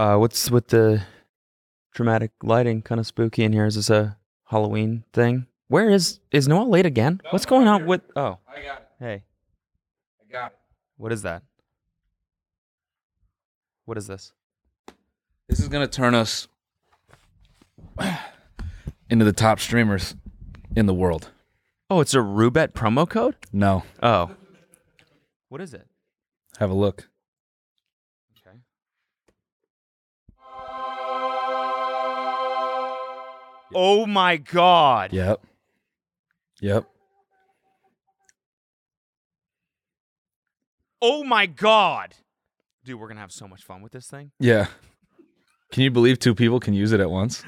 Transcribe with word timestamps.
Uh, 0.00 0.16
what's 0.16 0.50
with 0.50 0.68
the 0.68 1.02
dramatic 1.92 2.30
lighting? 2.42 2.80
Kind 2.80 2.98
of 2.98 3.06
spooky 3.06 3.44
in 3.44 3.52
here. 3.52 3.66
Is 3.66 3.74
this 3.74 3.90
a 3.90 4.16
Halloween 4.46 5.04
thing? 5.12 5.46
Where 5.68 5.90
is 5.90 6.20
is 6.30 6.48
Noah 6.48 6.64
late 6.64 6.86
again? 6.86 7.20
What's 7.28 7.44
going 7.44 7.68
on 7.68 7.84
with? 7.84 8.00
Oh, 8.16 8.38
I 8.48 8.62
got 8.62 8.78
it. 8.78 8.88
hey, 8.98 9.22
I 10.26 10.32
got 10.32 10.52
it. 10.52 10.58
what 10.96 11.12
is 11.12 11.20
that? 11.20 11.42
What 13.84 13.98
is 13.98 14.06
this? 14.06 14.32
This 15.50 15.60
is 15.60 15.68
gonna 15.68 15.86
turn 15.86 16.14
us 16.14 16.48
into 19.10 19.26
the 19.26 19.34
top 19.34 19.60
streamers 19.60 20.14
in 20.74 20.86
the 20.86 20.94
world. 20.94 21.28
Oh, 21.90 22.00
it's 22.00 22.14
a 22.14 22.20
Rubet 22.20 22.68
promo 22.72 23.06
code. 23.06 23.36
No, 23.52 23.82
Oh, 24.02 24.30
what 25.50 25.60
is 25.60 25.74
it? 25.74 25.86
have 26.58 26.70
a 26.70 26.74
look. 26.74 27.09
Oh 33.74 34.06
my 34.06 34.36
God! 34.36 35.12
Yep. 35.12 35.40
Yep. 36.60 36.84
Oh 41.00 41.24
my 41.24 41.46
God! 41.46 42.14
Dude, 42.84 42.98
we're 42.98 43.08
gonna 43.08 43.20
have 43.20 43.32
so 43.32 43.46
much 43.46 43.62
fun 43.62 43.80
with 43.80 43.92
this 43.92 44.06
thing. 44.08 44.32
Yeah. 44.40 44.66
Can 45.72 45.84
you 45.84 45.90
believe 45.90 46.18
two 46.18 46.34
people 46.34 46.58
can 46.58 46.74
use 46.74 46.92
it 46.92 47.00
at 47.00 47.10
once? 47.10 47.44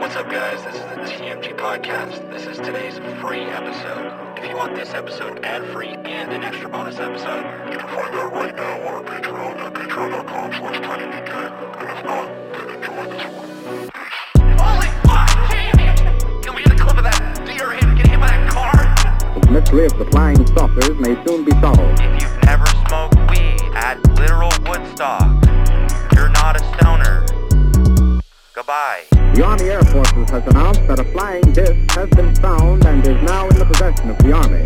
What's 0.00 0.16
up, 0.16 0.30
guys? 0.30 0.62
This 0.64 0.76
is 0.76 0.82
the 0.82 1.24
TMG 1.24 1.56
Podcast. 1.56 2.30
This 2.30 2.46
is 2.46 2.56
today's 2.58 2.98
free 3.20 3.42
episode. 3.42 4.38
If 4.38 4.48
you 4.48 4.56
want 4.56 4.74
this 4.74 4.94
episode 4.94 5.44
ad-free 5.44 5.88
and 5.88 6.32
an 6.32 6.42
extra 6.42 6.68
bonus 6.68 6.98
episode, 6.98 7.44
you 7.72 7.78
can 7.78 7.88
find 7.88 8.14
that 8.14 8.32
right 8.32 8.54
now 8.54 8.88
on 8.88 8.94
our 8.94 9.02
Patreon 9.02 9.56
at 9.56 9.73
The 9.94 10.00
mystery 19.50 19.86
of 19.86 19.96
the 19.96 20.08
flying 20.10 20.44
saucers 20.48 20.98
may 20.98 21.14
soon 21.24 21.44
be 21.44 21.52
solved. 21.60 22.00
If 22.00 22.22
you've 22.22 22.42
never 22.42 22.66
smoked 22.88 23.14
weed 23.30 23.62
at 23.76 24.02
literal 24.18 24.50
Woodstock, 24.66 25.30
you're 26.12 26.30
not 26.30 26.56
a 26.56 26.64
stoner. 26.74 27.24
Goodbye. 28.52 29.04
The 29.12 29.44
Army 29.44 29.70
Air 29.70 29.84
Forces 29.84 30.28
has 30.30 30.42
announced 30.48 30.84
that 30.88 30.98
a 30.98 31.04
flying 31.12 31.52
disc 31.52 31.76
has 31.94 32.08
been 32.10 32.34
found 32.34 32.84
and 32.84 33.06
is 33.06 33.22
now 33.22 33.48
in 33.48 33.58
the 33.60 33.64
possession 33.64 34.10
of 34.10 34.18
the 34.18 34.32
Army. 34.32 34.64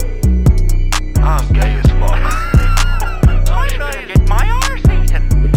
I'm 1.20 1.52
gay 1.52 1.87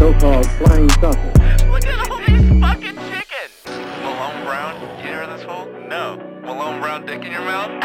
so-called 0.02 0.50
flying 0.54 0.90
saucer. 0.90 1.32
Look 1.70 1.86
at 1.86 2.10
all 2.10 2.18
these 2.18 2.50
fucking 2.60 2.98
chickens. 3.06 3.54
Malone 4.02 4.44
Brown, 4.46 4.74
you 4.82 4.88
hear 5.04 5.28
this 5.28 5.44
fool? 5.44 5.68
No. 5.88 6.18
Malone 6.42 6.82
Brown 6.82 7.06
dick 7.06 7.24
in 7.24 7.32
your 7.32 7.42
mouth? 7.42 7.70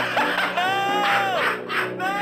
no! 1.99 2.15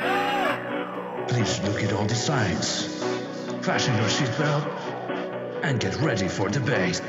No! 0.00 1.26
Please 1.28 1.60
look 1.60 1.80
at 1.84 1.92
all 1.92 2.06
the 2.06 2.16
signs. 2.16 2.86
Fasten 3.62 3.94
your 3.94 4.06
seatbelt 4.06 4.66
and 5.62 5.78
get 5.78 5.94
ready 6.00 6.26
for 6.26 6.48
debate. 6.48 7.00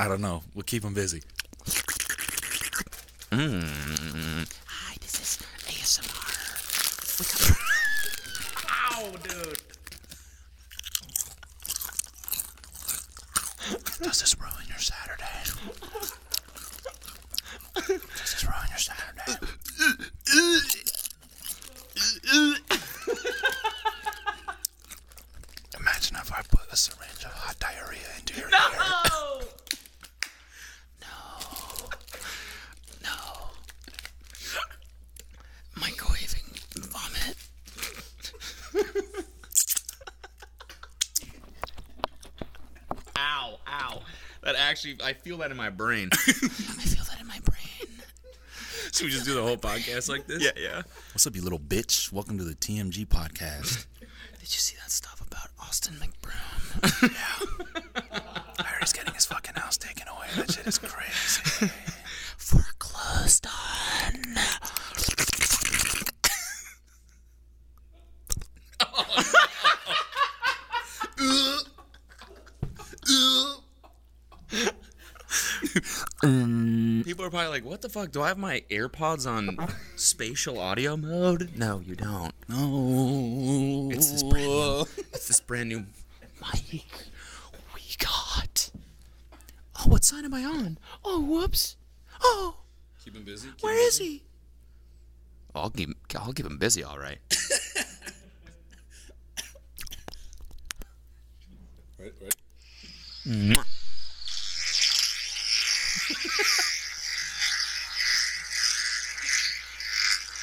I 0.00 0.08
don't 0.08 0.22
know. 0.22 0.42
We'll 0.54 0.62
keep 0.62 0.82
them 0.82 0.94
busy. 0.94 1.20
Hi, 3.30 4.96
this 4.98 5.20
is 5.20 5.38
ASMR. 5.68 6.16
Ow, 8.70 9.12
dude. 9.22 9.60
Does 14.02 14.20
this 14.20 14.34
ruin 14.40 14.66
your 14.70 14.78
Saturday? 14.78 15.44
Does 17.74 18.32
this 18.32 18.44
ruin 18.46 18.68
your 18.70 18.78
Saturday? 18.78 19.36
Imagine 25.78 26.16
if 26.16 26.32
I 26.32 26.40
put 26.48 26.72
a 26.72 26.76
syringe 26.76 27.22
of 27.26 27.32
hot 27.32 27.58
diarrhea 27.58 28.00
into 28.18 28.40
your 28.40 28.48
ear. 28.48 28.54
Microwaving 35.76 36.44
vomit. 36.76 37.36
ow, 43.16 43.58
ow. 43.66 44.02
That 44.42 44.56
actually, 44.56 44.99
I 45.10 45.12
feel 45.12 45.38
that 45.38 45.50
in 45.50 45.56
my 45.56 45.70
brain. 45.70 46.08
I 46.14 46.16
feel 46.16 47.02
that 47.02 47.20
in 47.20 47.26
my 47.26 47.40
brain. 47.40 47.88
Should 48.92 49.06
we 49.06 49.10
just 49.10 49.24
do 49.24 49.34
the 49.34 49.42
whole 49.42 49.56
podcast 49.56 50.08
like 50.08 50.28
this? 50.28 50.40
Yeah, 50.40 50.52
yeah. 50.56 50.82
What's 51.12 51.26
up, 51.26 51.34
you 51.34 51.42
little 51.42 51.58
bitch? 51.58 52.12
Welcome 52.12 52.38
to 52.38 52.44
the 52.44 52.54
TMG 52.54 53.08
podcast. 53.08 53.86
Did 54.00 54.42
you 54.42 54.46
see 54.46 54.76
that 54.76 54.92
stuff 54.92 55.20
about 55.20 55.48
Austin 55.60 55.94
McBroom? 55.94 57.12
I 58.60 58.62
heard 58.62 58.82
he's 58.82 58.92
getting 58.92 59.12
his 59.12 59.26
fucking 59.26 59.56
house 59.56 59.76
taken 59.76 60.06
away. 60.06 60.28
That 60.36 60.52
shit 60.52 60.68
is 60.68 60.78
crazy. 60.78 61.72
Foreclosed 62.36 63.48
on. 63.48 64.22
People 77.04 77.24
are 77.24 77.30
probably 77.30 77.49
like, 77.60 77.70
"What 77.70 77.82
the 77.82 77.88
fuck? 77.88 78.10
Do 78.12 78.22
I 78.22 78.28
have 78.28 78.38
my 78.38 78.62
AirPods 78.70 79.26
on 79.30 79.56
spatial 79.96 80.58
audio 80.58 80.96
mode?" 80.96 81.50
No, 81.56 81.80
you 81.80 81.94
don't. 81.94 82.32
No. 82.48 83.90
It's 83.92 84.10
this 84.10 84.22
brand 84.22 84.46
new. 84.46 84.86
It's 85.12 85.28
this 85.28 85.40
brand 85.40 85.68
new 85.68 85.86
mic 86.40 86.84
we 87.74 87.82
got. 87.98 88.70
Oh, 89.78 89.88
what 89.88 90.04
sign 90.04 90.24
am 90.24 90.34
I 90.34 90.44
on? 90.44 90.78
Oh, 91.04 91.20
whoops. 91.20 91.76
Oh, 92.22 92.56
Keep 93.04 93.16
him 93.16 93.24
busy. 93.24 93.48
Keep 93.48 93.62
where 93.62 93.86
is 93.86 93.98
he? 93.98 94.22
I'll 95.54 95.70
keep. 95.70 95.90
I'll 96.16 96.32
keep 96.32 96.46
him 96.46 96.58
busy. 96.58 96.84
All. 96.84 96.98
Right, 96.98 97.18
right. 101.98 102.36
Mwah. 103.26 103.64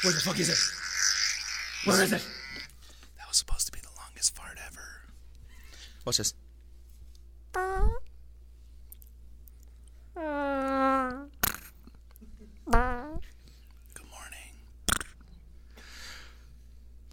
Where 0.03 0.06
the 0.17 0.23
fuck 0.23 0.39
is 0.39 0.49
it? 0.49 0.57
Where 1.87 2.01
is 2.01 2.11
it? 2.11 2.25
That 3.17 3.27
was 3.27 3.37
supposed 3.37 3.67
to 3.67 3.71
be 3.71 3.79
the 3.79 3.89
longest 4.01 4.35
fart 4.35 4.57
ever. 4.65 5.03
Watch 6.05 6.17
this. 6.17 6.33
Good 7.53 7.63
morning. 14.09 14.53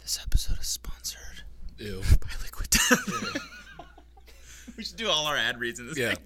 This 0.01 0.19
episode 0.23 0.57
is 0.59 0.67
sponsored 0.67 1.43
Ew. 1.77 2.01
by 2.19 2.29
Liquid 2.41 2.69
Death. 2.71 3.37
we 4.77 4.83
should 4.83 4.97
do 4.97 5.09
all 5.09 5.27
our 5.27 5.37
ad 5.37 5.59
reads 5.59 5.79
in 5.79 5.87
this. 5.87 5.97
Yeah. 5.97 6.09
This 6.09 6.17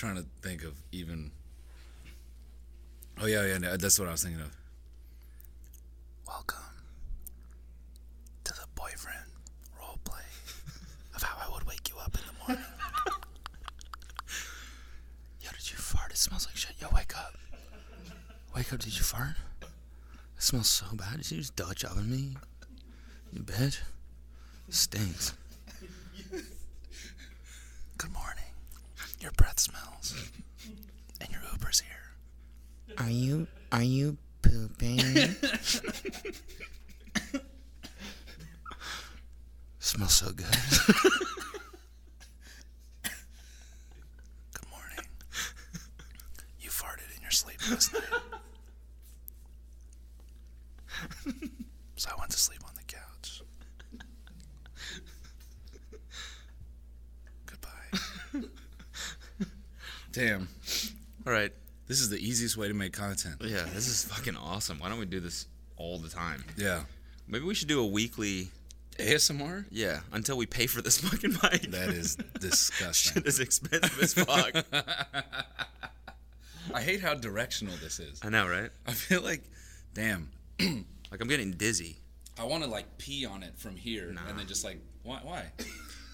trying 0.00 0.16
to 0.16 0.24
think 0.40 0.64
of 0.64 0.72
even. 0.92 1.30
Oh 3.20 3.26
yeah, 3.26 3.44
yeah, 3.44 3.58
no, 3.58 3.76
that's 3.76 3.98
what 3.98 4.08
I 4.08 4.12
was 4.12 4.22
thinking 4.22 4.40
of. 4.40 4.50
Welcome 6.26 6.56
to 8.44 8.54
the 8.54 8.64
boyfriend 8.74 9.26
role 9.78 9.98
play 10.04 10.22
of 11.14 11.22
how 11.22 11.36
I 11.46 11.52
would 11.52 11.66
wake 11.66 11.90
you 11.90 11.96
up 11.98 12.14
in 12.14 12.22
the 12.26 12.32
morning. 12.46 12.64
Yo, 15.42 15.50
did 15.50 15.70
you 15.70 15.76
fart? 15.76 16.12
It 16.12 16.16
smells 16.16 16.46
like 16.46 16.56
shit. 16.56 16.76
Yo, 16.80 16.88
wake 16.94 17.14
up. 17.14 17.36
Wake 18.56 18.72
up, 18.72 18.78
did 18.78 18.96
you 18.96 19.02
fart? 19.02 19.36
It 19.60 20.42
smells 20.42 20.70
so 20.70 20.86
bad. 20.94 21.18
Did 21.18 21.30
you 21.30 21.36
just 21.38 21.56
Dutch 21.56 21.84
oven 21.84 22.10
me? 22.10 22.38
You 23.34 23.42
bitch. 23.42 23.80
Stinks. 24.70 25.34
Are 33.72 33.82
you 33.82 34.16
pooping? 34.42 34.98
smells 39.78 40.14
so 40.14 40.30
good. 40.32 40.46
Good 43.02 44.68
morning. 44.70 45.06
You 46.60 46.70
farted 46.70 47.14
in 47.16 47.22
your 47.22 47.30
sleep 47.30 47.58
last 47.70 47.92
night. 47.92 48.02
so 51.96 52.10
I 52.10 52.18
went 52.18 52.30
to 52.32 52.38
sleep 52.38 52.60
on 52.66 52.72
the 52.74 52.84
couch. 52.84 53.42
Goodbye. 57.46 58.48
Damn. 60.12 60.48
All 61.26 61.32
right. 61.32 61.52
This 61.86 62.00
is 62.00 62.08
the 62.08 62.18
easiest 62.18 62.49
way 62.60 62.68
to 62.68 62.74
make 62.74 62.92
content. 62.92 63.36
Yeah, 63.40 63.64
this 63.74 63.88
is 63.88 64.04
fucking 64.04 64.36
awesome. 64.36 64.78
Why 64.78 64.88
don't 64.88 64.98
we 64.98 65.06
do 65.06 65.20
this 65.20 65.46
all 65.76 65.98
the 65.98 66.08
time? 66.08 66.44
Yeah. 66.56 66.82
Maybe 67.26 67.44
we 67.44 67.54
should 67.54 67.68
do 67.68 67.80
a 67.80 67.86
weekly. 67.86 68.48
ASMR? 68.98 69.64
Yeah, 69.70 70.00
until 70.12 70.36
we 70.36 70.46
pay 70.46 70.66
for 70.66 70.82
this 70.82 70.98
fucking 71.02 71.38
mic. 71.42 71.70
That 71.70 71.88
is 71.88 72.16
disgusting. 72.38 73.14
Shit 73.22 73.26
is 73.26 73.40
expensive 73.40 74.02
as 74.02 74.14
fuck. 74.14 74.64
I 76.74 76.82
hate 76.82 77.00
how 77.00 77.14
directional 77.14 77.74
this 77.82 77.98
is. 77.98 78.20
I 78.22 78.28
know, 78.28 78.46
right? 78.46 78.70
I 78.86 78.92
feel 78.92 79.22
like, 79.22 79.42
damn, 79.94 80.30
Like 81.10 81.20
I'm 81.20 81.28
getting 81.28 81.52
dizzy. 81.52 81.96
I 82.38 82.44
want 82.44 82.62
to 82.62 82.70
like 82.70 82.98
pee 82.98 83.26
on 83.26 83.42
it 83.42 83.58
from 83.58 83.76
here 83.76 84.08
and 84.08 84.38
then 84.38 84.46
just 84.46 84.64
like, 84.64 84.78
why? 85.02 85.18
Why? 85.22 85.44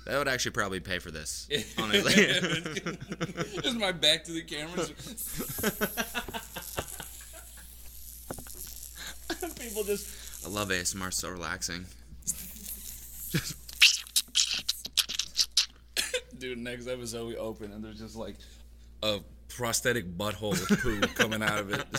That 0.07 0.19
would 0.19 0.29
actually 0.29 0.53
probably 0.53 0.81
pay 0.81 0.99
for 0.99 1.11
this. 1.11 1.49
Honestly. 1.77 2.15
Just 3.61 3.77
my 3.77 3.93
back 3.93 4.25
to 4.25 4.33
the 4.33 4.43
camera. 4.43 4.87
People 9.77 9.95
just. 9.95 10.47
I 10.47 10.49
love 10.49 10.71
ASMR. 10.71 11.13
So 11.13 11.29
relaxing. 11.29 11.85
Dude, 16.39 16.57
next 16.57 16.89
episode 16.89 17.29
we 17.29 17.37
open 17.37 17.73
and 17.73 17.85
there's 17.85 17.99
just 17.99 18.17
like 18.17 18.37
a 19.03 19.19
prosthetic 19.51 20.17
butthole 20.17 20.53
with 20.53 20.81
poo 20.81 20.99
coming 21.15 21.43
out 21.43 21.59
of 21.59 21.75
it. 21.75 21.85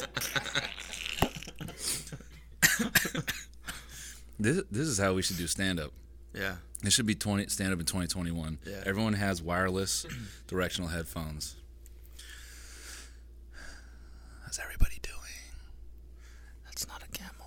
this 4.39 4.63
this 4.71 4.87
is 4.87 4.97
how 4.97 5.13
we 5.13 5.21
should 5.21 5.37
do 5.37 5.45
stand 5.45 5.79
up. 5.79 5.91
Yeah. 6.33 6.55
It 6.83 6.91
should 6.91 7.05
be 7.05 7.13
20 7.13 7.45
stand 7.49 7.73
up 7.73 7.79
in 7.79 7.85
2021. 7.85 8.57
Yeah. 8.65 8.81
Everyone 8.87 9.13
has 9.13 9.39
wireless 9.39 10.03
directional 10.47 10.89
headphones. 10.89 11.57
How's 14.45 14.57
everybody 14.57 14.97
doing? 15.03 15.13
That's 16.65 16.87
not 16.87 17.03
a 17.03 17.07
camel. 17.15 17.37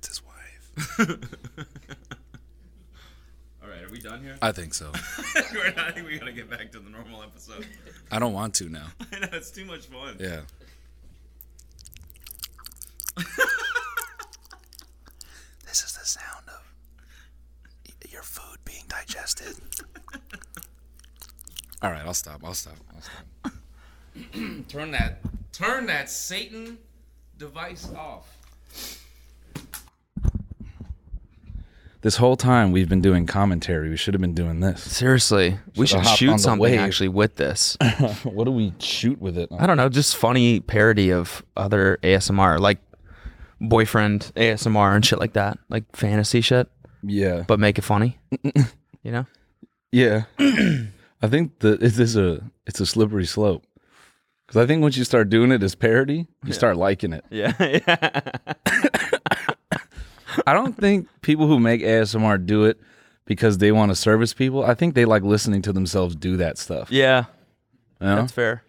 That's 0.00 0.08
his 0.08 0.24
wife. 0.24 0.69
All 3.62 3.68
right, 3.68 3.82
are 3.84 3.90
we 3.90 3.98
done 4.00 4.22
here? 4.22 4.36
I 4.40 4.52
think 4.52 4.72
so. 4.74 4.90
We're 5.54 5.72
not- 5.74 5.78
I 5.88 5.90
think 5.92 6.06
we 6.06 6.18
gotta 6.18 6.32
get 6.32 6.48
back 6.50 6.72
to 6.72 6.78
the 6.80 6.88
normal 6.90 7.22
episode. 7.22 7.66
I 8.10 8.18
don't 8.18 8.32
want 8.32 8.54
to 8.54 8.68
now. 8.68 8.86
I 9.12 9.18
know 9.20 9.28
it's 9.32 9.50
too 9.50 9.64
much 9.64 9.86
fun. 9.86 10.16
Yeah. 10.18 10.40
this 15.66 15.82
is 15.84 15.92
the 15.98 16.04
sound 16.06 16.48
of 16.48 16.72
y- 17.86 17.94
your 18.10 18.22
food 18.22 18.58
being 18.64 18.84
digested. 18.88 19.56
All 21.82 21.90
right, 21.90 22.04
I'll 22.04 22.14
stop. 22.14 22.40
I'll 22.44 22.54
stop. 22.54 22.74
I'll 22.94 23.02
stop. 23.02 23.52
turn 24.68 24.90
that 24.92 25.20
turn 25.52 25.86
that 25.86 26.10
Satan 26.10 26.78
device 27.38 27.90
off. 27.96 28.36
This 32.02 32.16
whole 32.16 32.36
time 32.36 32.72
we've 32.72 32.88
been 32.88 33.02
doing 33.02 33.26
commentary. 33.26 33.90
We 33.90 33.96
should 33.96 34.14
have 34.14 34.22
been 34.22 34.34
doing 34.34 34.60
this. 34.60 34.82
Seriously, 34.82 35.58
we 35.76 35.86
should 35.86 36.06
shoot 36.06 36.38
something 36.40 36.58
wave. 36.62 36.80
actually 36.80 37.08
with 37.08 37.36
this. 37.36 37.76
what 38.22 38.44
do 38.44 38.50
we 38.52 38.72
shoot 38.78 39.20
with 39.20 39.36
it? 39.36 39.50
I 39.58 39.66
don't 39.66 39.76
know, 39.76 39.88
just 39.90 40.16
funny 40.16 40.60
parody 40.60 41.12
of 41.12 41.44
other 41.58 41.98
ASMR, 42.02 42.58
like 42.58 42.78
boyfriend 43.60 44.32
ASMR 44.36 44.94
and 44.94 45.04
shit 45.04 45.18
like 45.18 45.34
that, 45.34 45.58
like 45.68 45.84
fantasy 45.94 46.40
shit, 46.40 46.68
Yeah, 47.02 47.44
but 47.46 47.60
make 47.60 47.76
it 47.78 47.82
funny. 47.82 48.18
you 49.02 49.12
know? 49.12 49.26
yeah. 49.92 50.22
I 51.22 51.28
think 51.28 51.58
that 51.58 51.82
it 51.82 51.98
is 51.98 52.16
a 52.16 52.40
it's 52.66 52.80
a 52.80 52.86
slippery 52.86 53.26
slope 53.26 53.62
because 54.46 54.62
I 54.62 54.66
think 54.66 54.80
once 54.80 54.96
you 54.96 55.04
start 55.04 55.28
doing 55.28 55.52
it 55.52 55.62
as 55.62 55.74
parody, 55.74 56.28
you 56.46 56.54
start 56.54 56.78
liking 56.78 57.12
it. 57.12 57.26
Yeah, 57.28 57.52
yeah. 57.60 58.20
I 60.46 60.52
don't 60.52 60.76
think 60.76 61.08
people 61.22 61.46
who 61.46 61.58
make 61.58 61.82
ASMR 61.82 62.44
do 62.44 62.64
it 62.64 62.80
because 63.24 63.58
they 63.58 63.72
want 63.72 63.90
to 63.90 63.96
service 63.96 64.34
people. 64.34 64.64
I 64.64 64.74
think 64.74 64.94
they 64.94 65.04
like 65.04 65.22
listening 65.22 65.62
to 65.62 65.72
themselves 65.72 66.16
do 66.16 66.36
that 66.38 66.58
stuff. 66.58 66.90
yeah, 66.90 67.26
you 68.00 68.06
know? 68.06 68.16
that's 68.16 68.32
fair. 68.32 68.64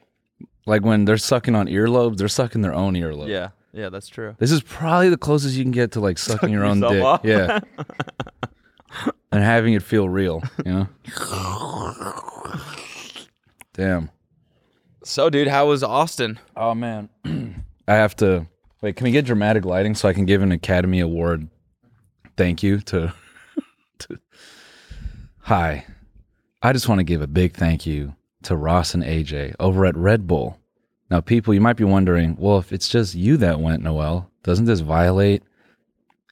Like 0.65 0.83
when 0.83 1.05
they're 1.05 1.17
sucking 1.17 1.55
on 1.55 1.67
earlobes, 1.67 2.17
they're 2.17 2.27
sucking 2.27 2.61
their 2.61 2.73
own 2.73 2.93
earlobe. 2.93 3.29
Yeah, 3.29 3.49
yeah, 3.73 3.89
that's 3.89 4.07
true. 4.07 4.35
This 4.37 4.51
is 4.51 4.61
probably 4.61 5.09
the 5.09 5.17
closest 5.17 5.55
you 5.55 5.63
can 5.63 5.71
get 5.71 5.91
to 5.93 5.99
like 5.99 6.17
sucking 6.17 6.49
your 6.49 6.63
own 6.63 6.81
dick. 6.81 7.03
off. 7.03 7.21
Yeah. 7.23 7.59
and 9.31 9.43
having 9.43 9.73
it 9.73 9.83
feel 9.83 10.07
real, 10.09 10.43
you 10.65 10.71
know? 10.71 10.87
Damn. 13.73 14.11
So, 15.03 15.29
dude, 15.29 15.47
how 15.47 15.67
was 15.67 15.83
Austin? 15.83 16.39
Oh 16.55 16.75
man. 16.75 17.09
I 17.87 17.95
have 17.95 18.15
to 18.17 18.47
wait, 18.81 18.95
can 18.95 19.05
we 19.05 19.11
get 19.11 19.25
dramatic 19.25 19.65
lighting 19.65 19.95
so 19.95 20.07
I 20.07 20.13
can 20.13 20.25
give 20.25 20.41
an 20.41 20.51
Academy 20.51 20.99
Award 20.99 21.49
thank 22.37 22.63
you 22.63 22.79
to, 22.81 23.13
to 23.99 24.19
Hi. 25.41 25.85
I 26.61 26.73
just 26.73 26.87
want 26.87 26.99
to 26.99 27.03
give 27.03 27.21
a 27.21 27.27
big 27.27 27.55
thank 27.55 27.85
you 27.85 28.15
to 28.43 28.55
Ross 28.55 28.93
and 28.93 29.03
AJ 29.03 29.55
over 29.59 29.85
at 29.85 29.97
Red 29.97 30.27
Bull. 30.27 30.57
Now, 31.09 31.19
people, 31.19 31.53
you 31.53 31.61
might 31.61 31.77
be 31.77 31.83
wondering, 31.83 32.37
well, 32.39 32.57
if 32.59 32.71
it's 32.71 32.87
just 32.87 33.15
you 33.15 33.37
that 33.37 33.59
went, 33.59 33.83
Noel, 33.83 34.29
doesn't 34.43 34.65
this 34.65 34.79
violate 34.79 35.43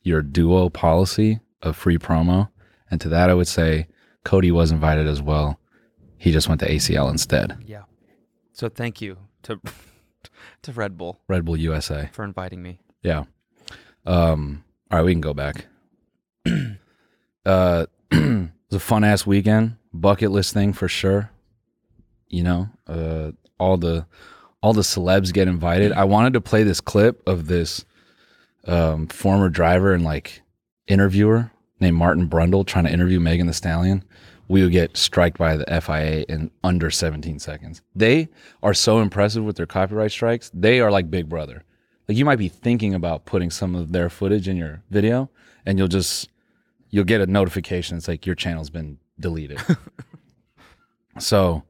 your 0.04 0.22
duo 0.22 0.70
policy 0.70 1.40
of 1.62 1.76
free 1.76 1.98
promo? 1.98 2.50
And 2.90 3.02
to 3.02 3.10
that, 3.10 3.30
I 3.30 3.34
would 3.34 3.48
say 3.48 3.88
Cody 4.24 4.52
was 4.52 4.72
invited 4.72 5.08
as 5.08 5.22
well. 5.22 5.60
He 6.18 6.32
just 6.32 6.48
went 6.48 6.60
to 6.62 6.70
ACL 6.70 7.10
instead. 7.10 7.58
Yeah. 7.66 7.84
So, 8.54 8.70
thank 8.70 9.02
you 9.02 9.18
to 9.44 9.60
to 10.62 10.72
Red 10.74 10.98
Bull 10.98 11.20
Red 11.28 11.46
Bull 11.46 11.58
USA. 11.58 12.10
for 12.14 12.24
inviting 12.24 12.62
me. 12.62 12.80
Yeah. 13.02 13.24
Um. 14.06 14.64
All 14.92 15.00
right, 15.00 15.06
we 15.06 15.14
can 15.14 15.22
go 15.22 15.34
back. 15.34 15.66
uh, 17.46 17.86
it 18.12 18.50
was 18.70 18.76
a 18.76 18.80
fun 18.80 19.04
ass 19.04 19.26
weekend. 19.26 19.78
Bucket 19.94 20.32
list 20.32 20.54
thing 20.54 20.74
for 20.74 20.88
sure. 20.88 21.32
You 22.28 22.44
know, 22.44 22.70
uh, 22.88 23.32
all 23.60 23.78
the 23.78 24.06
all 24.62 24.74
the 24.74 24.82
celebs 24.82 25.34
get 25.34 25.48
invited. 25.48 25.92
I 25.94 26.04
wanted 26.04 26.34
to 26.34 26.42
play 26.42 26.64
this 26.64 26.82
clip 26.82 27.28
of 27.28 27.48
this 27.48 27.86
um, 28.66 29.08
former 29.08 29.50
driver 29.50 29.94
and 29.94 30.04
like 30.04 30.42
interviewer 30.88 31.52
named 31.80 31.98
Martin 31.98 32.28
Brundle 32.28 32.66
trying 32.66 32.86
to 32.86 32.92
interview 32.92 33.20
Megan 33.20 33.48
Thee 33.48 33.54
Stallion. 33.54 34.04
We 34.48 34.64
would 34.64 34.72
get 34.72 34.98
striked 34.98 35.38
by 35.38 35.58
the 35.58 35.82
FIA 35.82 36.26
in 36.28 36.50
under 36.64 36.90
17 36.90 37.40
seconds. 37.40 37.82
They 37.96 38.30
are 38.64 38.74
so 38.74 39.00
impressive 39.00 39.44
with 39.44 39.58
their 39.58 39.68
copyright 39.68 40.12
strikes. 40.12 40.50
They 40.54 40.80
are 40.80 40.92
like 40.92 41.12
Big 41.12 41.30
Brother. 41.30 41.64
Like 42.08 42.18
you 42.18 42.26
might 42.26 42.38
be 42.38 42.50
thinking 42.50 42.96
about 42.96 43.26
putting 43.26 43.52
some 43.52 43.76
of 43.76 43.92
their 43.92 44.10
footage 44.10 44.48
in 44.48 44.58
your 44.58 44.82
video, 44.90 45.30
and 45.70 45.78
you'll 45.78 45.88
just 45.88 46.30
you'll 46.90 47.06
get 47.06 47.22
a 47.22 47.28
notification. 47.28 47.96
It's 47.96 48.08
like 48.08 48.26
your 48.26 48.36
channel's 48.36 48.72
been 48.72 48.98
deleted. 49.20 49.62
so, 51.20 51.64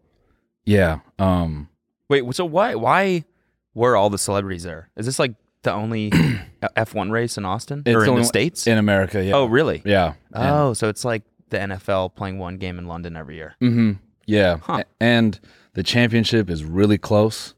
yeah. 0.63 1.00
Um, 1.20 1.68
Wait, 2.08 2.24
so 2.34 2.46
why 2.46 2.75
why 2.75 3.25
were 3.74 3.98
all 3.98 4.10
the 4.10 4.18
celebrities 4.18 4.63
there? 4.63 4.89
Is 4.96 5.06
this 5.06 5.20
like 5.20 5.34
the 5.63 5.74
only 5.74 6.10
F1 6.62 7.12
race 7.12 7.38
in 7.38 7.44
Austin 7.44 7.84
it's 7.86 7.94
or 7.94 8.06
in 8.06 8.15
the 8.15 8.24
states? 8.24 8.68
in 8.68 8.77
America. 8.77 9.24
Yeah. 9.24 9.36
oh, 9.36 9.46
really? 9.46 9.82
yeah. 9.86 10.13
Oh, 10.34 10.74
so 10.74 10.88
it's 10.88 11.03
like 11.03 11.24
the 11.50 11.58
NFL 11.58 12.15
playing 12.15 12.39
one 12.39 12.58
game 12.58 12.79
in 12.79 12.88
London 12.88 13.18
every 13.18 13.36
year. 13.36 13.56
Mm-hmm. 13.62 13.91
Yeah. 14.25 14.60
Huh. 14.63 14.86
And 15.01 15.38
the 15.74 15.84
championship 15.84 16.50
is 16.50 16.63
really 16.63 16.98
close. 16.98 17.53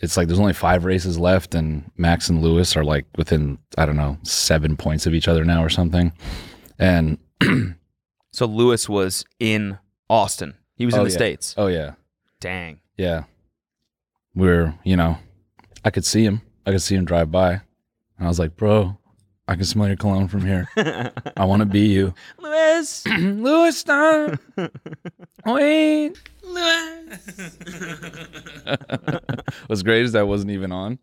It's 0.00 0.16
like 0.16 0.26
there's 0.28 0.38
only 0.40 0.52
five 0.52 0.84
races 0.84 1.18
left, 1.18 1.54
and 1.54 1.90
Max 1.96 2.28
and 2.28 2.42
Lewis 2.42 2.76
are 2.76 2.84
like 2.84 3.06
within, 3.16 3.58
I 3.78 3.86
don't 3.86 3.96
know, 3.96 4.18
seven 4.22 4.76
points 4.76 5.06
of 5.06 5.14
each 5.14 5.26
other 5.28 5.44
now 5.44 5.64
or 5.64 5.68
something. 5.70 6.12
And 6.78 7.18
So 8.32 8.44
Lewis 8.46 8.86
was 8.88 9.24
in 9.40 9.78
Austin. 10.10 10.54
He 10.74 10.84
was 10.84 10.94
Oh, 10.94 10.98
in 10.98 11.04
the 11.04 11.10
yeah. 11.10 11.16
states. 11.16 11.54
oh, 11.56 11.68
yeah. 11.68 11.92
Dang. 12.40 12.80
Yeah. 12.98 13.24
We're, 14.34 14.74
you 14.84 14.96
know, 14.96 15.16
I 15.84 15.90
could 15.90 16.04
see 16.04 16.24
him. 16.24 16.42
I 16.66 16.72
could 16.72 16.82
see 16.82 16.94
him 16.96 17.06
drive 17.06 17.30
by, 17.30 17.52
and 17.52 17.60
I 18.20 18.26
was 18.28 18.38
like, 18.38 18.56
"Bro, 18.56 18.98
I 19.48 19.54
can 19.54 19.64
smell 19.64 19.86
your 19.86 19.96
cologne 19.96 20.26
from 20.28 20.44
here. 20.44 20.68
I 21.36 21.44
want 21.44 21.60
to 21.60 21.66
be 21.66 21.86
you." 21.86 22.14
Lewis. 22.38 23.06
Louis, 23.18 23.76
stop. 23.76 24.38
Wait. 25.46 26.14
Lewis. 26.42 27.56
What's 29.66 29.82
great 29.82 30.02
is 30.04 30.12
that 30.12 30.26
wasn't 30.26 30.50
even 30.50 30.72
on. 30.72 30.98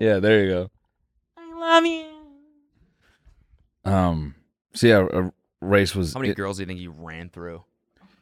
Yeah, 0.00 0.18
there 0.18 0.44
you 0.44 0.50
go. 0.50 0.70
I 1.36 1.54
love 1.58 1.84
you. 1.86 2.06
Um. 3.84 4.34
So 4.74 4.86
yeah, 4.86 5.06
a 5.12 5.32
race 5.60 5.94
was 5.94 6.14
How 6.14 6.20
many 6.20 6.30
it- 6.30 6.36
girls 6.36 6.56
do 6.56 6.62
you 6.62 6.66
think 6.66 6.80
you 6.80 6.90
ran 6.96 7.28
through? 7.28 7.62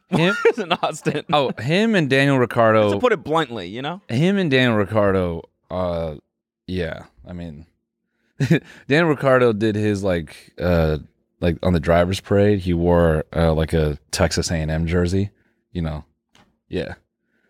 Him. 0.09 0.35
in 0.57 0.71
Austin. 0.73 1.23
oh, 1.31 1.51
him 1.59 1.95
and 1.95 2.09
Daniel 2.09 2.37
Ricciardo. 2.37 2.93
to 2.93 2.99
put 2.99 3.13
it 3.13 3.23
bluntly, 3.23 3.67
you 3.67 3.81
know. 3.81 4.01
him 4.09 4.37
and 4.37 4.49
Daniel 4.49 4.75
Ricciardo. 4.75 5.43
Uh, 5.69 6.15
yeah. 6.67 7.03
I 7.27 7.33
mean, 7.33 7.65
Daniel 8.87 9.09
Ricciardo 9.09 9.53
did 9.53 9.75
his 9.75 10.03
like 10.03 10.53
uh 10.59 10.97
like 11.41 11.57
on 11.63 11.73
the 11.73 11.79
drivers 11.79 12.19
parade. 12.19 12.59
He 12.59 12.73
wore 12.73 13.25
uh, 13.35 13.53
like 13.53 13.73
a 13.73 13.97
Texas 14.11 14.51
A 14.51 14.55
and 14.55 14.71
M 14.71 14.87
jersey. 14.87 15.29
You 15.71 15.81
know, 15.83 16.05
yeah, 16.67 16.95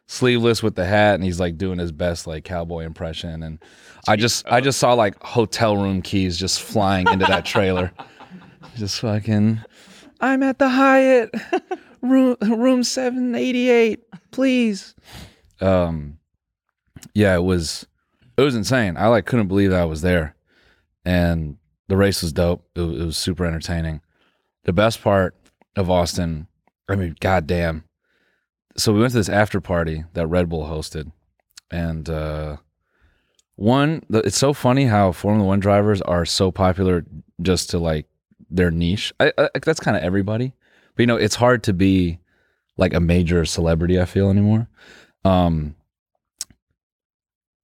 sleeveless 0.08 0.62
with 0.62 0.76
the 0.76 0.86
hat, 0.86 1.16
and 1.16 1.24
he's 1.24 1.40
like 1.40 1.58
doing 1.58 1.80
his 1.80 1.92
best 1.92 2.28
like 2.28 2.44
cowboy 2.44 2.84
impression. 2.84 3.44
And 3.44 3.60
I 4.08 4.16
just 4.16 4.46
I 4.48 4.62
just 4.62 4.80
saw 4.80 4.94
like 4.94 5.22
hotel 5.24 5.78
room 5.78 6.02
keys 6.02 6.38
just 6.38 6.62
flying 6.62 7.08
into 7.08 7.26
that 7.26 7.46
trailer. 7.46 7.92
just 8.76 9.00
fucking. 9.00 9.62
I'm 10.22 10.44
at 10.44 10.60
the 10.60 10.68
Hyatt, 10.68 11.34
room 12.02 12.36
room 12.42 12.84
seven 12.84 13.36
eighty 13.36 13.70
eight. 13.70 14.04
Please. 14.32 14.96
Um, 15.62 16.18
yeah, 17.14 17.36
it 17.36 17.44
was 17.44 17.86
it 18.38 18.42
was 18.42 18.56
insane. 18.56 18.96
I 18.98 19.08
like 19.08 19.26
couldn't 19.26 19.48
believe 19.48 19.74
I 19.74 19.86
was 19.86 20.02
there, 20.02 20.36
and 21.06 21.58
the 21.88 21.98
race 21.98 22.22
was 22.22 22.32
dope. 22.34 22.66
It, 22.76 22.82
was- 22.82 23.00
it 23.02 23.06
was 23.06 23.18
super 23.18 23.46
entertaining. 23.46 24.02
The 24.66 24.74
best 24.74 25.02
part 25.02 25.36
of 25.76 25.90
Austin, 25.90 26.48
I 26.88 26.96
mean, 26.96 27.16
goddamn. 27.20 27.86
So 28.78 28.94
we 28.94 29.00
went 29.00 29.12
to 29.12 29.18
this 29.18 29.30
after 29.30 29.60
party 29.60 30.04
that 30.14 30.28
Red 30.28 30.48
Bull 30.50 30.66
hosted, 30.66 31.12
and 31.72 32.10
uh, 32.10 32.58
one, 33.56 34.04
it's 34.10 34.38
so 34.38 34.54
funny 34.54 34.86
how 34.86 35.12
Formula 35.12 35.46
One 35.48 35.60
drivers 35.60 36.02
are 36.04 36.26
so 36.26 36.52
popular 36.52 37.06
just 37.42 37.70
to 37.72 37.80
like 37.80 38.06
their 38.50 38.72
niche. 38.72 39.14
I, 39.20 39.34
I, 39.38 39.50
that's 39.64 39.80
kind 39.80 39.98
of 39.98 40.04
everybody, 40.04 40.54
but 41.00 41.04
you 41.04 41.08
know, 41.08 41.16
it's 41.16 41.36
hard 41.36 41.64
to 41.64 41.72
be 41.72 42.20
like 42.76 42.94
a 42.94 43.00
major 43.00 43.46
celebrity. 43.46 44.02
I 44.02 44.04
feel 44.04 44.30
anymore. 44.30 44.68
Um, 45.24 45.78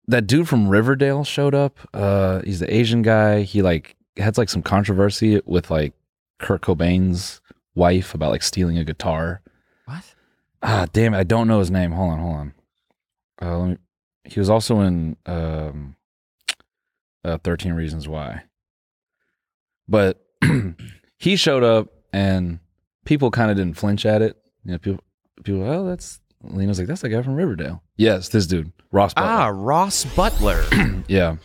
that 0.08 0.26
dude 0.26 0.48
from 0.48 0.70
Riverdale 0.70 1.26
showed 1.26 1.54
up. 1.54 1.78
Uh, 1.94 2.40
he's 2.46 2.62
the 2.62 2.74
Asian 2.74 3.02
guy. 3.02 3.42
He 3.42 3.62
like 3.62 3.98
had 4.16 4.38
like 4.38 4.48
some 4.48 4.62
controversy 4.62 5.42
with 5.46 5.70
like 5.70 5.92
Kurt 6.40 6.62
Cobain's 6.62 7.42
wife 7.76 8.14
about 8.14 8.32
like 8.32 8.42
stealing 8.42 8.78
a 8.78 8.86
guitar. 8.86 9.42
What? 9.84 10.16
Ah, 10.64 10.86
damn 10.94 11.14
it! 11.14 11.18
I 11.18 11.24
don't 11.24 11.50
know 11.50 11.60
his 11.60 11.70
name. 11.70 11.92
Hold 11.92 12.14
on, 12.14 12.20
hold 12.20 12.36
on. 12.38 12.54
Uh, 13.42 13.58
let 13.58 13.70
me. 13.72 13.78
He 14.24 14.40
was 14.40 14.50
also 14.50 14.80
in 14.80 15.18
um, 15.26 15.98
uh, 17.26 17.38
Thirteen 17.40 17.74
Reasons 17.74 18.08
Why. 18.08 18.44
But 19.90 20.26
he 21.18 21.36
showed 21.36 21.64
up, 21.64 21.90
and 22.14 22.60
people 23.06 23.32
kind 23.32 23.50
of 23.50 23.58
didn't 23.58 23.78
flinch 23.78 24.06
at 24.06 24.22
it. 24.22 24.36
You 24.66 24.74
know, 24.74 24.78
people, 24.78 25.04
people. 25.44 25.64
Oh, 25.64 25.86
that's 25.88 26.20
Lena's 26.44 26.78
like 26.78 26.88
that's 26.88 27.02
the 27.02 27.10
guy 27.10 27.22
from 27.22 27.36
Riverdale. 27.36 27.82
Yes, 27.98 28.30
this 28.30 28.46
dude, 28.48 28.72
Ross. 28.92 29.14
Butler. 29.14 29.30
Ah, 29.30 29.48
Ross 29.54 30.06
Butler. 30.16 30.64
yeah. 31.08 31.38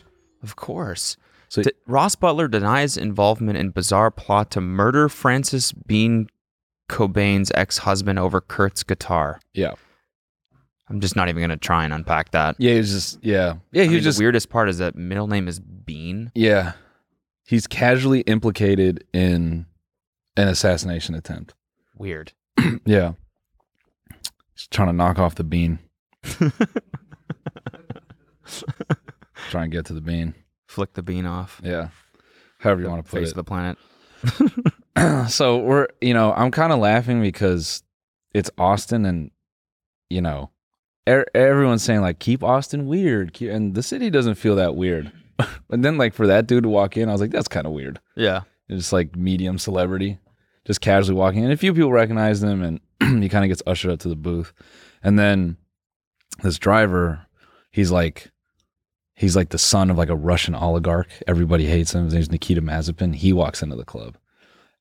of 0.43 0.57
course. 0.57 1.17
So 1.49 1.63
D- 1.63 1.71
Ross 1.87 2.15
Butler 2.17 2.49
denies 2.49 2.97
involvement 2.97 3.59
in 3.59 3.71
bizarre 3.71 4.11
plot 4.11 4.51
to 4.53 4.61
murder 4.61 5.09
Frances 5.09 5.73
Bean 5.73 6.29
Cobain's 6.89 7.51
ex-husband 7.55 8.19
over 8.19 8.41
Kurt's 8.41 8.83
guitar. 8.83 9.41
yeah, 9.55 9.73
I'm 10.89 11.01
just 11.01 11.15
not 11.17 11.29
even 11.29 11.41
gonna 11.41 11.57
try 11.57 11.85
and 11.85 11.93
unpack 11.93 12.31
that. 12.33 12.57
yeah. 12.59 12.73
He 12.73 12.79
was 12.79 12.91
just 12.93 13.25
yeah, 13.25 13.55
yeah. 13.73 13.83
I 13.83 13.85
He 13.85 13.89
mean, 13.91 13.97
was 13.99 14.05
just 14.05 14.19
the 14.19 14.25
weirdest 14.25 14.49
part 14.51 14.69
is 14.69 14.79
that 14.79 14.97
middle 14.97 15.27
name 15.29 15.47
is 15.49 15.61
Bean. 15.61 16.31
yeah. 16.35 16.73
He's 17.45 17.67
casually 17.67 18.21
implicated 18.23 19.03
in 19.13 19.67
an 20.37 20.49
assassination 20.49 21.15
attempt. 21.15 21.55
Weird. 21.97 22.33
Yeah. 22.85 23.13
He's 24.55 24.67
trying 24.71 24.89
to 24.89 24.93
knock 24.93 25.19
off 25.19 25.35
the 25.37 25.45
bean. 25.45 25.79
Try 29.51 29.63
and 29.65 29.73
get 29.73 29.87
to 29.87 29.95
the 29.95 30.01
bean. 30.01 30.35
Flick 30.67 30.93
the 30.95 31.03
bean 31.03 31.27
off. 31.27 31.61
Yeah. 31.65 31.89
However 32.59 32.83
you 32.83 32.89
want 32.89 33.05
to 33.05 33.11
put 33.11 33.21
Face 33.21 33.29
it. 33.29 33.33
of 33.33 33.37
the 33.37 33.45
planet. 33.45 33.79
so 35.31 35.57
we're 35.59 35.87
you 36.03 36.13
know 36.13 36.35
i'm 36.35 36.51
kind 36.51 36.75
of 36.75 36.79
laughing 36.79 37.23
because 37.23 37.83
it's 38.35 38.51
austin 38.59 39.07
and 39.07 39.31
you 40.11 40.21
know 40.21 40.51
er- 41.09 41.25
everyone's 41.35 41.83
saying 41.83 42.03
like 42.03 42.19
keep 42.19 42.43
austin 42.45 42.87
weird 42.87 43.33
keep, 43.33 43.49
and 43.51 43.75
the 43.75 43.83
city 43.83 44.11
doesn't 44.11 44.35
feel 44.35 44.57
that 44.57 44.77
weird 44.77 45.11
and 45.71 45.83
then 45.83 45.97
like 45.97 46.13
for 46.13 46.27
that 46.27 46.47
dude 46.47 46.65
to 46.65 46.69
walk 46.69 46.99
in 46.99 47.09
i 47.09 47.13
was 47.13 47.21
like 47.23 47.31
that's 47.31 47.49
kind 47.49 47.67
of 47.67 47.73
weird 47.73 47.99
Yeah. 48.15 48.43
It's 48.71 48.83
just 48.85 48.93
like 48.93 49.17
medium 49.17 49.59
celebrity 49.59 50.19
just 50.67 50.81
casually 50.81 51.17
walking 51.17 51.43
in. 51.45 51.51
A 51.51 51.57
few 51.57 51.75
people 51.75 51.91
recognize 51.93 52.41
them, 52.41 52.63
and 52.63 52.81
he 53.23 53.29
kind 53.29 53.45
of 53.45 53.49
gets 53.49 53.63
ushered 53.67 53.91
up 53.91 53.99
to 54.01 54.09
the 54.09 54.17
booth. 54.17 54.53
And 55.03 55.19
then 55.19 55.57
this 56.43 56.59
driver 56.59 57.27
he's 57.71 57.91
like 57.91 58.31
he's 59.15 59.37
like 59.37 59.51
the 59.51 59.59
son 59.59 59.91
of 59.91 59.99
like 59.99 60.09
a 60.09 60.17
russian 60.17 60.55
oligarch. 60.55 61.09
Everybody 61.27 61.67
hates 61.67 61.95
him. 61.95 62.05
His 62.05 62.15
name's 62.15 62.31
nikita 62.31 62.63
mazepin. 62.63 63.15
He 63.15 63.33
walks 63.33 63.63
into 63.63 63.77
the 63.77 63.85
club. 63.85 64.17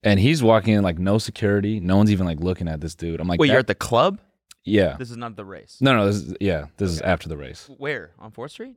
And 0.02 0.20
he's 0.20 0.42
walking 0.42 0.76
in 0.76 0.84
like 0.84 0.98
no 0.98 1.18
security. 1.18 1.80
No 1.80 1.98
one's 1.98 2.12
even 2.12 2.26
like 2.26 2.40
looking 2.40 2.68
at 2.68 2.80
this 2.82 2.96
dude. 2.96 3.20
I'm 3.20 3.28
like 3.28 3.40
Wait, 3.40 3.48
that- 3.48 3.54
you're 3.54 3.60
at 3.60 3.68
the 3.68 3.76
club? 3.76 4.20
yeah. 4.64 4.96
This 4.98 5.12
is 5.12 5.18
not 5.18 5.36
the 5.36 5.46
race. 5.46 5.78
no 5.82 5.96
no 5.96 6.06
this 6.06 6.18
is 6.18 6.36
yeah 6.40 6.66
this 6.78 6.90
is 6.92 7.02
after 7.02 7.28
the 7.30 7.38
race. 7.38 7.70
Where? 7.78 8.12
On 8.20 8.32
Fourth 8.32 8.52
Street? 8.52 8.76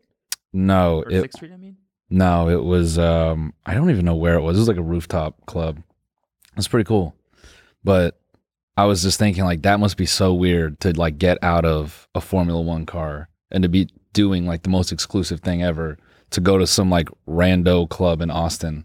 No 0.52 1.02
or 1.02 1.10
it, 1.10 1.20
Sixth 1.22 1.38
Street? 1.38 1.52
I 1.52 1.56
mean. 1.56 1.76
No, 2.12 2.50
it 2.50 2.62
was 2.62 2.98
um 2.98 3.54
I 3.64 3.72
don't 3.72 3.88
even 3.88 4.04
know 4.04 4.14
where 4.14 4.34
it 4.34 4.42
was. 4.42 4.56
It 4.56 4.60
was 4.60 4.68
like 4.68 4.76
a 4.76 4.82
rooftop 4.82 5.46
club. 5.46 5.82
It's 6.58 6.68
pretty 6.68 6.86
cool. 6.86 7.14
But 7.82 8.20
I 8.76 8.84
was 8.84 9.02
just 9.02 9.18
thinking 9.18 9.44
like 9.44 9.62
that 9.62 9.80
must 9.80 9.96
be 9.96 10.04
so 10.04 10.34
weird 10.34 10.78
to 10.80 10.92
like 10.92 11.16
get 11.16 11.38
out 11.42 11.64
of 11.64 12.06
a 12.14 12.20
Formula 12.20 12.60
1 12.60 12.84
car 12.84 13.30
and 13.50 13.62
to 13.62 13.68
be 13.70 13.88
doing 14.12 14.46
like 14.46 14.62
the 14.62 14.68
most 14.68 14.92
exclusive 14.92 15.40
thing 15.40 15.62
ever 15.62 15.96
to 16.30 16.40
go 16.42 16.58
to 16.58 16.66
some 16.66 16.90
like 16.90 17.08
rando 17.26 17.88
club 17.88 18.20
in 18.20 18.30
Austin 18.30 18.84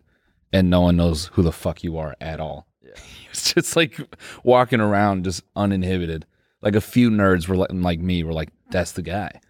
and 0.54 0.70
no 0.70 0.80
one 0.80 0.96
knows 0.96 1.26
who 1.34 1.44
the 1.44 1.52
fuck 1.52 1.84
you 1.84 1.98
are 1.98 2.16
at 2.22 2.40
all. 2.40 2.66
It's 3.30 3.54
just 3.54 3.76
like 3.76 4.00
walking 4.44 4.80
around 4.80 5.26
just 5.26 5.44
uninhibited. 5.56 6.26
Like 6.62 6.76
a 6.76 6.82
few 6.82 7.12
nerds 7.12 7.48
were 7.48 7.58
letting 7.58 7.84
like 7.84 8.00
me 8.00 8.24
were 8.24 8.34
like 8.34 8.50
that's 8.72 8.94
the 8.94 9.04
guy. 9.04 9.42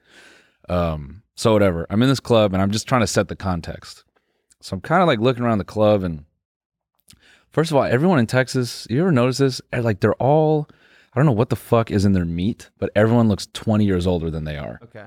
Um, 0.67 1.21
so 1.37 1.53
whatever. 1.53 1.87
I'm 1.89 2.01
in 2.03 2.09
this 2.09 2.19
club 2.19 2.53
and 2.53 2.61
I'm 2.61 2.71
just 2.71 2.85
trying 2.87 3.01
to 3.01 3.07
set 3.07 3.29
the 3.29 3.35
context. 3.37 4.03
So 4.59 4.73
I'm 4.73 4.81
kind 4.81 5.01
of 5.01 5.07
like 5.07 5.19
looking 5.19 5.43
around 5.43 5.59
the 5.59 5.63
club 5.63 6.03
and 6.03 6.25
first 7.51 7.71
of 7.71 7.77
all, 7.77 7.83
everyone 7.83 8.19
in 8.19 8.27
Texas, 8.27 8.85
you 8.89 8.99
ever 8.99 9.11
notice 9.11 9.37
this? 9.37 9.61
Eh, 9.71 9.79
Like 9.81 9.99
they're 10.01 10.13
all 10.15 10.67
I 11.13 11.19
don't 11.19 11.25
know 11.25 11.31
what 11.31 11.49
the 11.49 11.55
fuck 11.55 11.89
is 11.89 12.05
in 12.05 12.11
their 12.13 12.25
meat, 12.25 12.69
but 12.77 12.91
everyone 12.95 13.27
looks 13.27 13.47
20 13.53 13.85
years 13.85 14.05
older 14.05 14.29
than 14.29 14.43
they 14.43 14.57
are. 14.57 14.79
Okay. 14.83 15.05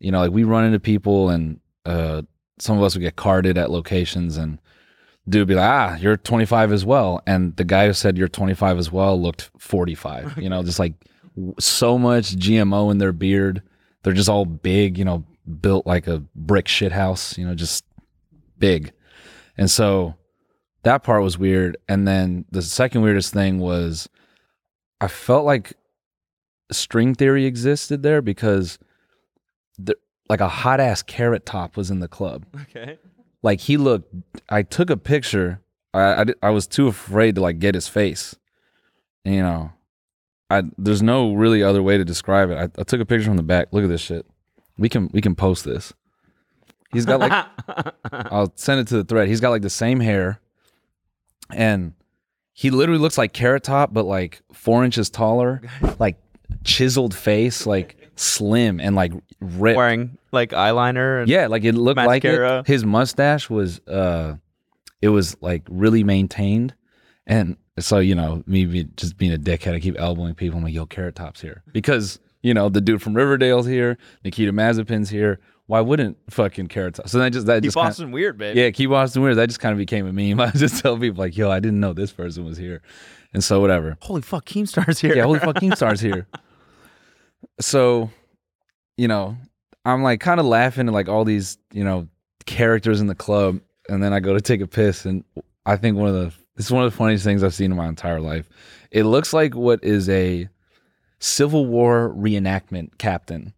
You 0.00 0.10
know, 0.10 0.20
like 0.20 0.32
we 0.32 0.42
run 0.44 0.64
into 0.64 0.80
people 0.80 1.30
and 1.30 1.60
uh 1.84 2.22
some 2.58 2.78
of 2.78 2.82
us 2.82 2.94
would 2.94 3.02
get 3.02 3.16
carded 3.16 3.58
at 3.58 3.70
locations 3.70 4.36
and 4.38 4.58
dude 5.28 5.46
be 5.48 5.54
like, 5.54 5.68
ah, 5.68 5.96
you're 5.96 6.16
25 6.16 6.72
as 6.72 6.84
well. 6.84 7.20
And 7.26 7.54
the 7.56 7.64
guy 7.64 7.86
who 7.86 7.92
said 7.92 8.16
you're 8.16 8.28
25 8.28 8.78
as 8.78 8.90
well 8.90 9.20
looked 9.20 9.50
45, 9.58 10.38
you 10.38 10.48
know, 10.48 10.62
just 10.62 10.78
like 10.78 10.94
w- 11.34 11.54
so 11.58 11.98
much 11.98 12.36
GMO 12.36 12.90
in 12.92 12.98
their 12.98 13.12
beard. 13.12 13.62
They're 14.02 14.12
just 14.14 14.28
all 14.28 14.44
big, 14.46 14.96
you 14.98 15.04
know, 15.04 15.24
built 15.60 15.86
like 15.86 16.06
a 16.06 16.22
brick 16.34 16.68
shit 16.68 16.92
house, 16.92 17.36
you 17.38 17.46
know, 17.46 17.54
just 17.54 17.84
big. 18.58 18.92
And 19.56 19.70
so 19.70 20.14
that 20.82 21.02
part 21.02 21.22
was 21.22 21.38
weird. 21.38 21.76
And 21.88 22.06
then 22.06 22.44
the 22.50 22.62
second 22.62 23.02
weirdest 23.02 23.32
thing 23.32 23.58
was 23.58 24.08
I 25.00 25.08
felt 25.08 25.44
like 25.44 25.74
string 26.72 27.14
theory 27.14 27.46
existed 27.46 28.02
there 28.02 28.22
because 28.22 28.78
the, 29.78 29.96
like 30.28 30.40
a 30.40 30.48
hot 30.48 30.80
ass 30.80 31.02
carrot 31.02 31.46
top 31.46 31.76
was 31.76 31.90
in 31.90 32.00
the 32.00 32.08
club. 32.08 32.44
Okay. 32.62 32.98
Like 33.42 33.60
he 33.60 33.76
looked, 33.76 34.12
I 34.48 34.62
took 34.62 34.90
a 34.90 34.96
picture. 34.96 35.60
I, 35.94 36.00
I, 36.00 36.24
I 36.42 36.50
was 36.50 36.66
too 36.66 36.88
afraid 36.88 37.36
to 37.36 37.40
like 37.40 37.58
get 37.58 37.74
his 37.74 37.88
face. 37.88 38.34
You 39.24 39.42
know, 39.42 39.72
I 40.50 40.62
there's 40.78 41.02
no 41.02 41.34
really 41.34 41.62
other 41.62 41.82
way 41.82 41.98
to 41.98 42.04
describe 42.04 42.50
it. 42.50 42.56
I, 42.56 42.80
I 42.80 42.84
took 42.84 43.00
a 43.00 43.04
picture 43.04 43.26
from 43.26 43.36
the 43.36 43.42
back. 43.42 43.68
Look 43.72 43.84
at 43.84 43.88
this 43.88 44.00
shit. 44.00 44.26
We 44.78 44.88
can 44.88 45.10
we 45.12 45.20
can 45.20 45.34
post 45.34 45.64
this. 45.64 45.92
He's 46.92 47.06
got 47.06 47.20
like 47.20 47.46
I'll 48.12 48.52
send 48.56 48.80
it 48.80 48.88
to 48.88 48.96
the 48.96 49.04
thread. 49.04 49.28
He's 49.28 49.40
got 49.40 49.50
like 49.50 49.62
the 49.62 49.70
same 49.70 50.00
hair, 50.00 50.40
and 51.50 51.92
he 52.52 52.70
literally 52.70 53.00
looks 53.00 53.18
like 53.18 53.32
Carrot 53.32 53.64
Top, 53.64 53.92
but 53.92 54.04
like 54.04 54.42
four 54.52 54.84
inches 54.84 55.10
taller, 55.10 55.62
like 55.98 56.16
chiseled 56.64 57.14
face, 57.14 57.66
like 57.66 57.96
slim 58.16 58.80
and 58.80 58.96
like 58.96 59.12
ripped. 59.40 59.76
Wearing 59.76 60.18
like 60.32 60.50
eyeliner. 60.50 61.20
And, 61.20 61.28
Yeah, 61.28 61.48
like 61.48 61.64
it 61.64 61.74
looked 61.74 61.98
like 61.98 62.24
Mascara. 62.24 62.60
it. 62.60 62.66
His 62.66 62.84
mustache 62.84 63.50
was 63.50 63.80
uh 63.86 64.36
it 65.02 65.08
was 65.08 65.36
like 65.40 65.62
really 65.68 66.04
maintained. 66.04 66.74
And 67.26 67.56
so, 67.78 67.98
you 67.98 68.14
know, 68.14 68.42
me 68.46 68.84
just 68.96 69.18
being 69.18 69.32
a 69.32 69.38
dickhead, 69.38 69.74
I 69.74 69.80
keep 69.80 69.98
elbowing 69.98 70.34
people. 70.34 70.58
I'm 70.58 70.64
like, 70.64 70.72
yo, 70.74 70.86
Carrot 70.86 71.14
Top's 71.16 71.40
here. 71.40 71.62
Because, 71.72 72.18
you 72.46 72.54
know, 72.54 72.68
the 72.68 72.80
dude 72.80 73.02
from 73.02 73.14
Riverdale's 73.14 73.66
here, 73.66 73.98
Nikita 74.24 74.52
Mazepin's 74.52 75.10
here. 75.10 75.40
Why 75.66 75.80
wouldn't 75.80 76.16
fucking 76.30 76.68
Carrot 76.68 76.96
So 77.08 77.18
that 77.18 77.32
just 77.32 77.46
that 77.46 77.62
Keep 77.62 77.72
just 77.72 77.98
kinda- 77.98 78.12
weird, 78.14 78.38
baby. 78.38 78.60
yeah, 78.60 78.70
keep 78.70 78.88
Boston 78.90 79.22
weird. 79.22 79.36
That 79.36 79.48
just 79.48 79.58
kind 79.58 79.72
of 79.72 79.78
became 79.78 80.06
a 80.06 80.12
meme. 80.12 80.38
I 80.48 80.52
just 80.52 80.80
tell 80.80 80.96
people 80.96 81.18
like, 81.24 81.36
yo, 81.36 81.50
I 81.50 81.58
didn't 81.58 81.80
know 81.80 81.92
this 81.92 82.12
person 82.12 82.44
was 82.44 82.56
here. 82.56 82.82
And 83.34 83.42
so 83.42 83.60
whatever. 83.60 83.98
Holy 84.00 84.22
fuck, 84.22 84.44
Keemstar's 84.46 85.00
here. 85.00 85.16
Yeah, 85.16 85.24
holy 85.24 85.40
fuck, 85.40 85.56
Keemstar's 85.62 86.00
here. 86.00 86.28
So, 87.60 88.10
you 88.96 89.08
know, 89.08 89.36
I'm 89.84 90.02
like 90.04 90.20
kind 90.20 90.40
of 90.40 90.46
laughing 90.46 90.86
at 90.88 90.94
like 90.94 91.08
all 91.08 91.24
these, 91.24 91.58
you 91.72 91.84
know, 91.84 92.08
characters 92.46 93.00
in 93.00 93.08
the 93.08 93.14
club, 93.14 93.60
and 93.88 94.02
then 94.02 94.12
I 94.12 94.20
go 94.20 94.34
to 94.34 94.40
take 94.40 94.60
a 94.60 94.66
piss, 94.66 95.04
and 95.04 95.24
I 95.64 95.76
think 95.76 95.96
one 95.96 96.08
of 96.08 96.14
the 96.14 96.32
this 96.56 96.66
is 96.66 96.72
one 96.72 96.84
of 96.84 96.90
the 96.92 96.96
funniest 96.96 97.24
things 97.24 97.42
I've 97.42 97.54
seen 97.54 97.70
in 97.72 97.76
my 97.76 97.88
entire 97.88 98.20
life. 98.20 98.48
It 98.90 99.02
looks 99.04 99.32
like 99.32 99.54
what 99.54 99.82
is 99.84 100.08
a 100.08 100.48
Civil 101.18 101.66
War 101.66 102.14
reenactment 102.16 102.98
captain. 102.98 103.52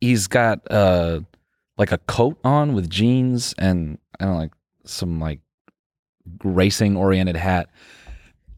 He's 0.00 0.26
got 0.26 0.60
uh 0.70 1.20
like 1.78 1.92
a 1.92 1.98
coat 1.98 2.38
on 2.44 2.74
with 2.74 2.88
jeans 2.88 3.54
and 3.58 3.98
I 4.18 4.24
don't 4.24 4.34
know, 4.34 4.40
like 4.40 4.52
some 4.84 5.20
like 5.20 5.40
racing 6.42 6.96
oriented 6.96 7.36
hat 7.36 7.68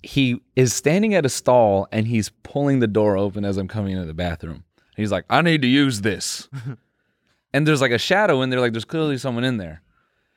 he 0.02 0.40
is 0.56 0.72
standing 0.72 1.14
at 1.14 1.26
a 1.26 1.28
stall 1.28 1.88
and 1.92 2.06
he's 2.06 2.30
pulling 2.42 2.78
the 2.78 2.86
door 2.86 3.16
open 3.16 3.44
as 3.44 3.56
I'm 3.56 3.68
coming 3.68 3.92
into 3.92 4.06
the 4.06 4.14
bathroom. 4.14 4.64
He's 4.96 5.12
like, 5.12 5.24
I 5.28 5.42
need 5.42 5.62
to 5.62 5.68
use 5.68 6.00
this. 6.00 6.48
and 7.52 7.66
there's 7.66 7.80
like 7.80 7.92
a 7.92 7.98
shadow 7.98 8.42
in 8.42 8.50
there, 8.50 8.60
like 8.60 8.72
there's 8.72 8.84
clearly 8.84 9.18
someone 9.18 9.44
in 9.44 9.56
there. 9.58 9.82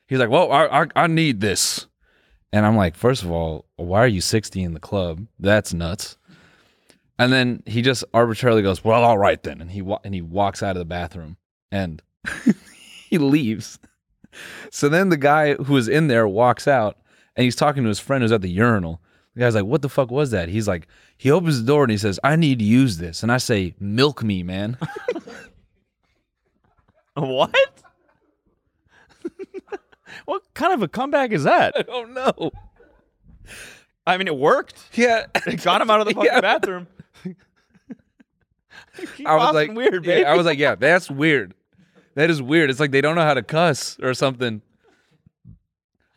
He's 0.06 0.18
like, 0.18 0.30
Well, 0.30 0.50
I, 0.52 0.82
I, 0.82 0.86
I 0.96 1.06
need 1.06 1.40
this. 1.40 1.86
And 2.52 2.66
I'm 2.66 2.76
like, 2.76 2.96
First 2.96 3.22
of 3.22 3.30
all, 3.30 3.66
why 3.76 4.00
are 4.00 4.08
you 4.08 4.20
60 4.20 4.62
in 4.62 4.74
the 4.74 4.80
club? 4.80 5.26
That's 5.38 5.72
nuts. 5.72 6.16
And 7.18 7.32
then 7.32 7.62
he 7.66 7.82
just 7.82 8.04
arbitrarily 8.14 8.62
goes, 8.62 8.82
Well, 8.84 9.04
all 9.04 9.18
right 9.18 9.42
then. 9.42 9.60
And 9.60 9.70
he, 9.70 9.82
wa- 9.82 10.00
and 10.04 10.14
he 10.14 10.22
walks 10.22 10.62
out 10.62 10.76
of 10.76 10.80
the 10.80 10.84
bathroom 10.84 11.36
and 11.70 12.02
he 13.08 13.18
leaves. 13.18 13.78
So 14.70 14.88
then 14.88 15.10
the 15.10 15.16
guy 15.16 15.54
who 15.54 15.74
was 15.74 15.88
in 15.88 16.06
there 16.08 16.26
walks 16.26 16.66
out 16.66 16.96
and 17.36 17.44
he's 17.44 17.56
talking 17.56 17.82
to 17.82 17.88
his 17.88 18.00
friend 18.00 18.22
who's 18.22 18.32
at 18.32 18.40
the 18.42 18.50
urinal. 18.50 19.00
The 19.34 19.40
guy's 19.40 19.54
like, 19.54 19.64
"What 19.64 19.80
the 19.80 19.88
fuck 19.88 20.10
was 20.10 20.30
that?" 20.32 20.50
He's 20.50 20.68
like, 20.68 20.88
he 21.16 21.30
opens 21.30 21.58
the 21.58 21.66
door 21.66 21.84
and 21.84 21.90
he 21.90 21.96
says, 21.96 22.20
"I 22.22 22.36
need 22.36 22.58
to 22.58 22.64
use 22.66 22.98
this," 22.98 23.22
and 23.22 23.32
I 23.32 23.38
say, 23.38 23.74
"Milk 23.80 24.22
me, 24.22 24.42
man." 24.42 24.76
What? 27.14 27.54
what 30.24 30.42
kind 30.54 30.72
of 30.72 30.82
a 30.82 30.88
comeback 30.88 31.30
is 31.32 31.44
that? 31.44 31.74
I 31.76 31.82
don't 31.82 32.14
know. 32.14 32.50
I 34.06 34.16
mean, 34.18 34.28
it 34.28 34.36
worked. 34.36 34.82
Yeah, 34.94 35.26
It 35.46 35.62
got 35.62 35.80
him 35.80 35.90
out 35.90 36.00
of 36.00 36.06
the 36.08 36.14
fucking 36.14 36.30
Yeah. 36.32 36.40
bathroom. 36.40 36.86
I 39.26 39.36
was 39.36 39.54
like, 39.54 39.72
weird, 39.72 40.04
yeah, 40.04 40.14
baby. 40.14 40.24
I 40.24 40.34
was 40.34 40.46
like, 40.46 40.58
yeah, 40.58 40.74
that's 40.74 41.10
weird. 41.10 41.54
That 42.14 42.30
is 42.30 42.42
weird. 42.42 42.70
It's 42.70 42.80
like 42.80 42.90
they 42.90 43.00
don't 43.00 43.14
know 43.14 43.22
how 43.22 43.34
to 43.34 43.42
cuss 43.42 43.98
or 44.02 44.14
something. 44.14 44.62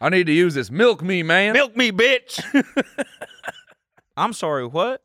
I 0.02 0.10
need 0.10 0.26
to 0.28 0.34
use 0.34 0.54
this. 0.54 0.70
Milk 0.70 1.02
me, 1.02 1.24
man. 1.24 1.54
milk 1.54 1.76
me, 1.76 1.92
bitch. 1.92 2.44
I'm 4.18 4.34
sorry. 4.34 4.66
What? 4.66 5.02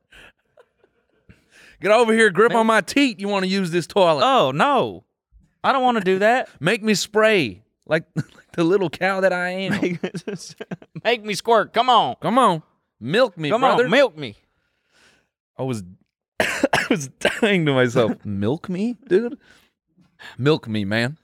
Get 1.80 1.92
over 1.92 2.12
here, 2.12 2.30
grip 2.30 2.54
on 2.54 2.66
my 2.66 2.80
teat. 2.82 3.20
You 3.20 3.28
want 3.28 3.44
to 3.44 3.48
use 3.48 3.70
this 3.70 3.86
toilet? 3.86 4.22
Oh 4.22 4.50
no, 4.50 5.04
I 5.64 5.72
don't 5.72 5.82
want 5.82 5.96
to 5.96 6.04
do 6.04 6.18
that. 6.18 6.48
Make 6.60 6.82
me 6.82 6.94
spray 6.94 7.62
like, 7.86 8.04
like 8.14 8.52
the 8.52 8.64
little 8.64 8.90
cow 8.90 9.20
that 9.20 9.32
I 9.32 9.48
am. 9.50 9.98
Make 11.02 11.24
me 11.24 11.34
squirt. 11.34 11.72
Come 11.72 11.88
on. 11.88 12.16
Come 12.20 12.38
on, 12.38 12.62
milk 13.00 13.38
me, 13.38 13.48
Come 13.48 13.62
brother. 13.62 13.84
on. 13.84 13.90
Milk 13.90 14.16
me. 14.18 14.36
I 15.56 15.62
was 15.62 15.82
I 16.72 16.86
was 16.90 17.08
dying 17.08 17.66
to 17.66 17.72
myself. 17.72 18.12
Milk 18.24 18.68
me, 18.68 18.96
dude. 19.08 19.38
Milk 20.38 20.68
me, 20.68 20.84
man. 20.84 21.18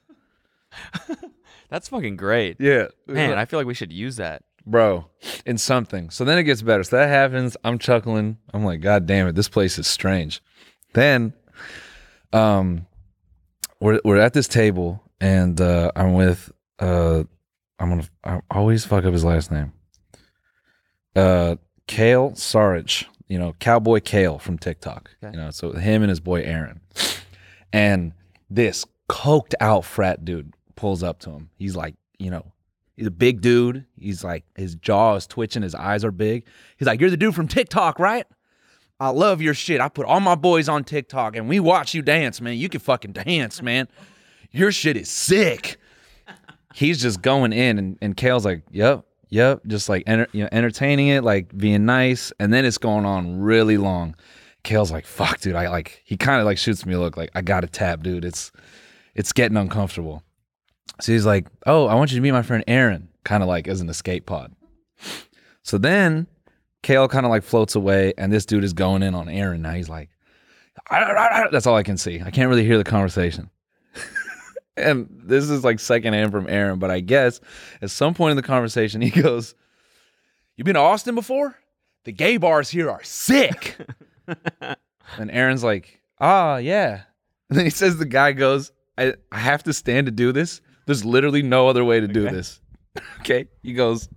That's 1.70 1.88
fucking 1.88 2.16
great. 2.16 2.56
Yeah, 2.60 2.86
Man, 3.06 3.36
I 3.38 3.44
feel 3.44 3.58
like 3.58 3.66
we 3.66 3.74
should 3.74 3.92
use 3.92 4.16
that. 4.16 4.42
bro, 4.64 5.06
in 5.44 5.58
something. 5.58 6.10
So 6.10 6.24
then 6.24 6.38
it 6.38 6.44
gets 6.44 6.62
better. 6.62 6.82
So 6.84 6.96
that 6.96 7.08
happens. 7.08 7.56
I'm 7.64 7.78
chuckling. 7.78 8.38
I'm 8.54 8.64
like, 8.64 8.80
God 8.80 9.06
damn 9.06 9.26
it, 9.28 9.34
this 9.34 9.48
place 9.48 9.78
is 9.78 9.86
strange. 9.86 10.42
Then, 10.94 11.32
um, 12.32 12.86
we're 13.80 14.00
we're 14.04 14.16
at 14.18 14.32
this 14.32 14.48
table, 14.48 15.02
and 15.20 15.60
uh, 15.60 15.92
I'm 15.96 16.14
with 16.14 16.50
uh, 16.78 17.24
I'm 17.78 17.88
gonna 17.90 18.08
I 18.24 18.40
always 18.50 18.84
fuck 18.84 19.04
up 19.04 19.12
his 19.12 19.24
last 19.24 19.50
name. 19.50 19.72
Uh, 21.14 21.56
Kale 21.86 22.30
Sarich, 22.32 23.06
you 23.28 23.38
know, 23.38 23.54
Cowboy 23.58 24.00
Kale 24.00 24.38
from 24.38 24.58
TikTok. 24.58 25.10
You 25.32 25.38
know, 25.38 25.50
so 25.50 25.72
him 25.72 26.02
and 26.02 26.10
his 26.10 26.20
boy 26.20 26.42
Aaron, 26.42 26.80
and 27.72 28.12
this 28.50 28.84
coked 29.08 29.54
out 29.60 29.84
frat 29.84 30.24
dude 30.24 30.52
pulls 30.74 31.02
up 31.02 31.18
to 31.20 31.30
him. 31.30 31.50
He's 31.58 31.76
like, 31.76 31.94
you 32.18 32.30
know, 32.30 32.52
he's 32.96 33.06
a 33.06 33.10
big 33.12 33.40
dude. 33.40 33.84
He's 33.98 34.24
like, 34.24 34.44
his 34.54 34.74
jaw 34.74 35.14
is 35.16 35.26
twitching, 35.26 35.62
his 35.62 35.74
eyes 35.74 36.04
are 36.04 36.10
big. 36.10 36.44
He's 36.76 36.86
like, 36.86 37.00
You're 37.00 37.10
the 37.10 37.16
dude 37.16 37.34
from 37.34 37.48
TikTok, 37.48 37.98
right? 37.98 38.26
I 38.98 39.10
love 39.10 39.42
your 39.42 39.54
shit. 39.54 39.80
I 39.80 39.88
put 39.88 40.06
all 40.06 40.20
my 40.20 40.34
boys 40.36 40.68
on 40.68 40.82
TikTok 40.84 41.36
and 41.36 41.48
we 41.48 41.60
watch 41.60 41.92
you 41.94 42.00
dance, 42.02 42.40
man. 42.40 42.56
You 42.56 42.68
can 42.68 42.80
fucking 42.80 43.12
dance, 43.12 43.60
man. 43.60 43.88
Your 44.50 44.72
shit 44.72 44.96
is 44.96 45.10
sick. 45.10 45.76
He's 46.74 47.00
just 47.00 47.22
going 47.22 47.52
in 47.52 47.78
and, 47.78 47.98
and 48.00 48.16
Kale's 48.16 48.44
like, 48.44 48.62
Yep, 48.70 49.04
yep, 49.28 49.60
just 49.66 49.88
like 49.88 50.04
enter, 50.06 50.28
you 50.32 50.42
know, 50.42 50.48
entertaining 50.52 51.08
it, 51.08 51.24
like 51.24 51.56
being 51.56 51.84
nice, 51.86 52.32
and 52.38 52.52
then 52.52 52.64
it's 52.64 52.78
going 52.78 53.04
on 53.04 53.40
really 53.40 53.76
long. 53.76 54.14
Kale's 54.62 54.90
like, 54.90 55.06
fuck, 55.06 55.40
dude. 55.40 55.54
I 55.54 55.68
like 55.68 56.02
he 56.04 56.16
kind 56.16 56.40
of 56.40 56.46
like 56.46 56.58
shoots 56.58 56.84
me 56.84 56.94
a 56.94 56.98
look 56.98 57.16
like 57.16 57.30
I 57.34 57.42
got 57.42 57.64
a 57.64 57.68
tap, 57.68 58.02
dude. 58.02 58.24
It's 58.24 58.52
it's 59.14 59.32
getting 59.32 59.56
uncomfortable. 59.56 60.22
So 61.00 61.12
he's 61.12 61.26
like, 61.26 61.46
"Oh, 61.66 61.86
I 61.86 61.94
want 61.94 62.10
you 62.10 62.16
to 62.16 62.22
meet 62.22 62.32
my 62.32 62.42
friend 62.42 62.64
Aaron," 62.66 63.08
kind 63.24 63.42
of 63.42 63.48
like 63.48 63.68
as 63.68 63.80
an 63.80 63.88
escape 63.88 64.26
pod. 64.26 64.52
So 65.62 65.78
then 65.78 66.26
Kale 66.82 67.08
kind 67.08 67.26
of 67.26 67.30
like 67.30 67.42
floats 67.42 67.74
away, 67.74 68.14
and 68.16 68.32
this 68.32 68.46
dude 68.46 68.64
is 68.64 68.72
going 68.72 69.02
in 69.02 69.14
on 69.14 69.28
Aaron. 69.28 69.62
Now 69.62 69.72
he's 69.72 69.88
like, 69.88 70.10
"That's 70.90 71.66
all 71.66 71.76
I 71.76 71.82
can 71.82 71.96
see. 71.96 72.20
I 72.24 72.30
can't 72.30 72.48
really 72.48 72.64
hear 72.64 72.78
the 72.78 72.84
conversation." 72.84 73.50
And 74.76 75.08
this 75.10 75.48
is 75.48 75.64
like 75.64 75.80
secondhand 75.80 76.32
from 76.32 76.48
Aaron, 76.48 76.78
but 76.78 76.90
I 76.90 77.00
guess 77.00 77.40
at 77.80 77.90
some 77.90 78.14
point 78.14 78.32
in 78.32 78.36
the 78.36 78.42
conversation, 78.42 79.00
he 79.00 79.10
goes, 79.10 79.54
"You 80.56 80.64
been 80.64 80.74
to 80.74 80.80
Austin 80.80 81.14
before? 81.14 81.56
The 82.04 82.12
gay 82.12 82.36
bars 82.36 82.70
here 82.70 82.90
are 82.90 83.02
sick." 83.02 83.76
and 84.26 85.30
Aaron's 85.30 85.64
like, 85.64 86.00
"Ah, 86.20 86.56
yeah." 86.56 87.02
And 87.48 87.58
then 87.58 87.64
he 87.64 87.70
says, 87.70 87.96
"The 87.96 88.04
guy 88.06 88.32
goes, 88.32 88.72
I, 88.98 89.14
I 89.32 89.38
have 89.38 89.62
to 89.64 89.72
stand 89.72 90.06
to 90.06 90.12
do 90.12 90.32
this. 90.32 90.60
There's 90.86 91.04
literally 91.04 91.42
no 91.42 91.68
other 91.68 91.84
way 91.84 92.00
to 92.00 92.08
do 92.08 92.22
this." 92.22 92.60
okay, 93.20 93.46
he 93.62 93.72
goes. 93.72 94.08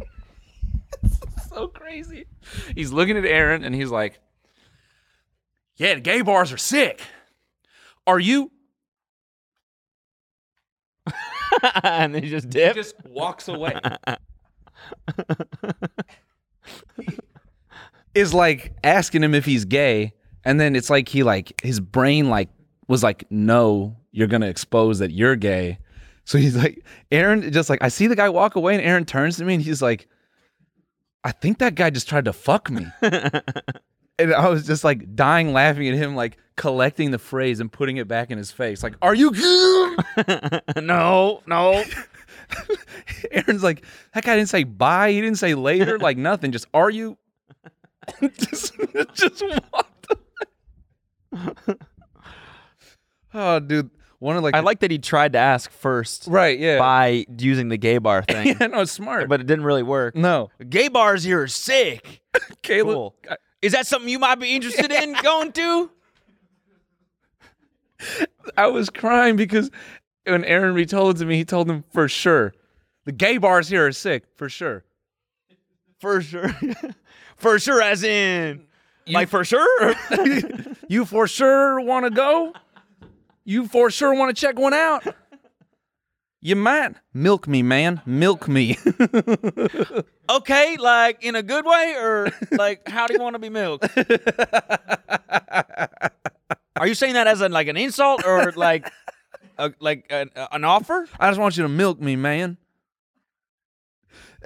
so 1.48 1.68
crazy. 1.68 2.26
He's 2.74 2.92
looking 2.92 3.16
at 3.16 3.24
Aaron 3.24 3.62
and 3.64 3.74
he's 3.74 3.90
like, 3.90 4.18
"Yeah, 5.76 5.94
the 5.94 6.00
gay 6.00 6.22
bars 6.22 6.52
are 6.52 6.58
sick. 6.58 7.00
Are 8.08 8.18
you?" 8.18 8.50
and 11.82 12.14
then 12.14 12.22
he 12.22 12.30
just 12.30 12.48
dip. 12.50 12.76
He 12.76 12.82
just 12.82 12.94
walks 13.06 13.48
away. 13.48 13.74
is 18.14 18.32
like 18.34 18.72
asking 18.82 19.22
him 19.22 19.34
if 19.34 19.44
he's 19.44 19.64
gay, 19.64 20.12
and 20.44 20.58
then 20.60 20.74
it's 20.74 20.90
like 20.90 21.08
he 21.08 21.22
like 21.22 21.60
his 21.62 21.80
brain 21.80 22.30
like 22.30 22.48
was 22.88 23.02
like, 23.02 23.26
no, 23.30 23.96
you're 24.12 24.28
gonna 24.28 24.46
expose 24.46 24.98
that 25.00 25.10
you're 25.10 25.36
gay. 25.36 25.78
So 26.24 26.38
he's 26.38 26.56
like, 26.56 26.84
Aaron 27.12 27.52
just 27.52 27.70
like 27.70 27.82
I 27.82 27.88
see 27.88 28.06
the 28.06 28.16
guy 28.16 28.28
walk 28.28 28.56
away, 28.56 28.74
and 28.74 28.82
Aaron 28.82 29.04
turns 29.04 29.36
to 29.36 29.44
me 29.44 29.54
and 29.54 29.62
he's 29.62 29.82
like, 29.82 30.08
I 31.24 31.32
think 31.32 31.58
that 31.58 31.74
guy 31.74 31.90
just 31.90 32.08
tried 32.08 32.24
to 32.26 32.32
fuck 32.32 32.70
me. 32.70 32.86
and 34.18 34.32
I 34.34 34.48
was 34.48 34.66
just 34.66 34.84
like 34.84 35.14
dying 35.14 35.52
laughing 35.52 35.88
at 35.88 35.94
him, 35.94 36.14
like 36.16 36.38
collecting 36.56 37.10
the 37.10 37.18
phrase 37.18 37.60
and 37.60 37.70
putting 37.70 37.98
it 37.98 38.08
back 38.08 38.30
in 38.30 38.38
his 38.38 38.50
face. 38.50 38.82
Like, 38.82 38.94
are 39.02 39.14
you 39.14 39.30
no, 40.76 41.42
no. 41.46 41.84
Aaron's 43.30 43.62
like, 43.62 43.84
that 44.14 44.24
guy 44.24 44.36
didn't 44.36 44.48
say 44.48 44.64
bye. 44.64 45.10
He 45.12 45.20
didn't 45.20 45.38
say 45.38 45.54
later. 45.54 45.98
Like 46.06 46.16
nothing. 46.16 46.52
Just 46.52 46.66
are 46.72 46.90
you? 46.90 47.18
just, 48.20 48.74
just 49.14 49.42
walked. 49.72 50.14
oh, 53.34 53.60
dude. 53.60 53.90
One 54.18 54.36
of 54.36 54.42
like 54.42 54.54
I 54.54 54.60
like 54.60 54.80
that 54.80 54.90
he 54.90 54.98
tried 54.98 55.34
to 55.34 55.38
ask 55.38 55.70
first 55.70 56.26
right. 56.28 56.58
Yeah. 56.58 56.78
by 56.78 57.26
using 57.38 57.68
the 57.68 57.76
gay 57.76 57.98
bar 57.98 58.22
thing, 58.22 58.56
yeah. 58.58 58.66
No, 58.68 58.80
it's 58.80 58.92
smart. 58.92 59.28
but 59.28 59.40
it 59.40 59.46
didn't 59.46 59.64
really 59.64 59.82
work. 59.82 60.16
no, 60.16 60.50
Gay 60.66 60.88
bars 60.88 61.22
here 61.22 61.42
are 61.42 61.48
sick. 61.48 62.22
Caleb. 62.62 62.94
Cool. 62.94 63.14
Is 63.62 63.72
that 63.72 63.86
something 63.86 64.08
you 64.08 64.18
might 64.18 64.36
be 64.36 64.54
interested 64.54 64.92
in 64.92 65.14
going 65.22 65.52
to? 65.52 65.90
I 68.56 68.66
was 68.66 68.90
crying 68.90 69.36
because 69.36 69.70
when 70.24 70.44
Aaron 70.44 70.74
retold 70.74 71.16
it 71.16 71.18
to 71.20 71.26
me, 71.26 71.36
he 71.36 71.44
told 71.44 71.70
him 71.70 71.84
for 71.92 72.08
sure. 72.08 72.54
The 73.04 73.12
gay 73.12 73.38
bars 73.38 73.68
here 73.68 73.86
are 73.86 73.92
sick, 73.92 74.24
for 74.34 74.48
sure. 74.48 74.84
For 76.00 76.20
sure. 76.20 76.54
for 77.36 77.58
sure, 77.58 77.80
as 77.80 78.02
in, 78.02 78.66
like 79.08 79.28
for 79.28 79.44
sure. 79.44 79.94
You 80.88 81.04
for 81.04 81.26
sure 81.26 81.80
want 81.80 82.04
to 82.04 82.10
go? 82.10 82.52
You 83.44 83.66
for 83.66 83.90
sure 83.90 84.14
want 84.14 84.36
to 84.36 84.40
check 84.40 84.56
one 84.56 84.72
out? 84.72 85.04
You 86.46 86.54
might. 86.54 86.94
Milk 87.12 87.48
me, 87.48 87.64
man. 87.64 88.02
Milk 88.06 88.46
me. 88.46 88.78
okay, 90.30 90.76
like 90.76 91.24
in 91.24 91.34
a 91.34 91.42
good 91.42 91.64
way, 91.64 91.96
or 91.98 92.28
like 92.52 92.86
how 92.86 93.08
do 93.08 93.14
you 93.14 93.20
want 93.20 93.34
to 93.34 93.40
be 93.40 93.48
milked? 93.48 93.88
Are 96.76 96.86
you 96.86 96.94
saying 96.94 97.14
that 97.14 97.26
as 97.26 97.40
a, 97.40 97.48
like 97.48 97.66
an 97.66 97.76
insult 97.76 98.24
or 98.24 98.52
like 98.52 98.88
a, 99.58 99.72
like 99.80 100.06
an, 100.08 100.30
an 100.52 100.62
offer? 100.62 101.08
I 101.18 101.30
just 101.30 101.40
want 101.40 101.56
you 101.56 101.64
to 101.64 101.68
milk 101.68 102.00
me, 102.00 102.14
man. 102.14 102.58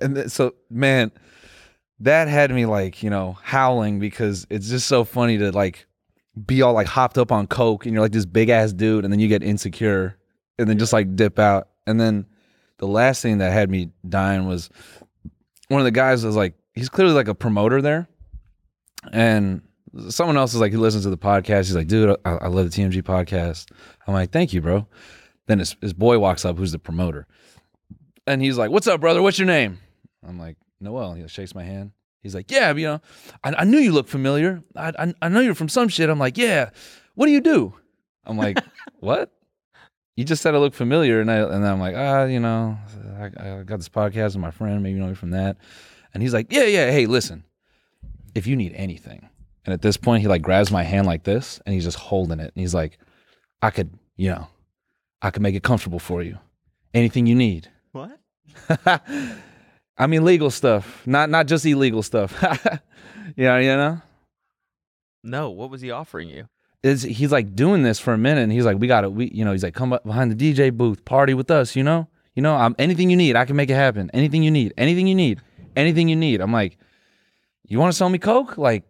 And 0.00 0.14
th- 0.14 0.28
so, 0.28 0.54
man, 0.70 1.12
that 1.98 2.28
had 2.28 2.50
me 2.50 2.64
like, 2.64 3.02
you 3.02 3.10
know, 3.10 3.36
howling 3.42 3.98
because 3.98 4.46
it's 4.48 4.70
just 4.70 4.88
so 4.88 5.04
funny 5.04 5.36
to 5.36 5.52
like 5.52 5.86
be 6.46 6.62
all 6.62 6.72
like 6.72 6.86
hopped 6.86 7.18
up 7.18 7.30
on 7.30 7.46
coke 7.46 7.84
and 7.84 7.92
you're 7.92 8.00
like 8.02 8.12
this 8.12 8.24
big 8.24 8.48
ass 8.48 8.72
dude 8.72 9.04
and 9.04 9.12
then 9.12 9.20
you 9.20 9.28
get 9.28 9.42
insecure 9.42 10.16
and 10.58 10.66
then 10.66 10.78
just 10.78 10.94
like 10.94 11.14
dip 11.14 11.38
out. 11.38 11.69
And 11.86 12.00
then 12.00 12.26
the 12.78 12.86
last 12.86 13.22
thing 13.22 13.38
that 13.38 13.52
had 13.52 13.70
me 13.70 13.90
dying 14.08 14.46
was 14.46 14.70
one 15.68 15.80
of 15.80 15.84
the 15.84 15.90
guys 15.90 16.24
was 16.24 16.36
like, 16.36 16.54
he's 16.74 16.88
clearly 16.88 17.14
like 17.14 17.28
a 17.28 17.34
promoter 17.34 17.82
there. 17.82 18.08
And 19.12 19.62
someone 20.08 20.36
else 20.36 20.54
is 20.54 20.60
like, 20.60 20.72
he 20.72 20.78
listens 20.78 21.04
to 21.04 21.10
the 21.10 21.18
podcast. 21.18 21.66
He's 21.66 21.76
like, 21.76 21.88
dude, 21.88 22.16
I, 22.24 22.30
I 22.32 22.46
love 22.48 22.70
the 22.70 22.82
TMG 22.82 23.02
podcast. 23.02 23.70
I'm 24.06 24.14
like, 24.14 24.30
thank 24.30 24.52
you, 24.52 24.60
bro. 24.60 24.86
Then 25.46 25.58
his, 25.58 25.76
his 25.80 25.92
boy 25.92 26.18
walks 26.18 26.44
up, 26.44 26.58
who's 26.58 26.72
the 26.72 26.78
promoter. 26.78 27.26
And 28.26 28.42
he's 28.42 28.58
like, 28.58 28.70
what's 28.70 28.86
up, 28.86 29.00
brother? 29.00 29.22
What's 29.22 29.38
your 29.38 29.46
name? 29.46 29.78
I'm 30.26 30.38
like, 30.38 30.56
Noel. 30.80 31.14
He 31.14 31.26
shakes 31.28 31.54
my 31.54 31.64
hand. 31.64 31.92
He's 32.22 32.34
like, 32.34 32.50
yeah, 32.50 32.72
you 32.74 32.86
know, 32.86 33.00
I, 33.42 33.54
I 33.58 33.64
knew 33.64 33.78
you 33.78 33.92
looked 33.92 34.10
familiar. 34.10 34.62
I, 34.76 34.92
I 34.98 35.14
I 35.22 35.28
know 35.28 35.40
you're 35.40 35.54
from 35.54 35.70
some 35.70 35.88
shit. 35.88 36.10
I'm 36.10 36.18
like, 36.18 36.36
yeah. 36.36 36.70
What 37.14 37.26
do 37.26 37.32
you 37.32 37.40
do? 37.40 37.74
I'm 38.24 38.36
like, 38.36 38.58
what? 39.00 39.32
You 40.20 40.26
just 40.26 40.42
said 40.42 40.54
I 40.54 40.58
look 40.58 40.74
familiar, 40.74 41.22
and 41.22 41.30
I 41.30 41.36
and 41.36 41.66
I'm 41.66 41.80
like, 41.80 41.94
ah, 41.96 42.24
you 42.24 42.40
know, 42.40 42.76
I, 43.18 43.24
I 43.24 43.62
got 43.62 43.78
this 43.78 43.88
podcast 43.88 44.34
with 44.34 44.42
my 44.42 44.50
friend. 44.50 44.82
Maybe 44.82 44.96
you 44.96 45.00
know 45.00 45.08
me 45.08 45.14
from 45.14 45.30
that. 45.30 45.56
And 46.12 46.22
he's 46.22 46.34
like, 46.34 46.52
yeah, 46.52 46.64
yeah. 46.64 46.90
Hey, 46.90 47.06
listen, 47.06 47.42
if 48.34 48.46
you 48.46 48.54
need 48.54 48.74
anything, 48.74 49.30
and 49.64 49.72
at 49.72 49.80
this 49.80 49.96
point, 49.96 50.20
he 50.20 50.28
like 50.28 50.42
grabs 50.42 50.70
my 50.70 50.82
hand 50.82 51.06
like 51.06 51.22
this, 51.24 51.58
and 51.64 51.74
he's 51.74 51.84
just 51.84 51.96
holding 51.96 52.38
it, 52.38 52.52
and 52.54 52.60
he's 52.60 52.74
like, 52.74 52.98
I 53.62 53.70
could, 53.70 53.98
you 54.18 54.28
know, 54.28 54.46
I 55.22 55.30
could 55.30 55.40
make 55.40 55.54
it 55.54 55.62
comfortable 55.62 55.98
for 55.98 56.22
you. 56.22 56.36
Anything 56.92 57.24
you 57.24 57.34
need. 57.34 57.70
What? 57.92 58.18
I 59.96 60.06
mean, 60.06 60.26
legal 60.26 60.50
stuff, 60.50 61.02
not 61.06 61.30
not 61.30 61.46
just 61.46 61.64
illegal 61.64 62.02
stuff. 62.02 62.38
yeah, 63.36 63.56
you 63.56 63.68
know. 63.68 64.02
No. 65.24 65.48
What 65.48 65.70
was 65.70 65.80
he 65.80 65.90
offering 65.90 66.28
you? 66.28 66.46
Is 66.82 67.02
he's 67.02 67.30
like 67.30 67.54
doing 67.54 67.82
this 67.82 67.98
for 67.98 68.14
a 68.14 68.18
minute, 68.18 68.42
and 68.42 68.52
he's 68.52 68.64
like, 68.64 68.78
we 68.78 68.86
got 68.86 69.02
to, 69.02 69.10
we, 69.10 69.30
you 69.34 69.44
know, 69.44 69.52
he's 69.52 69.62
like, 69.62 69.74
come 69.74 69.92
up 69.92 70.04
behind 70.04 70.32
the 70.32 70.52
DJ 70.54 70.74
booth, 70.74 71.04
party 71.04 71.34
with 71.34 71.50
us, 71.50 71.76
you 71.76 71.82
know, 71.82 72.08
you 72.34 72.42
know, 72.42 72.56
I'm 72.56 72.74
anything 72.78 73.10
you 73.10 73.16
need, 73.16 73.36
I 73.36 73.44
can 73.44 73.56
make 73.56 73.68
it 73.70 73.74
happen. 73.74 74.10
Anything 74.14 74.42
you 74.42 74.50
need, 74.50 74.72
anything 74.78 75.06
you 75.06 75.14
need, 75.14 75.42
anything 75.76 76.08
you 76.08 76.16
need. 76.16 76.40
I'm 76.40 76.52
like, 76.52 76.78
you 77.66 77.78
want 77.78 77.92
to 77.92 77.96
sell 77.96 78.08
me 78.08 78.18
coke? 78.18 78.56
Like, 78.56 78.84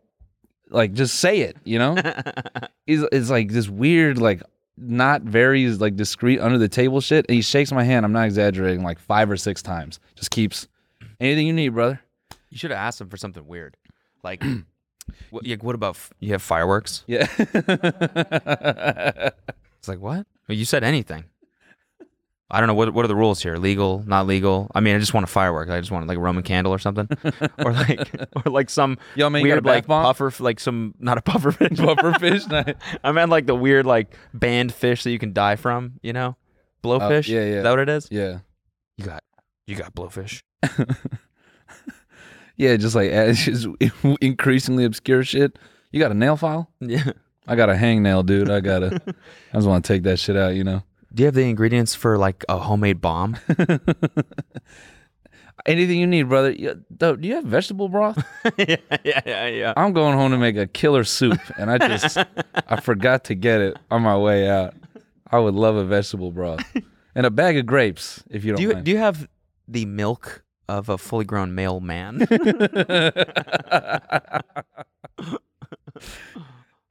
like 0.69 0.93
just 0.93 1.17
say 1.17 1.41
it, 1.41 1.57
you 1.65 1.79
know. 1.79 1.97
He's 2.87 3.03
it's 3.13 3.29
like 3.29 3.51
this 3.51 3.69
weird, 3.69 4.19
like 4.19 4.43
not 4.77 5.23
very 5.23 5.69
like 5.69 5.97
discreet 5.97 6.41
under 6.41 6.59
the 6.59 6.69
table 6.69 7.01
shit. 7.01 7.27
And 7.29 7.35
he 7.35 7.43
shakes 7.43 7.73
my 7.73 7.83
hand. 7.83 8.05
I'm 8.07 8.13
not 8.13 8.27
exaggerating, 8.27 8.85
like 8.85 8.99
five 8.99 9.31
or 9.31 9.37
six 9.37 9.63
times. 9.63 9.99
Just 10.15 10.31
keeps 10.31 10.69
anything 11.19 11.47
you 11.47 11.53
need, 11.53 11.71
brother. 11.71 12.01
You 12.51 12.59
should 12.59 12.71
have 12.71 12.79
asked 12.79 13.01
him 13.01 13.09
for 13.09 13.17
something 13.17 13.47
weird, 13.47 13.77
like. 14.23 14.43
what, 15.31 15.45
yeah, 15.47 15.57
what 15.61 15.75
about 15.75 15.97
f- 15.97 16.13
you 16.21 16.33
have 16.33 16.43
fireworks? 16.43 17.05
Yeah. 17.07 17.27
It's 19.79 19.89
like 19.89 19.99
what? 20.01 20.27
Well, 20.47 20.59
you 20.59 20.67
said 20.67 20.85
anything. 20.85 21.25
I 22.51 22.59
don't 22.61 22.67
know 22.67 22.75
what 22.75 22.93
what 22.93 23.05
are 23.05 23.09
the 23.09 23.17
rules 23.17 23.43
here? 23.43 23.57
Legal, 23.57 24.03
not 24.07 24.27
legal? 24.27 24.71
I 24.75 24.81
mean, 24.81 24.95
I 24.95 24.99
just 24.99 25.15
want 25.15 25.25
a 25.25 25.27
firework. 25.29 25.71
I 25.71 25.79
just 25.81 25.91
want 25.93 26.07
like 26.07 26.19
a 26.19 26.21
Roman 26.21 26.43
candle 26.43 26.75
or 26.75 26.79
something, 26.79 27.09
or 27.65 27.73
like 27.73 28.11
or 28.45 28.51
like 28.51 28.69
some 28.69 28.99
Yo, 29.15 29.31
man, 29.31 29.41
you 29.41 29.47
got 29.49 29.55
weird 29.55 29.59
a 29.59 29.63
bath 29.63 29.75
like 29.75 29.87
bomb? 29.87 30.05
puffer, 30.05 30.33
like 30.41 30.59
some 30.61 30.95
not 30.99 31.17
a 31.17 31.23
puffer 31.23 31.53
fish, 31.53 31.79
Puffer 31.79 32.13
fish 32.19 32.47
night. 32.49 32.77
I 33.05 33.13
meant 33.13 33.31
like 33.31 33.47
the 33.47 33.55
weird 33.55 33.87
like 33.87 34.15
banned 34.35 34.75
fish 34.75 35.05
that 35.05 35.13
you 35.13 35.19
can 35.19 35.33
die 35.33 35.57
from. 35.57 36.01
You 36.03 36.13
know, 36.13 36.37
oh, 36.85 36.89
blowfish. 36.89 37.29
yeah, 37.29 37.41
yeah. 37.41 37.47
Is 37.59 37.63
that 37.63 37.71
what 37.71 37.79
it 37.79 37.89
is? 37.89 38.09
Yeah. 38.11 38.41
You 38.99 39.05
got 39.07 39.23
you 39.67 39.77
got 39.77 39.95
blowfish. 39.95 40.43
Yeah, 42.61 42.77
just 42.77 42.95
like 42.95 43.11
just 43.35 43.67
increasingly 44.21 44.85
obscure 44.85 45.25
shit. 45.25 45.59
You 45.93 45.99
got 45.99 46.11
a 46.11 46.15
nail 46.15 46.37
file? 46.37 46.71
Yeah. 46.79 47.13
I 47.47 47.57
got 47.57 47.71
a 47.71 47.73
hangnail, 47.73 48.27
dude. 48.27 48.51
I 48.51 48.61
gotta. 48.61 49.01
I 49.07 49.57
just 49.57 49.67
want 49.67 49.83
to 49.83 49.91
take 49.91 50.03
that 50.03 50.19
shit 50.19 50.37
out, 50.37 50.55
you 50.55 50.63
know. 50.63 50.83
Do 51.15 51.23
you 51.23 51.25
have 51.25 51.35
the 51.35 51.49
ingredients 51.49 51.95
for 51.95 52.19
like 52.19 52.45
a 52.51 52.59
homemade 52.59 53.01
bomb? 53.01 53.39
Anything 55.65 56.01
you 56.01 56.07
need, 56.07 56.25
brother. 56.25 56.53
Do 56.53 57.19
you 57.23 57.35
have 57.35 57.45
vegetable 57.45 57.89
broth? 57.89 58.23
yeah, 58.59 58.77
yeah, 59.05 59.23
yeah, 59.25 59.47
yeah. 59.47 59.73
I'm 59.75 59.95
going 59.95 60.15
home 60.15 60.33
to 60.33 60.39
make 60.39 60.59
a 60.59 60.67
killer 60.67 61.05
soup, 61.05 61.41
and 61.57 61.71
I 61.71 61.79
just 61.79 62.19
I 62.69 62.79
forgot 62.83 63.25
to 63.25 63.35
get 63.35 63.63
it 63.63 63.79
on 63.91 64.03
my 64.03 64.19
way 64.19 64.51
out. 64.51 64.75
I 65.31 65.39
would 65.39 65.55
love 65.55 65.77
a 65.77 65.85
vegetable 65.87 66.31
broth 66.31 66.63
and 67.15 67.25
a 67.25 67.31
bag 67.31 67.57
of 67.57 67.65
grapes 67.65 68.23
if 68.29 68.45
you 68.45 68.53
don't 68.53 68.59
Do 68.59 68.63
you 68.65 68.73
mind. 68.75 68.85
do 68.85 68.91
you 68.91 68.99
have 68.99 69.27
the 69.67 69.87
milk 69.87 70.43
of 70.79 70.89
a 70.89 70.99
fully 70.99 71.25
grown 71.25 71.55
male 71.55 71.81
man? 71.81 72.19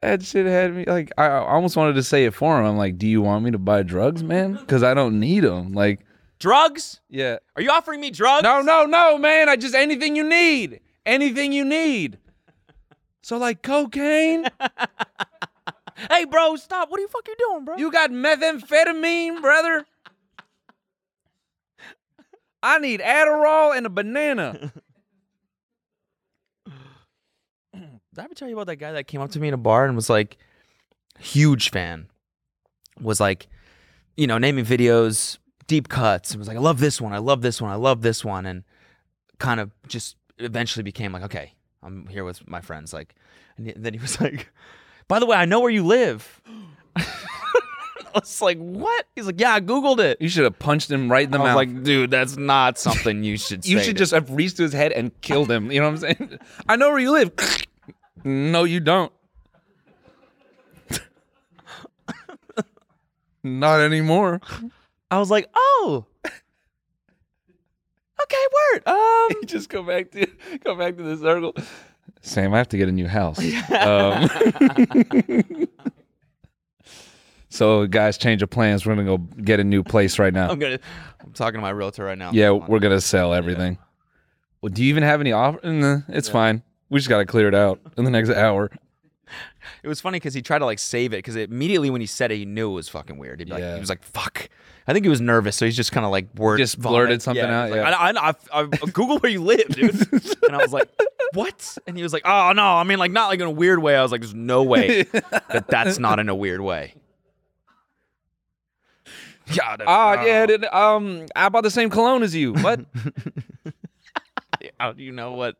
that 0.01 0.21
shit 0.21 0.45
had 0.45 0.75
me 0.75 0.85
like 0.85 1.11
I, 1.17 1.25
I 1.25 1.53
almost 1.53 1.75
wanted 1.75 1.93
to 1.93 2.03
say 2.03 2.25
it 2.25 2.33
for 2.33 2.59
him. 2.59 2.65
I'm 2.65 2.77
like, 2.77 2.97
"Do 2.97 3.07
you 3.07 3.21
want 3.21 3.43
me 3.43 3.51
to 3.51 3.57
buy 3.57 3.83
drugs, 3.83 4.23
man? 4.23 4.53
Because 4.53 4.83
I 4.83 4.93
don't 4.93 5.19
need 5.19 5.41
them." 5.41 5.73
Like, 5.73 6.01
drugs? 6.39 7.01
yeah. 7.09 7.37
Are 7.55 7.61
you 7.61 7.71
offering 7.71 8.01
me 8.01 8.11
drugs? 8.11 8.43
No, 8.43 8.61
no, 8.61 8.85
no, 8.85 9.17
man. 9.17 9.49
I 9.49 9.55
just 9.55 9.75
anything 9.75 10.15
you 10.15 10.23
need. 10.27 10.81
Anything 11.05 11.53
you 11.53 11.65
need. 11.65 12.17
So 13.21 13.37
like 13.37 13.61
cocaine, 13.61 14.47
Hey, 16.09 16.25
bro, 16.25 16.55
stop. 16.55 16.89
What 16.89 17.01
the 17.01 17.07
fuck 17.09 17.27
you 17.27 17.35
doing, 17.37 17.65
bro? 17.65 17.77
you 17.77 17.91
got 17.91 18.11
methamphetamine, 18.11 19.41
brother. 19.41 19.85
I 22.61 22.79
need 22.79 22.99
Adderall 22.99 23.75
and 23.75 23.85
a 23.85 23.89
banana. 23.89 24.73
Did 27.73 27.83
I 28.17 28.23
ever 28.23 28.33
tell 28.33 28.47
you 28.47 28.55
about 28.55 28.67
that 28.67 28.77
guy 28.77 28.91
that 28.91 29.07
came 29.07 29.21
up 29.21 29.31
to 29.31 29.39
me 29.39 29.47
in 29.47 29.53
a 29.53 29.57
bar 29.57 29.85
and 29.85 29.95
was 29.95 30.09
like, 30.09 30.37
huge 31.19 31.69
fan, 31.69 32.07
was 32.99 33.19
like, 33.19 33.47
you 34.17 34.27
know, 34.27 34.37
naming 34.37 34.65
videos, 34.65 35.37
deep 35.67 35.87
cuts, 35.87 36.31
and 36.31 36.39
was 36.39 36.47
like, 36.47 36.57
I 36.57 36.61
love 36.61 36.79
this 36.79 36.99
one, 36.99 37.13
I 37.13 37.19
love 37.19 37.41
this 37.41 37.61
one, 37.61 37.71
I 37.71 37.75
love 37.75 38.01
this 38.01 38.25
one, 38.25 38.45
and 38.45 38.63
kind 39.37 39.59
of 39.59 39.71
just 39.87 40.15
eventually 40.37 40.83
became 40.83 41.11
like, 41.13 41.23
okay, 41.23 41.53
I'm 41.81 42.07
here 42.07 42.25
with 42.25 42.47
my 42.47 42.61
friends, 42.61 42.93
like, 42.93 43.15
and 43.57 43.73
then 43.75 43.93
he 43.93 43.99
was 43.99 44.19
like, 44.21 44.49
by 45.07 45.19
the 45.19 45.25
way, 45.25 45.37
I 45.37 45.45
know 45.45 45.59
where 45.59 45.71
you 45.71 45.85
live. 45.85 46.41
I 48.15 48.19
was 48.19 48.41
like, 48.41 48.57
what? 48.57 49.05
He's 49.15 49.25
like, 49.25 49.39
yeah, 49.39 49.53
I 49.53 49.61
googled 49.61 49.99
it. 49.99 50.21
You 50.21 50.29
should 50.29 50.43
have 50.43 50.57
punched 50.59 50.89
him 50.91 51.11
right 51.11 51.23
in 51.25 51.31
the 51.31 51.37
I 51.37 51.41
was 51.41 51.47
mouth. 51.49 51.55
like, 51.55 51.83
dude, 51.83 52.11
that's 52.11 52.37
not 52.37 52.77
something 52.77 53.23
you 53.23 53.37
should. 53.37 53.65
you 53.67 53.77
say 53.79 53.85
should 53.85 53.95
to- 53.95 53.99
just 53.99 54.11
have 54.13 54.29
reached 54.31 54.57
to 54.57 54.63
his 54.63 54.73
head 54.73 54.91
and 54.91 55.11
killed 55.21 55.49
him. 55.51 55.71
You 55.71 55.79
know 55.81 55.89
what 55.91 56.03
I'm 56.03 56.17
saying? 56.17 56.39
I 56.69 56.75
know 56.75 56.89
where 56.89 56.99
you 56.99 57.11
live. 57.11 57.31
no, 58.23 58.63
you 58.63 58.79
don't. 58.79 59.11
Not 63.41 63.79
anymore. 63.79 64.41
I 65.09 65.17
was 65.17 65.31
like, 65.31 65.47
oh, 65.55 66.05
okay, 68.21 68.45
word. 68.73 68.83
Um, 68.85 69.27
you 69.41 69.43
just 69.45 69.69
go 69.69 69.81
back 69.81 70.11
to 70.11 70.27
go 70.63 70.75
back 70.75 70.97
to 70.97 71.03
the 71.03 71.17
circle. 71.17 71.55
Sam, 72.21 72.53
I 72.53 72.57
have 72.57 72.67
to 72.69 72.77
get 72.77 72.89
a 72.89 72.91
new 72.91 73.07
house. 73.07 73.39
Um, 73.71 74.29
so, 77.49 77.87
guys, 77.87 78.17
change 78.17 78.41
of 78.41 78.49
plans. 78.49 78.85
We're 78.85 78.95
gonna 78.95 79.05
go 79.05 79.17
get 79.17 79.59
a 79.59 79.63
new 79.63 79.83
place 79.83 80.19
right 80.19 80.33
now. 80.33 80.49
I'm 80.49 80.59
gonna. 80.59 80.79
I'm 81.23 81.33
talking 81.33 81.57
to 81.57 81.61
my 81.61 81.71
realtor 81.71 82.03
right 82.05 82.17
now. 82.17 82.31
Yeah, 82.31 82.51
we're 82.51 82.79
gonna 82.79 83.01
sell 83.01 83.33
everything. 83.33 83.77
Well, 84.61 84.71
do 84.71 84.83
you 84.83 84.89
even 84.89 85.03
have 85.03 85.19
any 85.21 85.31
offer? 85.31 85.59
Nah, 85.69 85.99
it's 86.09 86.29
fine. 86.29 86.63
We 86.89 86.99
just 86.99 87.09
gotta 87.09 87.25
clear 87.25 87.47
it 87.47 87.55
out 87.55 87.79
in 87.97 88.03
the 88.05 88.11
next 88.11 88.29
hour. 88.29 88.69
It 89.83 89.87
was 89.87 90.01
funny 90.01 90.15
because 90.15 90.33
he 90.33 90.41
tried 90.41 90.59
to 90.59 90.65
like 90.65 90.79
save 90.79 91.13
it 91.13 91.17
because 91.17 91.35
immediately 91.35 91.91
when 91.91 92.01
he 92.01 92.07
said 92.07 92.31
it, 92.31 92.37
he 92.37 92.45
knew 92.45 92.71
it 92.71 92.73
was 92.73 92.89
fucking 92.89 93.17
weird. 93.19 93.47
Like, 93.47 93.59
Yeah. 93.59 93.75
he 93.75 93.79
was 93.79 93.89
like, 93.89 94.01
"Fuck." 94.03 94.49
I 94.87 94.93
think 94.93 95.05
he 95.05 95.09
was 95.09 95.21
nervous, 95.21 95.55
so 95.55 95.65
he's 95.65 95.75
just 95.75 95.91
kind 95.91 96.03
of 96.05 96.11
like 96.11 96.33
word 96.35 96.57
Just 96.57 96.81
blurted 96.81 97.09
vomit. 97.09 97.21
something 97.21 97.43
Yeah, 97.45 97.61
out, 97.63 97.69
yeah. 97.69 97.83
Like, 97.89 98.17
I, 98.17 98.29
I, 98.29 98.61
I, 98.61 98.61
I 98.63 98.85
Google 98.91 99.19
where 99.19 99.31
you 99.31 99.43
live, 99.43 99.67
dude. 99.67 99.93
and 100.43 100.55
I 100.55 100.57
was 100.57 100.73
like, 100.73 100.89
"What?" 101.33 101.77
And 101.85 101.95
he 101.95 102.01
was 102.01 102.13
like, 102.13 102.23
"Oh 102.25 102.53
no, 102.53 102.63
I 102.63 102.83
mean 102.83 102.97
like 102.97 103.11
not 103.11 103.27
like 103.27 103.39
in 103.39 103.45
a 103.45 103.51
weird 103.51 103.79
way." 103.79 103.95
I 103.95 104.01
was 104.01 104.11
like, 104.11 104.21
"There's 104.21 104.33
no 104.33 104.63
way 104.63 105.03
that 105.49 105.65
that's 105.67 105.99
not 105.99 106.17
in 106.17 106.29
a 106.29 106.35
weird 106.35 106.61
way." 106.61 106.95
Yeah. 109.51 109.77
that- 109.77 109.87
Ah, 109.87 110.23
yeah. 110.23 110.45
Did, 110.45 110.65
um, 110.65 111.25
I 111.35 111.49
bought 111.49 111.63
the 111.63 111.71
same 111.71 111.89
cologne 111.89 112.23
as 112.23 112.35
you. 112.35 112.53
What? 112.53 112.81
How 114.79 114.91
do 114.93 115.03
you 115.03 115.11
know 115.11 115.33
what? 115.33 115.55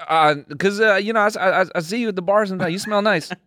uh, 0.00 0.36
cause 0.58 0.80
uh, 0.80 0.94
you 0.94 1.12
know, 1.12 1.20
I, 1.20 1.30
I, 1.62 1.64
I 1.74 1.80
see 1.80 1.98
you 2.00 2.08
at 2.08 2.16
the 2.16 2.22
bars 2.22 2.50
and 2.52 2.62
you 2.70 2.78
smell 2.78 3.02
nice. 3.02 3.30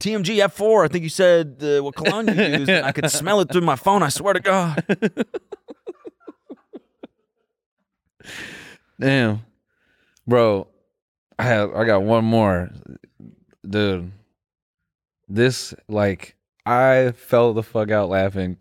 TMG 0.00 0.36
F4. 0.44 0.84
I 0.84 0.88
think 0.88 1.02
you 1.04 1.08
said 1.08 1.56
uh, 1.62 1.82
what 1.82 1.94
cologne 1.94 2.28
you 2.28 2.34
used. 2.34 2.68
and 2.70 2.84
I 2.84 2.92
could 2.92 3.10
smell 3.12 3.40
it 3.40 3.50
through 3.50 3.62
my 3.62 3.76
phone. 3.76 4.02
I 4.02 4.08
swear 4.08 4.34
to 4.34 4.40
God. 4.40 4.84
Damn, 9.00 9.44
bro. 10.26 10.66
I 11.38 11.42
have 11.44 11.74
I 11.74 11.84
got 11.84 12.02
one 12.02 12.24
more, 12.24 12.70
dude. 13.68 14.12
This 15.28 15.74
like 15.88 16.36
I 16.66 17.12
fell 17.16 17.52
the 17.52 17.62
fuck 17.62 17.90
out 17.90 18.08
laughing. 18.08 18.58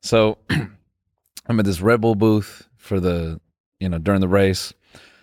So 0.00 0.38
I'm 0.50 1.58
at 1.58 1.64
this 1.64 1.80
Red 1.80 2.00
Bull 2.00 2.14
booth 2.14 2.68
for 2.76 3.00
the 3.00 3.40
you 3.80 3.88
know 3.88 3.98
during 3.98 4.20
the 4.20 4.28
race. 4.28 4.72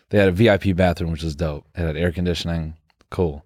They 0.09 0.17
had 0.17 0.27
a 0.27 0.31
VIP 0.31 0.75
bathroom, 0.75 1.11
which 1.11 1.23
is 1.23 1.35
dope. 1.35 1.65
It 1.75 1.79
had 1.79 1.95
air 1.95 2.11
conditioning, 2.11 2.75
cool. 3.09 3.45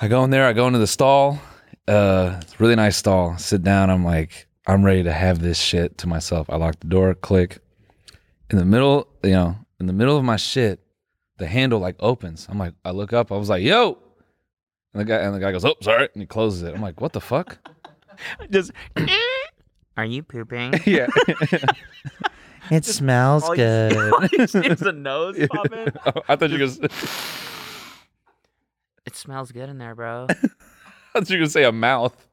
I 0.00 0.08
go 0.08 0.24
in 0.24 0.30
there. 0.30 0.46
I 0.46 0.52
go 0.54 0.66
into 0.66 0.78
the 0.78 0.86
stall. 0.86 1.38
Uh, 1.86 2.38
it's 2.40 2.58
really 2.58 2.76
nice 2.76 2.96
stall. 2.96 3.36
Sit 3.36 3.62
down. 3.62 3.90
I'm 3.90 4.04
like, 4.04 4.46
I'm 4.66 4.84
ready 4.84 5.02
to 5.02 5.12
have 5.12 5.40
this 5.40 5.58
shit 5.58 5.98
to 5.98 6.06
myself. 6.06 6.48
I 6.48 6.56
lock 6.56 6.80
the 6.80 6.88
door. 6.88 7.14
Click. 7.14 7.58
In 8.50 8.58
the 8.58 8.64
middle, 8.64 9.08
you 9.22 9.32
know, 9.32 9.56
in 9.80 9.86
the 9.86 9.92
middle 9.92 10.16
of 10.16 10.24
my 10.24 10.36
shit, 10.36 10.80
the 11.38 11.46
handle 11.46 11.78
like 11.78 11.96
opens. 11.98 12.46
I'm 12.48 12.58
like, 12.58 12.74
I 12.84 12.90
look 12.90 13.12
up. 13.12 13.30
I 13.30 13.36
was 13.36 13.48
like, 13.48 13.62
yo. 13.62 13.98
And 14.96 15.00
the 15.02 15.04
guy 15.12 15.16
and 15.18 15.34
the 15.34 15.40
guy 15.40 15.52
goes, 15.52 15.62
oh, 15.62 15.74
sorry, 15.82 16.08
and 16.14 16.22
he 16.22 16.26
closes 16.26 16.62
it. 16.62 16.74
I'm 16.74 16.80
like, 16.80 17.02
what 17.02 17.12
the 17.12 17.20
fuck? 17.20 17.58
Just 18.50 18.70
eh. 18.96 19.06
Are 19.98 20.06
you 20.06 20.22
pooping? 20.22 20.72
yeah. 20.86 21.06
It 22.70 22.84
smells 22.84 23.44
all 23.44 23.50
you- 23.50 23.56
good. 23.58 24.12
all 24.12 24.26
you 24.32 24.46
see 24.48 24.58
is 24.66 24.82
a 24.82 24.90
nose 24.92 25.36
pop 25.50 25.70
in. 25.72 25.92
I 26.28 26.34
thought 26.34 26.50
you 26.50 26.58
were 26.58 26.66
gonna, 26.66 26.88
it 29.06 29.14
smells 29.14 29.52
good 29.52 29.68
in 29.68 29.78
there, 29.78 29.94
bro. 29.94 30.26
I 30.30 30.34
thought 31.12 31.30
you 31.30 31.36
were 31.36 31.40
gonna 31.42 31.48
say 31.50 31.62
a 31.62 31.70
mouth. 31.70 32.26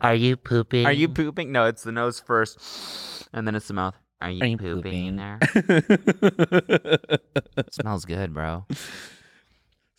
Are 0.00 0.14
you 0.14 0.38
pooping? 0.38 0.86
Are 0.86 0.92
you 0.92 1.08
pooping? 1.10 1.52
No, 1.52 1.66
it's 1.66 1.82
the 1.82 1.92
nose 1.92 2.20
first, 2.20 3.28
and 3.34 3.46
then 3.46 3.54
it's 3.54 3.68
the 3.68 3.74
mouth. 3.74 3.96
Are 4.22 4.30
you, 4.30 4.42
Are 4.42 4.46
you 4.46 4.56
pooping, 4.56 5.18
in 5.18 5.18
pooping? 5.18 5.82
there? 5.98 7.68
smells 7.70 8.06
good, 8.06 8.32
bro. 8.32 8.64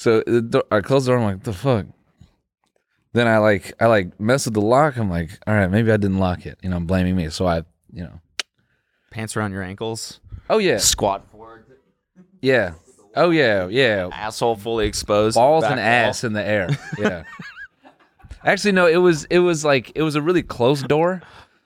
So 0.02 0.24
the 0.26 0.42
door, 0.42 0.64
I 0.72 0.82
close 0.82 1.06
the 1.06 1.12
door. 1.12 1.20
I'm 1.20 1.26
like, 1.26 1.44
the 1.44 1.54
fuck. 1.54 1.86
Then 3.14 3.28
I 3.28 3.38
like 3.38 3.74
I 3.80 3.86
like 3.86 4.20
mess 4.20 4.46
with 4.46 4.56
the 4.56 4.62
lock. 4.62 4.98
I'm 4.98 5.12
like, 5.12 5.38
all 5.46 5.54
right, 5.54 5.70
maybe 5.70 5.92
I 5.92 5.98
didn't 5.98 6.18
lock 6.18 6.48
it. 6.48 6.58
You 6.64 6.72
know, 6.72 6.78
I'm 6.78 6.88
blaming 6.88 7.16
me. 7.16 7.30
So 7.30 7.46
I, 7.46 7.58
you 7.94 8.06
know, 8.06 8.20
Pants 9.12 9.38
around 9.38 9.52
your 9.52 9.62
ankles. 9.62 10.20
oh 10.50 10.58
yeah, 10.58 10.78
Squat 10.78 11.30
forward. 11.30 11.66
yeah, 12.42 12.74
oh 13.16 13.30
yeah, 13.30 13.68
yeah. 13.68 14.10
Asshole 14.12 14.56
fully 14.56 14.88
exposed. 14.88 15.36
balls 15.36 15.66
and 15.66 15.80
ass 15.80 16.24
in 16.24 16.34
the 16.34 16.44
air. 16.44 16.70
Yeah. 16.98 17.22
Actually, 18.44 18.72
no. 18.72 18.88
It 18.88 18.98
was 18.98 19.26
it 19.26 19.38
was 19.38 19.64
like 19.64 19.92
it 19.94 20.02
was 20.02 20.16
a 20.16 20.22
really 20.24 20.42
close 20.42 20.82
door, 20.82 21.22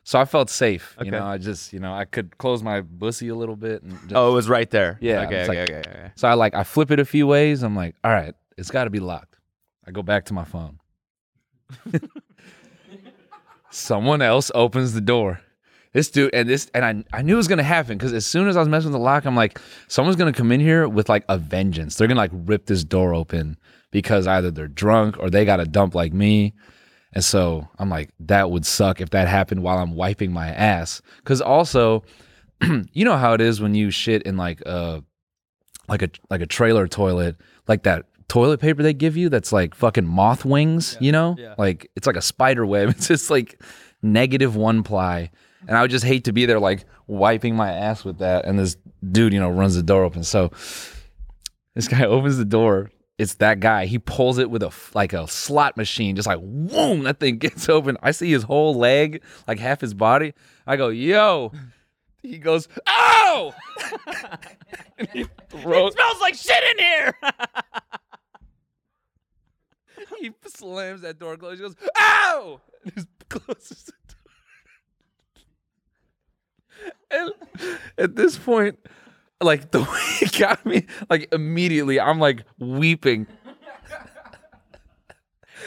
so 0.05 0.17
I 0.19 0.23
felt 0.25 0.49
safe. 0.49 0.95
You 1.03 1.11
know, 1.11 1.25
I 1.25 1.37
just 1.37 1.73
you 1.73 1.79
know 1.79 1.93
I 1.93 2.05
could 2.05 2.37
close 2.37 2.63
my 2.63 2.79
bussy 2.79 3.27
a 3.27 3.35
little 3.35 3.57
bit. 3.57 3.83
And 3.83 3.91
just, 4.03 4.13
Oh, 4.15 4.31
it 4.31 4.33
was 4.33 4.47
right 4.47 4.69
there. 4.69 4.97
Yeah, 5.01 5.23
Okay. 5.25 5.43
Okay. 5.43 5.47
like- 5.49 5.69
okay. 5.69 5.79
Okay. 5.89 6.11
So 6.15 6.27
I 6.29 6.33
like 6.35 6.55
I 6.55 6.63
flip 6.63 6.91
it 6.91 6.99
a 7.01 7.05
few 7.05 7.27
ways. 7.27 7.61
I'm 7.63 7.75
like, 7.75 7.95
all 8.03 8.11
right, 8.11 8.33
it's 8.57 8.71
got 8.71 8.85
to 8.85 8.89
be 8.89 8.99
locked. 9.01 9.37
I 9.85 9.91
go 9.91 10.01
back 10.01 10.25
to 10.25 10.33
my 10.33 10.45
phone. 10.45 10.79
Someone 13.71 14.21
else 14.21 14.51
opens 14.55 14.93
the 14.93 15.01
door. 15.01 15.41
This 15.93 16.09
dude 16.09 16.33
and 16.33 16.47
this 16.49 16.69
and 16.73 16.83
I 16.85 17.17
I 17.17 17.21
knew 17.21 17.33
it 17.35 17.37
was 17.37 17.47
gonna 17.47 17.63
happen 17.63 17.97
because 17.97 18.11
as 18.13 18.25
soon 18.25 18.47
as 18.47 18.57
I 18.57 18.59
was 18.59 18.67
messing 18.69 18.91
with 18.91 18.99
the 18.99 19.03
lock, 19.03 19.25
I'm 19.25 19.35
like, 19.35 19.59
someone's 19.87 20.17
gonna 20.17 20.33
come 20.33 20.51
in 20.51 20.59
here 20.59 20.87
with 20.89 21.07
like 21.09 21.23
a 21.29 21.37
vengeance. 21.37 21.95
They're 21.95 22.07
gonna 22.07 22.19
like 22.19 22.31
rip 22.33 22.65
this 22.65 22.83
door 22.83 23.13
open 23.13 23.57
because 23.91 24.27
either 24.27 24.51
they're 24.51 24.67
drunk 24.67 25.17
or 25.19 25.29
they 25.29 25.45
got 25.45 25.59
a 25.61 25.65
dump 25.65 25.95
like 25.95 26.11
me. 26.13 26.53
And 27.15 27.23
so 27.23 27.67
I'm 27.79 27.89
like, 27.89 28.09
that 28.19 28.51
would 28.51 28.65
suck 28.65 28.99
if 28.99 29.11
that 29.11 29.27
happened 29.27 29.63
while 29.63 29.77
I'm 29.77 29.95
wiping 29.95 30.33
my 30.33 30.49
ass. 30.49 31.01
Cause 31.23 31.41
also, 31.41 32.03
you 32.91 33.05
know 33.05 33.17
how 33.17 33.33
it 33.33 33.41
is 33.41 33.61
when 33.61 33.73
you 33.73 33.89
shit 33.89 34.21
in 34.23 34.37
like 34.37 34.61
a 34.61 35.01
like 35.87 36.01
a 36.01 36.09
like 36.29 36.41
a 36.41 36.45
trailer 36.45 36.87
toilet, 36.87 37.37
like 37.67 37.83
that 37.83 38.05
toilet 38.27 38.59
paper 38.59 38.83
they 38.83 38.93
give 38.93 39.15
you 39.15 39.29
that's 39.29 39.53
like 39.53 39.73
fucking 39.75 40.05
moth 40.05 40.45
wings, 40.45 40.97
you 40.99 41.11
know? 41.11 41.35
yeah. 41.39 41.55
Like 41.57 41.89
it's 41.95 42.05
like 42.05 42.17
a 42.17 42.21
spider 42.21 42.65
web. 42.65 42.89
It's 42.97 43.07
just 43.07 43.29
like 43.29 43.61
negative 44.01 44.55
one 44.55 44.83
ply. 44.83 45.31
And 45.67 45.77
I 45.77 45.81
would 45.81 45.91
just 45.91 46.05
hate 46.05 46.25
to 46.25 46.33
be 46.33 46.45
there 46.45 46.59
like 46.59 46.85
wiping 47.07 47.55
my 47.55 47.71
ass 47.71 48.03
with 48.03 48.19
that. 48.19 48.45
And 48.45 48.59
this 48.59 48.77
dude, 49.11 49.33
you 49.33 49.39
know, 49.39 49.49
runs 49.49 49.75
the 49.75 49.83
door 49.83 50.03
open. 50.03 50.23
So 50.23 50.51
this 51.75 51.87
guy 51.87 52.05
opens 52.05 52.37
the 52.37 52.45
door. 52.45 52.91
It's 53.17 53.35
that 53.35 53.61
guy. 53.61 53.85
He 53.85 53.97
pulls 53.97 54.39
it 54.39 54.49
with 54.49 54.61
a 54.61 54.71
like 54.93 55.13
a 55.13 55.27
slot 55.27 55.77
machine, 55.77 56.15
just 56.15 56.27
like 56.27 56.39
boom, 56.41 57.03
that 57.03 57.19
thing 57.19 57.37
gets 57.37 57.69
open. 57.69 57.97
I 58.01 58.11
see 58.11 58.31
his 58.31 58.43
whole 58.43 58.75
leg, 58.75 59.21
like 59.47 59.59
half 59.59 59.81
his 59.81 59.93
body. 59.93 60.33
I 60.67 60.75
go, 60.75 60.89
yo. 60.89 61.51
He 62.21 62.39
goes, 62.39 62.67
oh! 62.87 63.53
and 64.97 65.07
he 65.13 65.25
throws, 65.49 65.93
smells 65.93 66.19
like 66.19 66.33
shit 66.33 66.63
in 66.71 66.79
here. 66.79 67.13
he 70.19 70.31
slams 70.47 71.01
that 71.01 71.19
door 71.19 71.37
closed. 71.37 71.61
He 71.61 71.67
goes, 71.67 71.75
ow! 71.99 72.61
And 72.83 72.95
just 72.95 73.07
closes 73.29 73.83
the 73.83 73.91
door. 77.11 77.11
And 77.11 77.31
at 77.99 78.15
this 78.15 78.39
point, 78.39 78.79
like 79.45 79.71
the 79.71 79.79
way 79.91 80.01
he 80.19 80.25
got 80.37 80.65
me, 80.65 80.85
like 81.09 81.33
immediately, 81.33 81.99
I'm 81.99 82.19
like 82.19 82.43
weeping. 82.59 83.27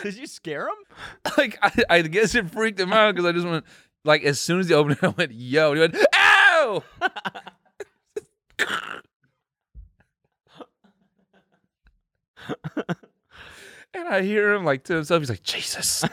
Did 0.03 0.17
you 0.17 0.27
scare 0.27 0.69
him? 0.69 0.75
Like 1.37 1.59
I, 1.62 1.85
I 1.88 2.03
guess 2.03 2.35
it 2.35 2.51
freaked 2.51 2.81
him 2.81 2.93
out 2.93 3.14
because 3.14 3.29
I 3.29 3.33
just 3.33 3.47
went 3.47 3.64
like 4.05 4.25
as 4.25 4.41
soon 4.41 4.59
as 4.59 4.69
he 4.69 4.75
opened 4.75 4.99
it, 5.01 5.05
I 5.05 5.09
went, 5.09 5.33
yo, 5.33 5.73
and 5.73 5.77
he 5.77 5.81
went, 5.81 5.97
ow! 6.17 6.83
and 13.95 14.09
I 14.09 14.23
hear 14.23 14.53
him 14.55 14.64
like 14.64 14.83
to 14.85 14.95
himself, 14.95 15.21
he's 15.21 15.31
like, 15.31 15.45
Jesus. 15.45 16.05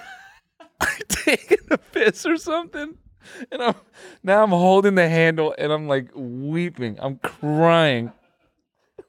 taking 1.10 1.58
a 1.72 1.78
piss 1.78 2.26
or 2.26 2.38
something. 2.38 2.98
And 3.52 3.62
I'm 3.62 3.76
now 4.24 4.44
I'm 4.44 4.50
holding 4.50 4.96
the 4.96 5.08
handle 5.10 5.54
and 5.58 5.72
I'm 5.72 5.88
like 5.88 6.10
weeping. 6.16 6.98
I'm 7.00 7.18
crying. 7.18 8.12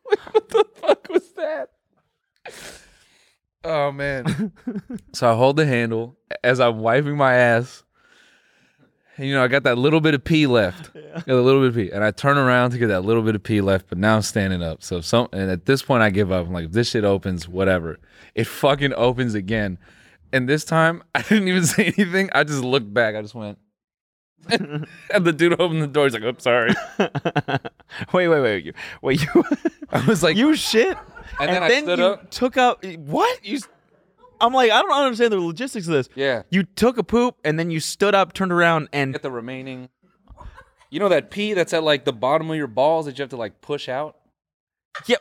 Like, 0.09 0.35
what 0.35 0.48
the 0.50 0.64
fuck 0.76 1.09
was 1.09 1.33
that? 1.33 1.70
Oh 3.64 3.90
man. 3.90 4.52
so 5.12 5.33
I 5.33 5.35
hold 5.35 5.57
the 5.57 5.66
handle 5.66 6.16
as 6.44 6.61
I'm 6.61 6.79
wiping 6.79 7.16
my 7.16 7.35
ass. 7.35 7.83
And, 9.16 9.26
you 9.26 9.35
know, 9.35 9.42
I 9.42 9.48
got 9.48 9.64
that 9.64 9.79
little 9.79 10.00
bit 10.00 10.14
of 10.14 10.22
pee 10.22 10.46
left. 10.46 10.90
Yeah. 10.94 11.14
Got 11.14 11.29
a 11.29 11.40
little 11.40 11.62
bit 11.62 11.68
of 11.70 11.74
pee. 11.74 11.90
And 11.90 12.05
I 12.05 12.11
turn 12.11 12.37
around 12.37 12.70
to 12.72 12.79
get 12.79 12.88
that 12.88 13.00
little 13.00 13.22
bit 13.22 13.35
of 13.35 13.42
pee 13.42 13.61
left, 13.61 13.88
but 13.88 13.98
now 13.98 14.16
I'm 14.16 14.22
standing 14.22 14.62
up. 14.62 14.83
So 14.83 15.00
some 15.00 15.29
and 15.33 15.50
at 15.50 15.66
this 15.66 15.83
point 15.83 16.02
I 16.02 16.11
give 16.11 16.31
up. 16.31 16.46
I'm 16.46 16.52
like, 16.52 16.66
if 16.66 16.72
this 16.72 16.90
shit 16.90 17.05
opens, 17.05 17.48
whatever. 17.48 17.98
It 18.35 18.46
fucking 18.46 18.92
opens 18.94 19.35
again. 19.35 19.79
And 20.33 20.48
this 20.48 20.64
time 20.64 21.02
I 21.14 21.22
didn't 21.22 21.48
even 21.48 21.64
say 21.66 21.92
anything. 21.96 22.31
I 22.33 22.44
just 22.44 22.62
looked 22.62 22.92
back. 22.92 23.16
I 23.16 23.22
just 23.22 23.35
went. 23.35 23.59
and 25.12 25.24
the 25.24 25.32
dude 25.32 25.61
opened 25.61 25.82
the 25.82 25.87
door. 25.87 26.04
He's 26.04 26.14
like, 26.14 26.22
"I'm 26.24 26.38
sorry." 26.38 26.74
wait, 28.12 28.28
wait, 28.28 28.40
wait. 28.40 28.64
You, 28.64 28.72
wait, 29.02 29.22
you. 29.22 29.44
I 29.90 30.04
was 30.06 30.22
like, 30.22 30.37
you 30.37 30.54
shit. 30.56 30.96
And 31.40 31.50
then 31.50 31.62
I 31.62 31.80
stood 31.80 31.98
you 31.98 32.04
up. 32.04 32.30
took 32.30 32.56
out 32.56 32.85
what? 32.98 33.44
You. 33.44 33.56
s- 33.56 33.68
I'm 34.40 34.52
like, 34.52 34.70
I 34.70 34.82
don't 34.82 34.92
understand 34.92 35.32
the 35.32 35.40
logistics 35.40 35.87
of 35.87 35.92
this. 35.94 36.09
"Yeah." 36.14 36.42
You 36.50 36.62
took 36.64 36.98
a 36.98 37.02
poop 37.02 37.37
and 37.44 37.59
then 37.59 37.70
you 37.70 37.80
stood 37.80 38.14
up, 38.14 38.32
turned 38.32 38.52
around, 38.52 38.88
and 38.92 39.12
Get 39.12 39.22
the 39.22 39.30
remaining. 39.30 39.88
You 40.90 41.00
know 41.00 41.09
that 41.09 41.30
pee 41.30 41.52
that's 41.54 41.72
at 41.72 41.82
like 41.82 42.04
the 42.04 42.12
bottom 42.12 42.50
of 42.50 42.56
your 42.56 42.68
balls 42.68 43.06
that 43.06 43.18
you 43.18 43.22
have 43.22 43.30
to 43.30 43.37
like 43.37 43.61
push 43.61 43.88
out. 43.88 44.16
yep. 45.06 45.20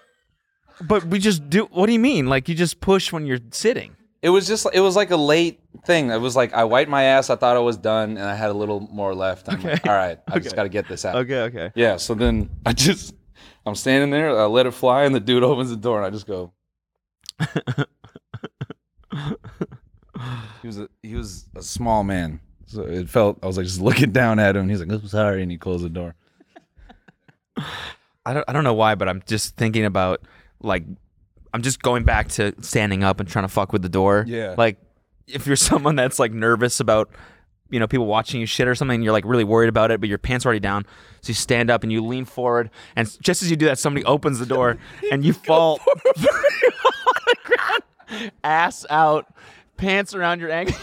But 0.82 1.06
we 1.06 1.20
just 1.20 1.50
do. 1.50 1.66
What 1.72 1.88
do 1.88 1.94
you 1.94 2.00
mean? 2.00 2.28
Like 2.28 2.48
you 2.50 2.56
just 2.56 2.80
push 2.82 3.12
when 3.12 3.26
you're 3.26 3.40
sitting? 3.52 3.96
It 4.26 4.30
was 4.30 4.48
just 4.48 4.66
it 4.74 4.80
was 4.80 4.96
like 4.96 5.12
a 5.12 5.18
late 5.18 5.60
thing. 5.86 6.10
It 6.10 6.18
was 6.18 6.36
like 6.36 6.52
I 6.52 6.64
wiped 6.64 6.90
my 6.90 7.04
ass. 7.04 7.30
I 7.30 7.36
thought 7.36 7.56
I 7.56 7.60
was 7.60 7.78
done, 7.78 8.18
and 8.18 8.26
I 8.26 8.34
had 8.34 8.50
a 8.50 8.54
little 8.54 8.80
more 8.80 9.14
left. 9.14 9.48
I'm 9.48 9.62
like, 9.62 9.86
all 9.86 9.94
right, 9.94 10.18
I 10.28 10.40
just 10.40 10.56
got 10.56 10.64
to 10.64 10.70
get 10.70 10.88
this 10.88 11.06
out. 11.06 11.16
Okay, 11.16 11.42
okay. 11.42 11.72
Yeah. 11.76 11.98
So 11.98 12.16
then 12.16 12.50
I 12.66 12.74
just 12.74 13.14
I'm 13.68 13.76
standing 13.76 14.10
there. 14.10 14.36
I 14.36 14.46
let 14.46 14.66
it 14.66 14.72
fly, 14.72 15.04
and 15.04 15.14
the 15.14 15.20
dude 15.20 15.44
opens 15.44 15.70
the 15.70 15.76
door, 15.76 15.98
and 15.98 16.08
I 16.08 16.10
just 16.10 16.26
go. 16.26 16.54
he 20.64 20.68
was 20.68 20.80
a, 20.80 20.90
he 21.04 21.14
was 21.14 21.46
a 21.56 21.62
small 21.62 22.04
man, 22.04 22.40
so 22.66 22.82
it 22.82 23.08
felt 23.08 23.38
I 23.44 23.46
was 23.46 23.58
like 23.58 23.68
just 23.68 23.80
looking 23.80 24.12
down 24.12 24.40
at 24.40 24.56
him. 24.56 24.68
He's 24.68 24.80
like, 24.80 24.92
"I'm 24.92 25.08
sorry," 25.08 25.44
and 25.44 25.52
he 25.52 25.60
closed 25.60 25.86
the 25.86 25.90
door. 25.90 26.16
I 28.26 28.34
don't. 28.34 28.46
I 28.48 28.54
don't 28.54 28.64
know 28.64 28.74
why, 28.74 28.96
but 28.96 29.08
I'm 29.08 29.22
just 29.28 29.56
thinking 29.56 29.86
about 29.86 30.22
like, 30.64 30.84
I'm 31.56 31.62
just 31.62 31.82
going 31.82 32.04
back 32.04 32.28
to 32.32 32.54
standing 32.60 33.02
up 33.06 33.22
and 33.22 33.30
trying 33.30 33.46
to 33.46 33.50
fuck 33.50 33.72
with 33.72 33.82
the 33.82 33.88
door. 33.88 34.26
Yeah. 34.28 34.56
Like, 34.58 34.78
if 35.26 35.48
you're 35.48 35.56
someone 35.56 35.96
that's 35.96 36.20
like 36.20 36.34
nervous 36.34 36.82
about 36.82 37.10
you 37.70 37.80
know 37.80 37.88
people 37.88 38.08
watching 38.08 38.42
you 38.42 38.46
shit 38.46 38.68
or 38.68 38.76
something, 38.76 38.96
and 38.96 39.04
you're 39.06 39.14
like 39.14 39.24
really 39.24 39.46
worried 39.46 39.70
about 39.70 39.90
it, 39.90 40.02
but 40.02 40.10
your 40.10 40.18
pants 40.18 40.46
are 40.46 40.50
already 40.50 40.60
down, 40.60 40.86
so 41.22 41.30
you 41.30 41.34
stand 41.34 41.72
up 41.72 41.84
and 41.84 41.94
you 41.94 42.04
lean 42.04 42.26
forward, 42.26 42.70
and 42.98 43.10
just 43.22 43.42
as 43.42 43.50
you 43.50 43.56
do 43.56 43.68
that, 43.68 43.80
somebody 43.80 44.06
opens 44.06 44.38
the 44.38 44.46
door 44.46 44.78
and 45.14 45.24
you 45.24 45.32
fall 45.32 45.80
on 45.88 46.14
the 46.16 47.36
ground, 47.46 48.32
ass 48.44 48.86
out, 48.90 49.34
pants 49.78 50.14
around 50.14 50.42
your 50.42 50.52
ankle. 50.52 50.76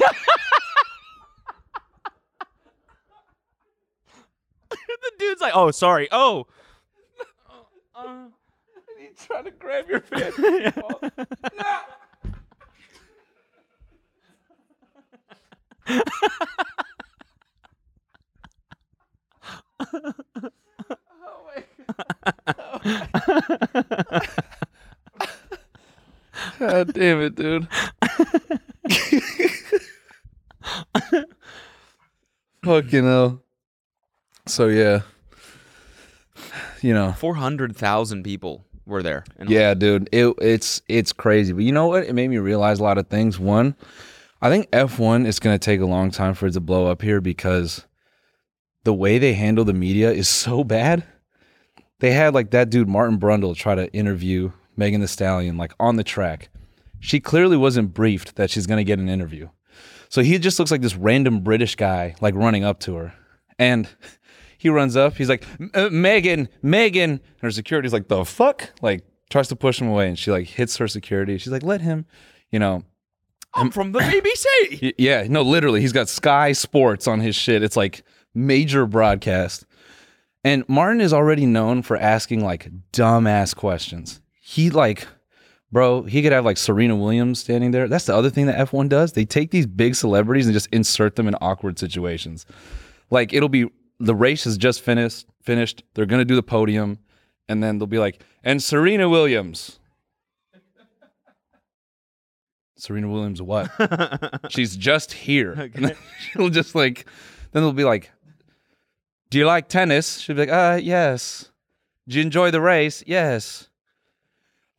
the 4.71 5.13
dude's 5.19 5.43
like, 5.43 5.53
"Oh, 5.55 5.71
sorry. 5.71 6.09
Oh." 6.11 6.47
Uh, 7.95 8.25
He's 8.25 8.42
trying 9.27 9.45
to 9.45 9.51
grab 9.51 9.89
your 9.89 10.01
pants. 10.01 10.39
God 26.59 26.93
damn 26.93 27.21
it, 27.21 27.35
dude. 27.35 27.67
Fucking 32.65 33.05
hell. 33.05 33.43
So 34.47 34.69
yeah. 34.69 35.01
You 36.81 36.95
know. 36.95 37.13
Four 37.13 37.35
hundred 37.35 37.77
thousand 37.77 38.23
people 38.23 38.65
were 38.87 39.03
there. 39.03 39.25
Yeah, 39.47 39.75
dude. 39.75 40.09
It 40.13 40.35
it's 40.41 40.83
it's 40.89 41.13
crazy. 41.13 41.53
But 41.53 41.65
you 41.65 41.73
know 41.73 41.87
what? 41.87 42.05
It 42.05 42.15
made 42.15 42.29
me 42.29 42.39
realize 42.39 42.81
a 42.81 42.83
lot 42.83 42.99
of 42.99 43.09
things. 43.09 43.39
One, 43.39 43.77
I 44.41 44.51
think 44.51 44.71
F1 44.71 45.27
is 45.27 45.39
going 45.39 45.59
to 45.59 45.65
take 45.65 45.81
a 45.81 45.87
long 45.87 46.11
time 46.11 46.35
for 46.35 46.47
it 46.47 46.53
to 46.53 46.61
blow 46.61 46.87
up 46.87 47.03
here 47.03 47.21
because 47.21 47.87
the 48.85 48.95
way 48.95 49.19
they 49.19 49.35
handle 49.35 49.65
the 49.65 49.73
media 49.73 50.11
is 50.11 50.29
so 50.29 50.65
bad. 50.65 51.05
They 52.01 52.13
had 52.13 52.35
like 52.35 52.51
that 52.51 52.71
dude 52.71 52.89
Martin 52.89 53.19
Brundle 53.19 53.55
try 53.55 53.77
to 53.77 53.93
interview 53.93 54.51
Megan 54.77 55.01
Thee 55.01 55.07
Stallion 55.07 55.57
like 55.57 55.73
on 55.79 55.97
the 55.97 56.05
track. 56.05 56.49
She 56.99 57.21
clearly 57.21 57.57
wasn't 57.57 57.95
briefed 57.95 58.37
that 58.37 58.51
she's 58.51 58.67
going 58.67 58.79
to 58.79 58.85
get 58.85 58.99
an 58.99 59.09
interview. 59.09 59.49
So 60.09 60.23
he 60.23 60.39
just 60.39 60.59
looks 60.59 60.71
like 60.71 60.83
this 60.83 60.97
random 60.97 61.41
British 61.41 61.75
guy 61.75 62.15
like 62.21 62.35
running 62.35 62.65
up 62.65 62.81
to 62.81 62.97
her. 62.97 63.15
And 63.59 63.89
he 64.63 64.69
runs 64.69 64.95
up. 64.95 65.17
He's 65.17 65.29
like, 65.29 65.45
uh, 65.75 65.89
Megan, 65.91 66.49
Megan. 66.63 67.11
And 67.11 67.21
her 67.41 67.51
security's 67.51 67.93
like, 67.93 68.07
the 68.07 68.25
fuck? 68.25 68.71
Like, 68.81 69.05
tries 69.29 69.49
to 69.49 69.57
push 69.57 69.81
him 69.81 69.89
away. 69.89 70.07
And 70.07 70.17
she 70.17 70.31
like 70.31 70.47
hits 70.47 70.77
her 70.77 70.87
security. 70.87 71.37
She's 71.37 71.53
like, 71.53 71.65
let 71.65 71.81
him, 71.81 72.07
you 72.53 72.61
know. 72.61 72.85
I'm 73.55 73.73
from 73.73 73.91
the 73.91 73.99
BBC. 74.79 74.95
Yeah, 74.99 75.27
no, 75.29 75.43
literally. 75.43 75.81
He's 75.81 75.93
got 75.93 76.09
Sky 76.09 76.53
Sports 76.53 77.09
on 77.09 77.19
his 77.19 77.35
shit. 77.35 77.65
It's 77.65 77.77
like 77.77 78.05
major 78.35 78.87
broadcast. 78.87 79.67
And 80.45 80.63
Martin 80.69 81.01
is 81.01 81.13
already 81.13 81.45
known 81.45 81.83
for 81.83 81.97
asking 81.97 82.45
like 82.45 82.71
dumbass 82.93 83.57
questions. 83.57 84.21
He 84.41 84.71
like, 84.71 85.09
bro, 85.73 86.05
he 86.05 86.23
could 86.23 86.31
have 86.31 86.45
like 86.45 86.57
Serena 86.57 86.95
Williams 86.95 87.41
standing 87.41 87.73
there. 87.73 87.89
That's 87.89 88.07
the 88.07 88.15
other 88.15 88.31
thing 88.31 88.47
that 88.47 88.69
F1 88.71 88.89
does. 88.89 89.15
They 89.15 89.25
take 89.25 89.51
these 89.51 89.67
big 89.67 89.97
celebrities 89.97 90.47
and 90.47 90.55
just 90.55 90.69
insert 90.73 91.17
them 91.17 91.27
in 91.27 91.35
awkward 91.41 91.81
situations. 91.81 92.47
Like 93.11 93.33
it'll 93.33 93.49
be 93.49 93.67
the 94.03 94.15
race 94.15 94.47
is 94.47 94.59
just 94.59 94.81
finished, 94.81 95.27
finished. 95.43 95.85
They're 95.95 96.07
gonna 96.07 96.25
do 96.25 96.35
the 96.35 96.43
podium, 96.43 96.99
and 97.49 97.63
then 97.63 97.79
they'll 97.79 97.87
be 97.87 97.99
like, 97.99 98.23
and 98.45 98.63
Serena 98.63 99.09
Williams. 99.09 99.79
Serena 102.77 103.09
Williams, 103.09 103.41
what? 103.41 103.71
She's 104.51 104.77
just 104.77 105.13
here. 105.13 105.71
Then 105.75 105.97
she'll 106.21 106.51
just 106.51 106.75
like, 106.75 107.07
then 107.53 107.63
they'll 107.63 107.73
be 107.73 107.85
like, 107.85 108.11
Do 109.31 109.39
you 109.39 109.47
like 109.47 109.69
tennis? 109.69 110.19
She'll 110.19 110.35
be 110.37 110.47
like, 110.47 110.51
Uh, 110.51 110.81
yes. 110.83 111.51
Did 112.09 112.17
you 112.17 112.23
enjoy 112.23 112.51
the 112.51 112.61
race? 112.61 113.05
Yes. 113.07 113.69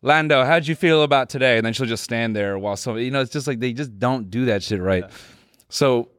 Lando, 0.01 0.43
how'd 0.43 0.67
you 0.67 0.75
feel 0.75 1.01
about 1.01 1.29
today? 1.29 1.55
And 1.55 1.65
then 1.65 1.71
she'll 1.71 1.85
just 1.87 2.03
stand 2.03 2.35
there 2.35 2.59
while 2.59 2.75
some, 2.75 2.97
you 2.97 3.09
know, 3.09 3.21
it's 3.21 3.31
just 3.31 3.47
like 3.47 3.61
they 3.61 3.71
just 3.71 3.97
don't 3.97 4.29
do 4.29 4.45
that 4.45 4.61
shit 4.61 4.81
right. 4.81 5.05
So, 5.69 6.09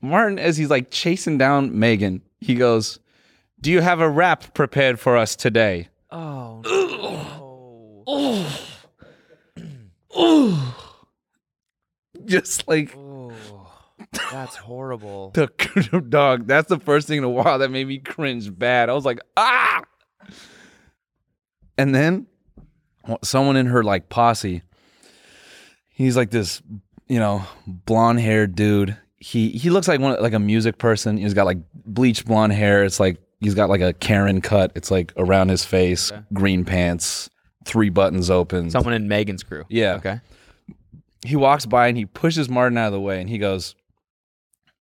Martin, 0.00 0.38
as 0.38 0.56
he's 0.56 0.70
like 0.70 0.92
chasing 0.92 1.36
down 1.36 1.76
Megan, 1.76 2.22
he 2.40 2.54
goes, 2.54 2.98
Do 3.60 3.70
you 3.70 3.80
have 3.80 4.00
a 4.00 4.08
rap 4.08 4.54
prepared 4.54 5.00
for 5.00 5.16
us 5.16 5.36
today? 5.36 5.88
Oh 6.10 6.62
oh, 8.06 8.62
oh, 10.14 10.76
Just 12.24 12.66
like 12.68 12.96
no. 12.96 13.32
That's 14.30 14.56
horrible. 14.56 15.30
the 15.34 16.04
dog. 16.08 16.46
That's 16.46 16.68
the 16.68 16.78
first 16.78 17.08
thing 17.08 17.18
in 17.18 17.24
a 17.24 17.30
while 17.30 17.58
that 17.58 17.70
made 17.70 17.86
me 17.86 17.98
cringe 17.98 18.56
bad. 18.56 18.88
I 18.88 18.92
was 18.92 19.04
like, 19.04 19.20
ah. 19.36 19.82
And 21.78 21.94
then 21.94 22.26
someone 23.22 23.56
in 23.56 23.66
her 23.66 23.82
like 23.82 24.08
posse, 24.08 24.62
he's 25.90 26.16
like 26.16 26.30
this, 26.30 26.62
you 27.08 27.18
know, 27.18 27.44
blonde 27.66 28.20
haired 28.20 28.54
dude. 28.54 28.96
He 29.26 29.50
he 29.50 29.70
looks 29.70 29.88
like 29.88 29.98
one 29.98 30.22
like 30.22 30.34
a 30.34 30.38
music 30.38 30.78
person. 30.78 31.16
He's 31.16 31.34
got 31.34 31.46
like 31.46 31.58
bleached 31.74 32.26
blonde 32.26 32.52
hair. 32.52 32.84
It's 32.84 33.00
like 33.00 33.18
he's 33.40 33.56
got 33.56 33.68
like 33.68 33.80
a 33.80 33.92
Karen 33.92 34.40
cut. 34.40 34.70
It's 34.76 34.88
like 34.88 35.12
around 35.16 35.48
his 35.48 35.64
face, 35.64 36.12
green 36.32 36.64
pants, 36.64 37.28
three 37.64 37.90
buttons 37.90 38.30
open. 38.30 38.70
Someone 38.70 38.94
in 38.94 39.08
Megan's 39.08 39.42
crew. 39.42 39.64
Yeah. 39.68 39.94
Okay. 39.94 40.20
he 41.24 41.34
walks 41.34 41.66
by 41.66 41.88
and 41.88 41.98
he 41.98 42.06
pushes 42.06 42.48
Martin 42.48 42.78
out 42.78 42.86
of 42.86 42.92
the 42.92 43.00
way 43.00 43.20
and 43.20 43.28
he 43.28 43.38
goes, 43.38 43.74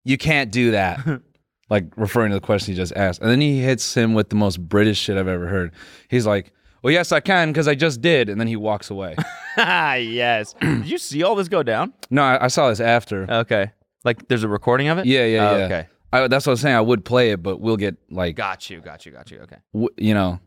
You 0.02 0.18
can't 0.18 0.50
do 0.50 0.72
that. 0.72 0.98
like 1.70 1.86
referring 1.96 2.30
to 2.32 2.34
the 2.36 2.44
question 2.44 2.74
he 2.74 2.76
just 2.76 2.96
asked. 2.96 3.20
And 3.20 3.30
then 3.30 3.40
he 3.40 3.60
hits 3.60 3.94
him 3.94 4.12
with 4.12 4.28
the 4.28 4.34
most 4.36 4.56
British 4.68 4.98
shit 4.98 5.16
I've 5.16 5.28
ever 5.28 5.46
heard. 5.46 5.70
He's 6.08 6.26
like, 6.26 6.52
Well, 6.82 6.92
yes, 6.92 7.12
I 7.12 7.20
can 7.20 7.50
because 7.50 7.68
I 7.68 7.76
just 7.76 8.00
did. 8.00 8.28
And 8.28 8.40
then 8.40 8.48
he 8.48 8.56
walks 8.56 8.90
away. 8.90 9.14
Ah, 9.56 9.94
yes. 9.94 10.54
Did 10.60 10.88
you 10.90 10.98
see 10.98 11.22
all 11.22 11.36
this 11.36 11.46
go 11.46 11.62
down? 11.62 11.92
no, 12.10 12.22
I, 12.24 12.46
I 12.46 12.48
saw 12.48 12.70
this 12.70 12.80
after. 12.80 13.30
Okay. 13.30 13.70
Like 14.04 14.28
there's 14.28 14.44
a 14.44 14.48
recording 14.48 14.88
of 14.88 14.98
it? 14.98 15.06
yeah, 15.06 15.24
yeah, 15.24 15.50
Oh, 15.50 15.56
yeah. 15.58 15.64
Okay. 15.64 15.86
I, 16.12 16.28
that's 16.28 16.44
what 16.46 16.50
I 16.50 16.54
was 16.54 16.60
saying. 16.60 16.76
I 16.76 16.80
would 16.80 17.04
play 17.04 17.30
it, 17.30 17.42
but 17.42 17.60
we'll 17.60 17.76
get 17.78 17.96
like, 18.10 18.36
Got 18.36 18.68
you. 18.68 18.80
Got 18.80 19.06
you. 19.06 19.12
Got 19.12 19.30
you. 19.30 19.38
Okay. 19.40 19.56
w- 19.72 19.88
you 19.96 20.12
know, 20.12 20.40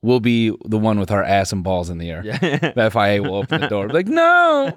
we'll 0.00 0.20
be 0.20 0.52
the 0.64 0.78
one 0.78 1.00
with 1.00 1.10
our 1.10 1.24
ass 1.24 1.52
and 1.52 1.64
balls 1.64 1.90
in 1.90 1.98
the 1.98 2.08
air. 2.10 2.22
Yeah. 2.24 2.38
the 2.72 2.90
FIA 2.90 3.20
will 3.22 3.34
open 3.34 3.60
the 3.60 3.66
door. 3.68 3.88
Be 3.88 3.94
like, 3.94 4.06
no. 4.06 4.72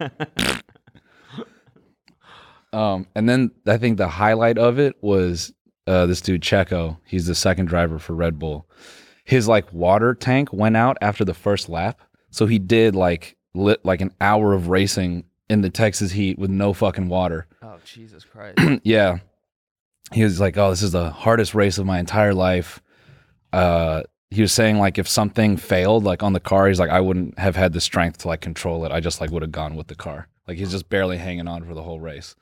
um, 2.73 3.05
and 3.15 3.27
then 3.27 3.51
I 3.67 3.77
think 3.77 3.97
the 3.97 4.07
highlight 4.07 4.57
of 4.57 4.79
it 4.79 4.95
was 5.01 5.53
uh, 5.87 6.05
this 6.05 6.21
dude 6.21 6.41
Checo. 6.41 6.97
He's 7.05 7.25
the 7.27 7.35
second 7.35 7.65
driver 7.67 7.99
for 7.99 8.13
Red 8.13 8.39
Bull. 8.39 8.67
His 9.25 9.47
like 9.47 9.71
water 9.71 10.13
tank 10.15 10.51
went 10.51 10.75
out 10.77 10.97
after 11.01 11.23
the 11.23 11.33
first 11.33 11.69
lap, 11.69 12.01
so 12.31 12.45
he 12.47 12.59
did 12.59 12.95
like 12.95 13.37
lit 13.53 13.83
like 13.85 14.01
an 14.01 14.11
hour 14.21 14.53
of 14.53 14.69
racing 14.69 15.25
in 15.51 15.59
the 15.59 15.69
Texas 15.69 16.13
heat 16.13 16.39
with 16.39 16.49
no 16.49 16.71
fucking 16.73 17.09
water. 17.09 17.45
oh, 17.61 17.77
Jesus 17.83 18.23
Christ. 18.23 18.57
yeah. 18.83 19.17
He 20.13 20.23
was 20.23 20.39
like, 20.39 20.57
"Oh, 20.57 20.69
this 20.69 20.81
is 20.81 20.93
the 20.93 21.11
hardest 21.11 21.53
race 21.53 21.77
of 21.77 21.85
my 21.85 21.99
entire 21.99 22.33
life." 22.33 22.81
Uh, 23.51 24.03
he 24.29 24.41
was 24.41 24.53
saying 24.53 24.79
like 24.79 24.97
if 24.97 25.09
something 25.09 25.57
failed 25.57 26.05
like 26.05 26.23
on 26.23 26.31
the 26.31 26.39
car, 26.39 26.67
he's 26.67 26.79
like, 26.79 26.89
"I 26.89 27.01
wouldn't 27.01 27.37
have 27.37 27.57
had 27.57 27.73
the 27.73 27.81
strength 27.81 28.19
to 28.19 28.29
like 28.29 28.39
control 28.39 28.86
it. 28.86 28.91
I 28.93 29.01
just 29.01 29.19
like 29.19 29.30
would 29.30 29.41
have 29.41 29.51
gone 29.51 29.76
with 29.76 29.88
the 29.88 29.95
car." 29.95 30.30
Like 30.47 30.57
he's 30.57 30.71
just 30.71 30.89
barely 30.89 31.17
hanging 31.17 31.47
on 31.47 31.65
for 31.65 31.73
the 31.73 31.84
whole 31.84 31.99
race. 31.99 32.36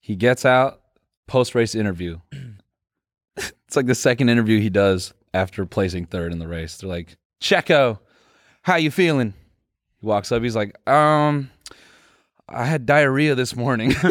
He 0.00 0.16
gets 0.16 0.44
out 0.44 0.80
post 1.26 1.54
race 1.54 1.74
interview. 1.74 2.18
it's 3.36 3.76
like 3.76 3.86
the 3.86 3.94
second 3.94 4.30
interview 4.30 4.58
he 4.58 4.70
does 4.70 5.12
after 5.34 5.64
placing 5.66 6.06
third 6.06 6.32
in 6.32 6.38
the 6.38 6.48
race. 6.48 6.78
They're 6.78 6.88
like, 6.88 7.16
"Checo, 7.42 7.98
how 8.62 8.76
you 8.76 8.90
feeling?" 8.90 9.34
He 10.00 10.06
walks 10.06 10.32
up. 10.32 10.42
He's 10.42 10.56
like, 10.56 10.76
"Um, 10.88 11.50
I 12.52 12.64
had 12.64 12.86
diarrhea 12.86 13.34
this 13.34 13.56
morning." 13.56 13.94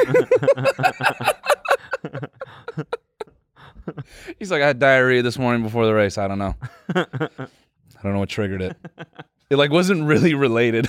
He's 4.40 4.52
like, 4.52 4.62
I 4.62 4.68
had 4.68 4.80
diarrhea 4.80 5.22
this 5.22 5.38
morning 5.38 5.64
before 5.64 5.86
the 5.86 5.94
race. 5.94 6.18
I 6.18 6.28
don't 6.28 6.40
know. 6.40 6.56
I 6.96 8.04
don't 8.04 8.14
know 8.14 8.20
what 8.20 8.30
triggered 8.30 8.62
it. 8.62 8.78
It 9.50 9.58
like 9.58 9.72
wasn't 9.72 10.06
really 10.06 10.34
related. 10.34 10.88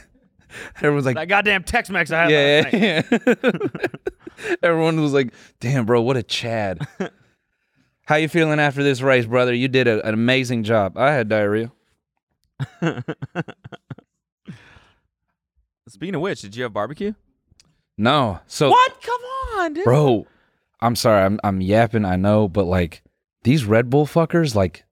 Everyone's 0.76 1.06
like, 1.06 1.16
that 1.16 1.28
goddamn 1.28 1.62
Tex-Mex 1.62 2.10
I 2.10 2.22
had 2.22 2.30
yeah, 2.30 2.62
last 2.64 2.72
yeah, 2.72 3.34
yeah. 3.42 4.56
Everyone 4.62 5.00
was 5.00 5.12
like, 5.12 5.32
damn, 5.60 5.86
bro, 5.86 6.00
what 6.00 6.16
a 6.16 6.22
Chad. 6.22 6.86
How 8.06 8.16
you 8.16 8.28
feeling 8.28 8.58
after 8.58 8.82
this 8.82 9.00
race, 9.00 9.26
brother? 9.26 9.52
You 9.52 9.68
did 9.68 9.86
a, 9.86 10.04
an 10.06 10.14
amazing 10.14 10.64
job. 10.64 10.96
I 10.96 11.12
had 11.12 11.28
diarrhea. 11.28 11.70
Speaking 15.88 16.14
of 16.14 16.20
which, 16.20 16.40
did 16.42 16.54
you 16.56 16.62
have 16.64 16.72
barbecue? 16.72 17.14
No. 17.96 18.40
So 18.46 18.70
What? 18.70 19.02
Come 19.02 19.20
on, 19.58 19.74
dude. 19.74 19.84
bro 19.84 20.26
i'm 20.80 20.94
sorry 20.94 21.24
i'm 21.24 21.40
i'm 21.42 21.60
yapping 21.60 22.04
i 22.04 22.14
know 22.14 22.46
but 22.46 22.64
like 22.64 23.02
these 23.42 23.64
red 23.64 23.90
bull 23.90 24.06
fuckers 24.06 24.54
like 24.54 24.84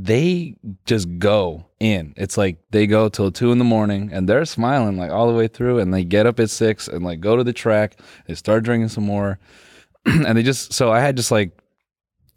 they 0.00 0.54
just 0.84 1.18
go 1.18 1.66
in. 1.80 2.14
It's 2.16 2.38
like 2.38 2.58
they 2.70 2.86
go 2.86 3.08
till 3.08 3.32
two 3.32 3.50
in 3.50 3.58
the 3.58 3.64
morning 3.64 4.10
and 4.12 4.28
they're 4.28 4.44
smiling 4.44 4.96
like 4.96 5.10
all 5.10 5.26
the 5.26 5.36
way 5.36 5.48
through 5.48 5.80
and 5.80 5.92
they 5.92 6.04
get 6.04 6.24
up 6.24 6.38
at 6.38 6.50
six 6.50 6.86
and 6.86 7.04
like 7.04 7.18
go 7.20 7.36
to 7.36 7.42
the 7.42 7.52
track, 7.52 7.98
they 8.26 8.34
start 8.34 8.62
drinking 8.62 8.90
some 8.90 9.04
more. 9.04 9.40
and 10.06 10.38
they 10.38 10.44
just 10.44 10.72
so 10.72 10.92
I 10.92 11.00
had 11.00 11.16
just 11.16 11.32
like 11.32 11.50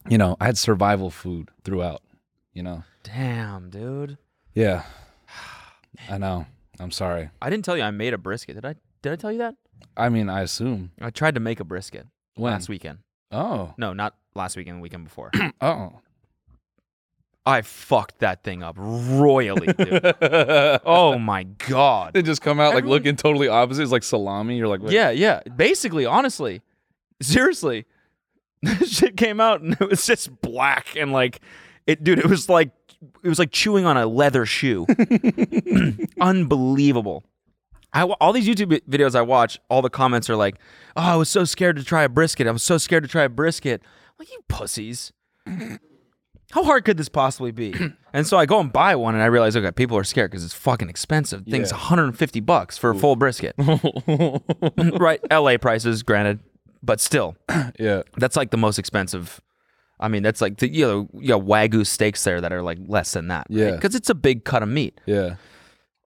you 0.10 0.18
know, 0.18 0.36
I 0.42 0.46
had 0.46 0.58
survival 0.58 1.12
food 1.12 1.50
throughout, 1.64 2.02
you 2.54 2.64
know. 2.64 2.84
Damn, 3.04 3.70
dude. 3.70 4.18
Yeah. 4.56 4.84
I 6.10 6.18
know. 6.18 6.48
I'm 6.82 6.92
sorry. 6.92 7.30
I 7.42 7.50
didn't 7.50 7.64
tell 7.66 7.78
you 7.78 7.84
I 7.84 7.92
made 7.92 8.14
a 8.14 8.18
brisket. 8.18 8.56
Did 8.56 8.66
I? 8.66 8.76
Did 9.02 9.14
I 9.14 9.16
tell 9.16 9.32
you 9.32 9.38
that? 9.40 9.56
I 9.96 10.10
mean, 10.10 10.30
I 10.30 10.42
assume. 10.42 10.92
I 11.00 11.10
tried 11.10 11.36
to 11.36 11.42
make 11.42 11.60
a 11.60 11.64
brisket 11.64 12.08
When? 12.36 12.52
last 12.54 12.70
weekend. 12.70 13.00
Oh. 13.32 13.74
No, 13.78 13.94
not 13.94 14.16
last 14.36 14.56
weekend. 14.58 14.78
The 14.78 14.82
weekend 14.82 15.04
before. 15.06 15.32
Oh. 15.62 16.00
I 17.44 17.64
fucked 17.64 18.20
that 18.20 18.44
thing 18.44 18.62
up 18.62 18.76
royally, 18.78 19.74
dude. 19.74 20.14
oh 20.86 21.18
my 21.18 21.44
god. 21.44 22.14
They 22.14 22.22
just 22.22 22.42
come 22.42 22.60
out 22.60 22.70
like 22.76 22.80
Everyone- 22.84 22.90
looking 23.00 23.16
totally 23.16 23.48
opposite. 23.48 23.82
It's 23.82 23.92
like 23.92 24.04
salami. 24.04 24.58
You're 24.58 24.68
like, 24.68 24.82
wait. 24.82 24.92
Yeah, 24.94 25.10
yeah. 25.10 25.42
Basically, 25.56 26.06
honestly, 26.06 26.62
seriously, 27.20 27.86
this 28.62 28.96
shit 28.96 29.18
came 29.18 29.40
out 29.40 29.62
and 29.62 29.74
it 29.80 29.90
was 29.90 30.06
just 30.06 30.40
black 30.42 30.96
and 30.96 31.12
like 31.12 31.42
it, 31.88 32.04
dude. 32.04 32.20
It 32.20 32.26
was 32.28 32.50
like 32.50 32.72
it 33.24 33.30
was 33.30 33.40
like 33.40 33.52
chewing 33.52 33.86
on 33.86 33.98
a 33.98 34.06
leather 34.06 34.46
shoe. 34.46 34.86
Unbelievable. 36.22 37.24
I 37.94 38.04
all 38.04 38.32
these 38.34 38.48
YouTube 38.48 38.80
videos 38.90 39.16
I 39.16 39.22
watch, 39.22 39.60
all 39.70 39.82
the 39.82 39.90
comments 39.90 40.30
are 40.30 40.36
like, 40.36 40.56
"Oh, 40.96 41.02
I 41.02 41.16
was 41.16 41.30
so 41.30 41.44
scared 41.44 41.76
to 41.76 41.84
try 41.84 42.04
a 42.04 42.10
brisket. 42.10 42.48
I 42.48 42.52
was 42.52 42.64
so 42.64 42.78
scared 42.78 43.04
to 43.04 43.10
try 43.10 43.24
a 43.24 43.30
brisket." 43.30 43.82
I'm 43.84 44.16
like 44.20 44.32
you 44.32 44.40
pussies. 44.48 45.12
How 46.52 46.66
hard 46.66 46.84
could 46.84 46.98
this 46.98 47.08
possibly 47.10 47.52
be? 47.52 47.74
and 48.14 48.28
so 48.28 48.38
I 48.38 48.46
go 48.46 48.60
and 48.60 48.72
buy 48.74 48.96
one, 48.96 49.14
and 49.14 49.24
I 49.24 49.28
realize, 49.28 49.56
okay, 49.56 49.72
people 49.72 49.98
are 49.98 50.04
scared 50.04 50.32
because 50.32 50.44
it's 50.44 50.54
fucking 50.54 50.90
expensive. 50.90 51.46
Thing's 51.46 51.72
Yeah. 51.72 51.78
150 51.78 52.40
bucks 52.42 52.78
for 52.78 52.90
a 52.90 52.96
full 52.96 53.16
brisket. 53.16 53.56
right, 54.78 55.22
LA 55.32 55.58
prices, 55.58 56.04
granted, 56.04 56.40
but 56.84 57.00
still, 57.00 57.38
Yeah. 57.80 58.02
that's 58.18 58.36
like 58.36 58.52
the 58.52 58.58
most 58.58 58.80
expensive. 58.80 59.40
I 60.02 60.08
mean, 60.08 60.24
that's 60.24 60.42
like 60.42 60.58
the 60.58 60.68
you 60.68 60.86
know, 60.88 61.10
you 61.14 61.28
got 61.30 61.42
wagyu 61.42 61.86
steaks 61.86 62.24
there 62.24 62.42
that 62.42 62.52
are 62.52 62.62
like 62.62 62.80
less 62.88 63.12
than 63.14 63.28
that. 63.28 63.48
Yeah. 63.50 63.72
because 63.72 63.96
it's 63.96 64.10
a 64.10 64.16
big 64.16 64.44
cut 64.44 64.64
of 64.64 64.70
meat, 64.70 65.00
Yeah. 65.06 65.36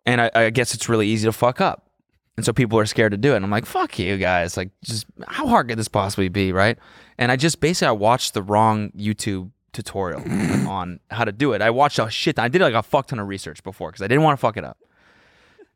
and 0.06 0.22
I, 0.22 0.32
I 0.36 0.50
guess 0.50 0.74
it's 0.74 0.90
really 0.90 1.08
easy 1.08 1.26
to 1.28 1.32
fuck 1.32 1.62
up, 1.62 1.90
and 2.38 2.46
so 2.46 2.52
people 2.54 2.78
are 2.80 2.86
scared 2.86 3.12
to 3.14 3.18
do 3.18 3.34
it. 3.34 3.38
And 3.38 3.46
I'm 3.46 3.52
like, 3.52 3.66
fuck 3.66 3.98
you 3.98 4.18
guys, 4.18 4.58
like, 4.58 4.70
just 4.84 5.06
how 5.28 5.48
hard 5.48 5.70
could 5.70 5.80
this 5.80 5.88
possibly 5.88 6.30
be, 6.30 6.52
right? 6.52 6.78
And 7.18 7.32
I 7.32 7.38
just 7.38 7.60
basically 7.62 7.88
I 7.88 7.92
watched 7.92 8.34
the 8.34 8.44
wrong 8.44 8.92
YouTube 8.92 9.52
tutorial 9.72 10.22
on 10.70 11.00
how 11.12 11.24
to 11.26 11.32
do 11.32 11.54
it. 11.54 11.62
I 11.62 11.70
watched 11.70 12.00
a 12.00 12.10
shit. 12.10 12.38
I 12.40 12.48
did 12.50 12.62
like 12.62 12.74
a 12.74 12.84
fuck 12.84 13.08
ton 13.08 13.20
of 13.20 13.28
research 13.28 13.64
before 13.64 13.90
because 13.92 14.02
I 14.02 14.08
didn't 14.08 14.24
want 14.24 14.38
to 14.38 14.42
fuck 14.42 14.58
it 14.58 14.64
up. 14.64 14.78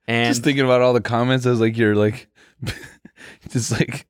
And 0.08 0.28
just 0.34 0.44
thinking 0.44 0.66
about 0.66 0.82
all 0.82 0.94
the 0.94 1.02
comments 1.02 1.46
as 1.46 1.60
like 1.62 1.78
you're 1.78 1.96
like, 1.96 2.28
just 3.50 3.72
like, 3.72 4.08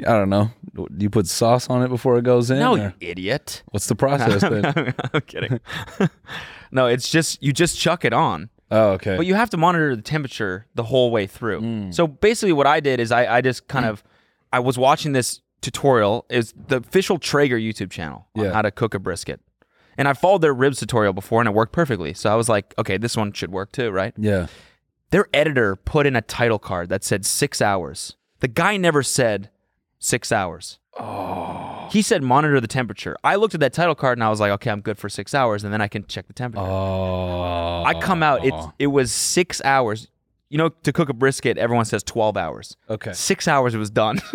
I 0.00 0.12
don't 0.12 0.28
know. 0.30 0.50
Do 0.74 0.86
you 0.98 1.10
put 1.10 1.26
sauce 1.26 1.68
on 1.70 1.82
it 1.82 1.88
before 1.88 2.18
it 2.18 2.24
goes 2.24 2.50
in? 2.50 2.58
no, 2.58 2.74
or 2.74 2.78
you 2.78 2.92
idiot. 3.00 3.62
What's 3.70 3.86
the 3.86 3.94
process 3.94 4.40
then? 4.50 4.94
I'm 5.14 5.20
kidding. 5.22 5.60
no, 6.72 6.86
it's 6.86 7.08
just 7.08 7.42
you 7.42 7.52
just 7.52 7.78
chuck 7.78 8.04
it 8.04 8.12
on. 8.12 8.50
oh, 8.70 8.90
okay. 8.92 9.16
But 9.16 9.26
you 9.26 9.34
have 9.34 9.50
to 9.50 9.56
monitor 9.56 9.94
the 9.94 10.02
temperature 10.02 10.66
the 10.74 10.82
whole 10.84 11.10
way 11.10 11.26
through. 11.26 11.60
Mm. 11.60 11.94
So 11.94 12.06
basically, 12.06 12.52
what 12.52 12.66
I 12.66 12.80
did 12.80 13.00
is 13.00 13.12
I, 13.12 13.36
I 13.36 13.40
just 13.40 13.68
kind 13.68 13.86
of 13.86 14.02
I 14.52 14.58
was 14.60 14.76
watching 14.78 15.12
this 15.12 15.40
tutorial. 15.60 16.26
Is 16.28 16.52
the 16.68 16.76
official 16.78 17.18
Traeger 17.18 17.56
YouTube 17.58 17.90
channel 17.90 18.26
on 18.36 18.44
Yeah. 18.44 18.52
how 18.52 18.62
to 18.62 18.70
cook 18.70 18.94
a 18.94 18.98
brisket, 18.98 19.40
and 19.96 20.08
I 20.08 20.12
followed 20.14 20.40
their 20.42 20.54
ribs 20.54 20.80
tutorial 20.80 21.12
before, 21.12 21.40
and 21.40 21.48
it 21.48 21.54
worked 21.54 21.72
perfectly. 21.72 22.14
So 22.14 22.32
I 22.32 22.34
was 22.34 22.48
like, 22.48 22.74
okay, 22.78 22.96
this 22.98 23.16
one 23.16 23.32
should 23.32 23.52
work 23.52 23.70
too, 23.72 23.90
right? 23.90 24.12
yeah. 24.18 24.46
Their 25.10 25.26
editor 25.32 25.76
put 25.76 26.06
in 26.06 26.16
a 26.16 26.22
title 26.22 26.58
card 26.58 26.88
that 26.88 27.04
said 27.04 27.24
six 27.24 27.62
hours. 27.62 28.16
The 28.40 28.48
guy 28.48 28.76
never 28.76 29.04
said 29.04 29.48
six 29.98 30.32
hours. 30.32 30.78
Oh. 30.98 31.88
He 31.90 32.02
said 32.02 32.22
monitor 32.22 32.60
the 32.60 32.68
temperature. 32.68 33.16
I 33.24 33.36
looked 33.36 33.54
at 33.54 33.60
that 33.60 33.72
title 33.72 33.94
card 33.94 34.18
and 34.18 34.24
I 34.24 34.30
was 34.30 34.40
like, 34.40 34.52
okay, 34.52 34.70
I'm 34.70 34.80
good 34.80 34.98
for 34.98 35.08
six 35.08 35.34
hours, 35.34 35.64
and 35.64 35.72
then 35.72 35.80
I 35.80 35.88
can 35.88 36.06
check 36.06 36.26
the 36.26 36.32
temperature. 36.32 36.66
Oh. 36.66 37.84
I 37.84 37.94
come 38.00 38.22
out, 38.22 38.44
it's 38.44 38.56
oh. 38.56 38.72
it 38.78 38.88
was 38.88 39.12
six 39.12 39.60
hours. 39.64 40.08
You 40.50 40.58
know, 40.58 40.68
to 40.68 40.92
cook 40.92 41.08
a 41.08 41.14
brisket, 41.14 41.58
everyone 41.58 41.84
says 41.84 42.02
twelve 42.02 42.36
hours. 42.36 42.76
Okay. 42.88 43.12
Six 43.12 43.48
hours, 43.48 43.74
it 43.74 43.78
was 43.78 43.90
done. 43.90 44.20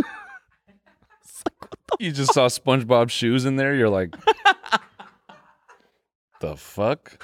You 2.00 2.12
just 2.14 2.34
saw 2.34 2.48
SpongeBob 2.48 3.10
shoes 3.10 3.46
in 3.46 3.58
there. 3.58 3.76
You're 3.76 3.90
like, 3.90 4.16
the 6.40 6.56
fuck? 6.56 7.22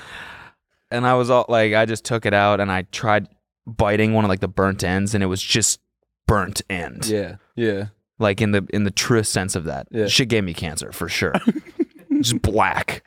and 0.92 1.06
I 1.06 1.14
was 1.16 1.30
all 1.30 1.46
like, 1.48 1.74
I 1.74 1.86
just 1.86 2.04
took 2.06 2.26
it 2.26 2.34
out 2.34 2.60
and 2.60 2.72
I 2.72 2.84
tried 2.84 3.28
biting 3.66 4.14
one 4.14 4.26
of 4.26 4.30
like 4.30 4.40
the 4.40 4.48
burnt 4.48 4.84
ends, 4.84 5.14
and 5.14 5.24
it 5.24 5.28
was 5.28 5.42
just 5.42 5.80
burnt 6.28 6.62
end. 6.70 7.06
Yeah. 7.06 7.36
Yeah. 7.56 7.88
Like 8.20 8.42
in 8.42 8.52
the 8.52 8.66
in 8.74 8.84
the 8.86 8.92
truest 8.92 9.32
sense 9.34 9.56
of 9.56 9.66
that. 9.66 9.88
Yeah. 9.92 10.08
Shit 10.08 10.30
gave 10.30 10.44
me 10.44 10.54
cancer 10.54 10.92
for 10.92 11.10
sure. 11.10 11.34
just 12.22 12.42
black. 12.42 13.04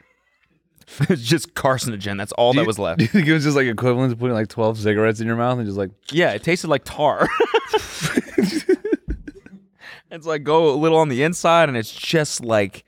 it's 1.08 1.22
just 1.22 1.54
carcinogen. 1.54 2.16
That's 2.18 2.32
all 2.32 2.52
Do 2.52 2.56
that 2.58 2.62
you- 2.62 2.66
was 2.66 2.78
left. 2.78 2.98
Do 2.98 3.04
you 3.04 3.08
think 3.08 3.26
it 3.26 3.32
was 3.32 3.44
just 3.44 3.56
like 3.56 3.66
equivalent 3.66 4.10
to 4.12 4.16
putting 4.18 4.34
like 4.34 4.48
12 4.48 4.78
cigarettes 4.78 5.20
in 5.20 5.26
your 5.26 5.36
mouth 5.36 5.58
and 5.58 5.66
just 5.66 5.78
like, 5.78 5.90
Yeah, 6.12 6.32
it 6.32 6.42
tasted 6.42 6.68
like 6.68 6.82
tar. 6.84 7.28
it's 10.10 10.26
like 10.26 10.42
go 10.44 10.70
a 10.70 10.76
little 10.76 10.98
on 10.98 11.08
the 11.08 11.22
inside, 11.22 11.68
and 11.68 11.76
it's 11.76 11.92
just 11.92 12.42
like 12.44 12.84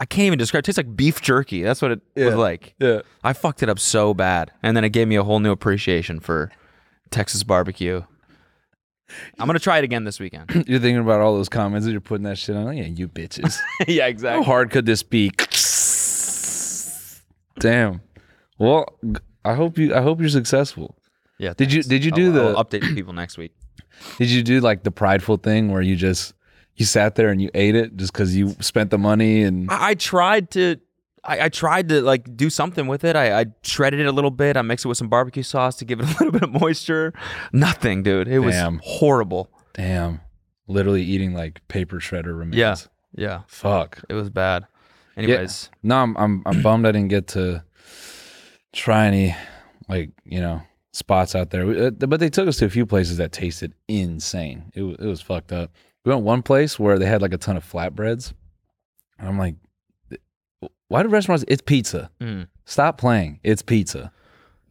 I 0.00 0.04
can't 0.04 0.26
even 0.26 0.38
describe. 0.38 0.60
It 0.60 0.66
tastes 0.66 0.76
like 0.78 0.94
beef 0.96 1.20
jerky. 1.20 1.62
That's 1.62 1.82
what 1.82 1.92
it 1.92 2.00
was 2.16 2.34
like. 2.34 2.74
yeah. 2.78 3.00
I 3.24 3.32
fucked 3.32 3.62
it 3.62 3.68
up 3.68 3.78
so 3.78 4.14
bad, 4.14 4.52
and 4.62 4.76
then 4.76 4.84
it 4.84 4.90
gave 4.90 5.08
me 5.08 5.16
a 5.16 5.24
whole 5.24 5.40
new 5.40 5.50
appreciation 5.50 6.20
for 6.20 6.50
Texas 7.10 7.42
barbecue. 7.42 8.02
I'm 9.38 9.46
gonna 9.46 9.58
try 9.58 9.78
it 9.78 9.84
again 9.84 10.04
this 10.04 10.20
weekend. 10.20 10.50
You're 10.68 10.80
thinking 10.80 10.98
about 10.98 11.20
all 11.20 11.34
those 11.36 11.48
comments 11.48 11.86
that 11.86 11.92
you're 11.92 12.00
putting 12.00 12.24
that 12.24 12.38
shit 12.38 12.56
on. 12.56 12.76
Yeah, 12.76 12.84
you 12.84 13.08
bitches. 13.08 13.56
yeah, 13.88 14.06
exactly. 14.06 14.42
How 14.44 14.46
hard 14.50 14.70
could 14.70 14.86
this 14.86 15.02
be? 15.02 15.30
Damn. 17.58 18.00
Well, 18.58 18.86
I 19.44 19.54
hope 19.54 19.78
you. 19.78 19.94
I 19.94 20.00
hope 20.02 20.20
you're 20.20 20.28
successful. 20.28 20.96
Yeah. 21.38 21.54
Did 21.56 21.72
you- 21.72 21.82
did 21.82 22.04
you 22.04 22.10
I'll- 22.12 22.16
do 22.16 22.32
the- 22.32 22.42
I'll 22.56 22.64
update 22.64 22.82
people 22.94 23.12
next 23.12 23.38
week? 23.38 23.52
Did 24.18 24.30
you 24.30 24.42
do 24.44 24.60
like 24.60 24.84
the 24.84 24.92
prideful 24.92 25.38
thing 25.38 25.72
where 25.72 25.82
you 25.82 25.96
just 25.96 26.32
you 26.76 26.84
sat 26.84 27.16
there 27.16 27.30
and 27.30 27.42
you 27.42 27.50
ate 27.54 27.74
it 27.74 27.96
just 27.96 28.12
because 28.12 28.36
you 28.36 28.54
spent 28.60 28.90
the 28.90 28.98
money 28.98 29.42
and 29.42 29.68
I, 29.70 29.88
I 29.90 29.94
tried 29.94 30.50
to. 30.52 30.76
I, 31.24 31.42
I 31.46 31.48
tried 31.48 31.88
to 31.90 32.00
like 32.02 32.36
do 32.36 32.48
something 32.50 32.86
with 32.86 33.04
it. 33.04 33.16
I, 33.16 33.40
I 33.40 33.46
shredded 33.62 34.00
it 34.00 34.06
a 34.06 34.12
little 34.12 34.30
bit. 34.30 34.56
I 34.56 34.62
mixed 34.62 34.84
it 34.84 34.88
with 34.88 34.98
some 34.98 35.08
barbecue 35.08 35.42
sauce 35.42 35.76
to 35.76 35.84
give 35.84 36.00
it 36.00 36.04
a 36.06 36.08
little 36.24 36.32
bit 36.32 36.42
of 36.42 36.50
moisture. 36.60 37.12
Nothing, 37.52 38.02
dude. 38.02 38.28
It 38.28 38.38
was 38.40 38.54
horrible. 38.82 39.50
damn, 39.74 40.20
literally 40.66 41.02
eating 41.02 41.34
like 41.34 41.66
paper 41.68 41.96
shredder 41.98 42.38
remains. 42.38 42.56
Yeah. 42.56 42.76
Yeah. 43.14 43.40
Fuck. 43.46 44.00
It 44.08 44.14
was 44.14 44.30
bad. 44.30 44.66
Anyways, 45.16 45.70
No, 45.82 45.96
I'm 45.96 46.16
I'm 46.16 46.42
I'm 46.46 46.62
bummed 46.62 46.86
I 46.86 46.92
didn't 46.92 47.08
get 47.08 47.26
to 47.28 47.64
try 48.72 49.06
any 49.06 49.34
like 49.88 50.10
you 50.24 50.40
know 50.40 50.62
spots 50.92 51.34
out 51.34 51.50
there. 51.50 51.86
Uh, 51.86 51.90
But 51.90 52.20
they 52.20 52.28
took 52.30 52.46
us 52.48 52.58
to 52.58 52.66
a 52.66 52.70
few 52.70 52.86
places 52.86 53.16
that 53.16 53.32
tasted 53.32 53.72
insane. 53.88 54.70
It 54.74 54.82
was 54.82 54.96
it 54.98 55.06
was 55.06 55.20
fucked 55.20 55.52
up. 55.52 55.72
We 56.04 56.12
went 56.12 56.24
one 56.24 56.42
place 56.42 56.78
where 56.78 56.98
they 56.98 57.06
had 57.06 57.22
like 57.22 57.32
a 57.34 57.38
ton 57.38 57.56
of 57.56 57.64
flatbreads. 57.70 58.32
And 59.18 59.28
I'm 59.28 59.38
like, 59.38 59.56
why 60.88 61.02
do 61.02 61.08
restaurants? 61.08 61.44
It's 61.48 61.62
pizza. 61.62 62.10
Mm. 62.20 62.48
Stop 62.64 62.98
playing. 62.98 63.40
It's 63.42 63.62
pizza. 63.62 64.12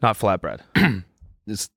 not 0.02 0.18
flatbread. 0.18 0.62
It's 1.48 1.70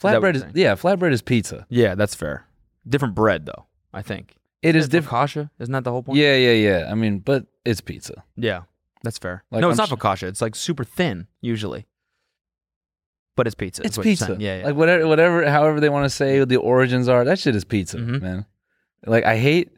flatbread 0.00 0.34
you're 0.34 0.48
is 0.48 0.54
yeah. 0.54 0.74
Flatbread 0.74 1.12
is 1.12 1.20
pizza. 1.22 1.66
yeah, 1.68 1.94
that's 1.94 2.14
fair. 2.14 2.46
Different 2.88 3.14
bread 3.14 3.44
though. 3.46 3.66
I 3.92 4.00
think 4.02 4.34
It 4.62 4.74
is 4.76 4.88
different. 4.88 5.12
Focaccia, 5.30 5.50
isn't 5.58 5.72
that 5.72 5.84
the 5.84 5.90
whole 5.90 6.02
point? 6.02 6.18
Yeah, 6.18 6.36
yeah, 6.36 6.52
yeah. 6.52 6.88
I 6.90 6.94
mean, 6.94 7.18
but 7.18 7.46
it's 7.66 7.80
pizza. 7.82 8.24
Yeah, 8.36 8.62
that's 9.02 9.18
fair. 9.18 9.44
Like, 9.50 9.60
no, 9.60 9.68
it's 9.70 9.78
I'm 9.78 9.88
not 9.90 9.98
focaccia. 9.98 10.22
It's 10.28 10.40
like 10.40 10.54
super 10.56 10.84
thin 10.84 11.26
usually, 11.42 11.86
but 13.36 13.46
it's 13.46 13.54
pizza. 13.54 13.82
It's 13.84 13.98
pizza. 13.98 14.36
Yeah, 14.38 14.58
yeah. 14.60 14.64
Like 14.66 14.76
whatever, 14.76 15.06
whatever, 15.06 15.48
however 15.50 15.80
they 15.80 15.88
want 15.90 16.04
to 16.06 16.10
say 16.10 16.42
the 16.44 16.56
origins 16.56 17.08
are. 17.08 17.24
That 17.24 17.38
shit 17.38 17.54
is 17.54 17.64
pizza, 17.64 17.98
Mhm. 17.98 18.22
man. 18.22 18.46
Like 19.06 19.24
I 19.24 19.36
hate, 19.36 19.70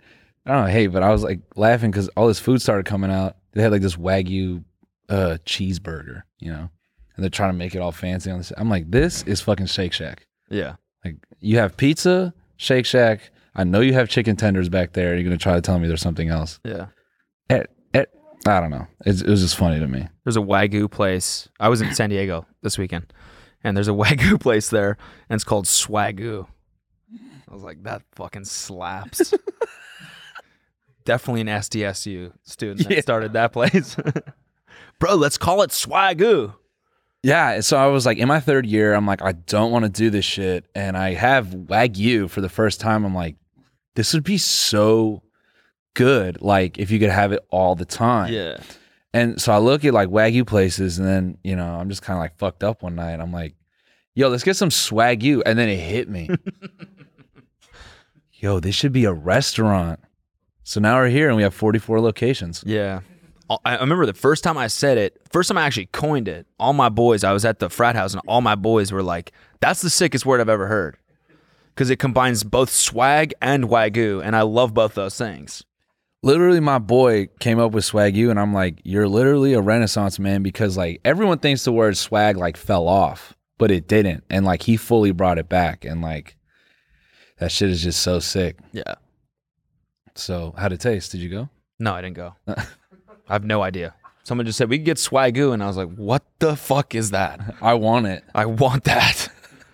I 0.47 0.53
don't 0.53 0.65
know, 0.67 0.71
hate, 0.71 0.89
but 0.89 1.03
I 1.03 1.11
was 1.11 1.23
like 1.25 1.41
laughing 1.57 1.91
because 1.91 2.09
all 2.17 2.29
this 2.29 2.39
food 2.39 2.63
started 2.63 2.87
coming 2.87 3.11
out. 3.11 3.37
They 3.53 3.63
had 3.63 3.73
like 3.73 3.83
this 3.83 3.97
wagyu 3.97 4.65
uh, 5.09 5.39
cheeseburger, 5.45 6.23
you 6.39 6.51
know, 6.53 6.71
and 7.17 7.23
they're 7.23 7.31
trying 7.31 7.51
to 7.51 7.57
make 7.59 7.75
it 7.75 7.81
all 7.81 7.93
fancy 7.93 8.31
on 8.31 8.39
this. 8.39 8.53
I'm 8.57 8.69
like, 8.69 8.91
this 8.91 9.23
is 9.25 9.41
fucking 9.41 9.67
Shake 9.67 9.93
Shack. 9.93 10.27
yeah. 10.51 10.77
Like 11.05 11.17
you 11.41 11.57
have 11.59 11.77
pizza, 11.79 12.35
Shake 12.59 12.85
Shack. 12.85 13.31
I 13.55 13.65
know 13.65 13.81
you 13.81 13.95
have 13.95 14.09
chicken 14.09 14.37
tenders 14.37 14.69
back 14.69 14.93
there. 14.93 15.15
You're 15.15 15.25
gonna 15.25 15.39
try 15.39 15.55
to 15.55 15.61
tell 15.63 15.79
me 15.79 15.89
there's 15.89 16.03
something 16.03 16.29
else. 16.29 16.61
Yeah. 16.65 16.87
Eh, 17.49 17.65
eh, 17.95 18.05
I 18.47 18.61
don't 18.61 18.71
know. 18.71 18.87
It's, 19.07 19.23
it 19.23 19.29
was 19.29 19.41
just 19.41 19.57
funny 19.57 19.81
to 19.81 19.87
me. 19.89 20.07
There's 20.25 20.37
a 20.37 20.41
wagyu 20.41 20.91
place. 20.91 21.49
I 21.59 21.69
was 21.71 21.81
in 21.81 21.95
San 21.95 22.11
Diego 22.11 22.47
this 22.63 22.77
weekend, 22.79 23.13
and 23.65 23.75
there's 23.77 23.89
a 23.89 23.93
wagyu 24.03 24.39
place 24.39 24.69
there, 24.69 24.99
and 25.31 25.37
it's 25.37 25.45
called 25.45 25.65
Swagoo. 25.65 26.47
I 27.51 27.53
was 27.55 27.63
like, 27.63 27.83
that 27.85 28.03
fucking 28.13 28.45
slaps. 28.45 29.33
Definitely 31.11 31.41
an 31.41 31.49
SDSU 31.49 32.33
student 32.45 32.87
that 32.87 32.95
Yeah. 32.95 33.01
started 33.01 33.33
that 33.33 33.53
place. 33.53 33.97
bro, 35.01 35.17
let's 35.17 35.37
call 35.37 35.63
it 35.63 35.71
swagoo. 35.71 36.55
Yeah, 37.25 37.59
so 37.63 37.77
I 37.77 37.89
was 37.89 38.07
like 38.07 38.19
in 38.19 38.29
my 38.29 38.39
third 38.39 38.65
year, 38.65 38.95
I'm 38.95 39.07
like, 39.07 39.21
I 39.23 39.33
don't 39.33 39.73
want 39.73 39.85
to 39.87 39.91
do 39.91 40.09
this 40.09 40.25
shit. 40.25 40.67
And 40.73 40.97
I 40.97 41.15
have 41.15 41.49
Wagyu 41.49 42.31
for 42.31 42.41
the 42.41 42.49
first 42.49 42.79
time. 42.81 43.05
I'm 43.05 43.13
like, 43.13 43.35
this 43.97 44.15
would 44.15 44.23
be 44.23 44.39
so 44.39 45.25
good. 45.95 46.41
Like 46.41 46.79
if 46.79 46.93
you 46.93 47.01
could 47.01 47.11
have 47.11 47.33
it 47.33 47.41
all 47.51 47.75
the 47.75 47.85
time. 47.85 48.33
Yeah. 48.33 48.59
And 49.13 49.41
so 49.43 49.53
I 49.53 49.59
look 49.59 49.85
at 49.85 49.93
like 49.93 50.11
Wagyu 50.11 50.47
places 50.47 51.01
and 51.01 51.09
then, 51.09 51.39
you 51.43 51.57
know, 51.57 51.75
I'm 51.75 51.89
just 51.89 52.03
kind 52.03 52.17
of 52.17 52.21
like 52.21 52.39
fucked 52.39 52.63
up 52.63 52.85
one 52.85 52.95
night. 52.95 53.19
I'm 53.19 53.33
like, 53.33 53.57
yo, 54.15 54.29
let's 54.29 54.45
get 54.45 54.55
some 54.55 54.69
Swagyu. 54.71 55.43
And 55.45 55.59
then 55.59 55.69
it 55.69 55.77
hit 55.81 56.09
me. 56.09 56.31
yo, 58.35 58.61
this 58.61 58.77
should 58.77 58.93
be 58.93 59.07
a 59.07 59.13
restaurant. 59.13 59.99
So 60.71 60.79
now 60.79 60.99
we're 60.99 61.09
here 61.09 61.27
and 61.27 61.37
we 61.37 61.43
have 61.43 61.53
44 61.53 62.01
locations. 62.01 62.63
Yeah. 62.65 63.01
I 63.65 63.79
remember 63.79 64.07
the 64.07 64.15
first 64.15 64.45
time 64.45 64.57
I 64.57 64.69
said 64.69 64.99
it, 64.99 65.21
first 65.33 65.49
time 65.49 65.59
I 65.59 65.67
actually 65.67 65.87
coined 65.87 66.29
it, 66.29 66.47
all 66.61 66.73
my 66.73 66.89
boys, 66.89 67.25
I 67.25 67.33
was 67.33 67.45
at 67.45 67.59
the 67.59 67.69
frat 67.69 67.97
house 67.97 68.13
and 68.13 68.23
all 68.29 68.41
my 68.41 68.55
boys 68.55 68.93
were 68.93 69.03
like, 69.03 69.33
that's 69.59 69.83
the 69.83 69.91
sickest 69.91 70.25
word 70.25 70.41
I've 70.41 70.49
ever 70.49 70.69
heard. 70.69 70.97
Because 71.75 71.91
it 71.91 71.97
combines 71.97 72.45
both 72.45 72.71
swag 72.71 73.35
and 73.43 73.65
wagyu. 73.65 74.23
And 74.25 74.37
I 74.37 74.43
love 74.43 74.73
both 74.73 74.95
those 74.95 75.19
things. 75.19 75.65
literally 76.23 76.61
my 76.61 76.79
boy 76.79 77.27
came 77.41 77.59
up 77.59 77.73
with 77.73 77.85
swag 77.85 78.15
you 78.15 78.31
and 78.31 78.39
i'm 78.39 78.53
like 78.53 78.79
you're 78.85 79.09
literally 79.09 79.55
a 79.55 79.61
renaissance 79.61 80.19
man 80.21 80.43
because 80.43 80.77
like 80.77 81.01
everyone 81.05 81.39
thinks 81.39 81.65
the 81.65 81.73
word 81.73 81.97
swag 81.97 82.37
like 82.37 82.59
fell 82.59 82.87
off 82.87 83.35
but 83.59 83.71
it 83.71 83.89
didn't 83.89 84.23
and 84.29 84.45
like 84.45 84.63
he 84.63 84.77
fully 84.77 85.13
brought 85.13 85.39
it 85.39 85.49
back 85.49 85.85
and 85.85 86.03
like 86.03 86.37
that 87.39 87.51
shit 87.51 87.71
is 87.71 87.83
just 87.83 88.03
so 88.03 88.21
sick 88.21 88.57
Yeah. 88.73 88.95
So 90.21 90.55
how'd 90.57 90.73
it 90.73 90.81
taste 90.81 91.13
did 91.13 91.21
you 91.21 91.29
go 91.29 91.49
No, 91.79 91.95
I 91.95 92.03
didn't 92.03 92.17
go. 92.17 92.35
I 92.49 93.33
have 93.33 93.45
no 93.45 93.63
idea. 93.63 93.95
Someone 94.23 94.45
just 94.47 94.59
said, 94.59 94.69
we 94.69 94.77
can 94.77 94.85
get 94.85 94.99
swagoo. 94.99 95.55
And 95.55 95.63
I 95.63 95.67
was 95.67 95.77
like, 95.77 95.89
what 95.95 96.23
the 96.41 96.55
fuck 96.57 96.95
is 96.95 97.11
that? 97.13 97.41
i 97.63 97.75
want 97.75 98.07
it 98.07 98.23
I 98.35 98.45
want 98.47 98.85
that. 98.85 99.29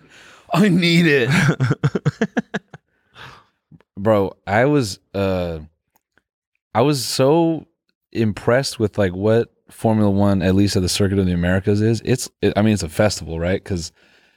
i 0.53 0.69
need 0.69 1.05
it 1.05 1.29
bro 3.97 4.31
i 4.45 4.63
was 4.63 4.99
uh 5.13 5.59
i 6.73 6.81
was 6.81 7.03
so 7.03 7.65
impressed 8.13 8.79
with 8.79 8.97
like 8.97 9.13
what 9.13 9.51
formula 9.69 10.09
one 10.09 10.41
at 10.41 10.55
least 10.55 10.77
at 10.77 10.81
the 10.81 10.87
circuit 10.89 11.19
of 11.19 11.25
the 11.25 11.33
americas 11.33 11.81
is 11.81 12.01
it's 12.05 12.29
it, 12.41 12.53
i 12.55 12.61
mean 12.61 12.73
it's 12.73 12.83
a 12.83 12.87
festival 12.89 13.39
right 13.39 13.61
because 13.61 13.91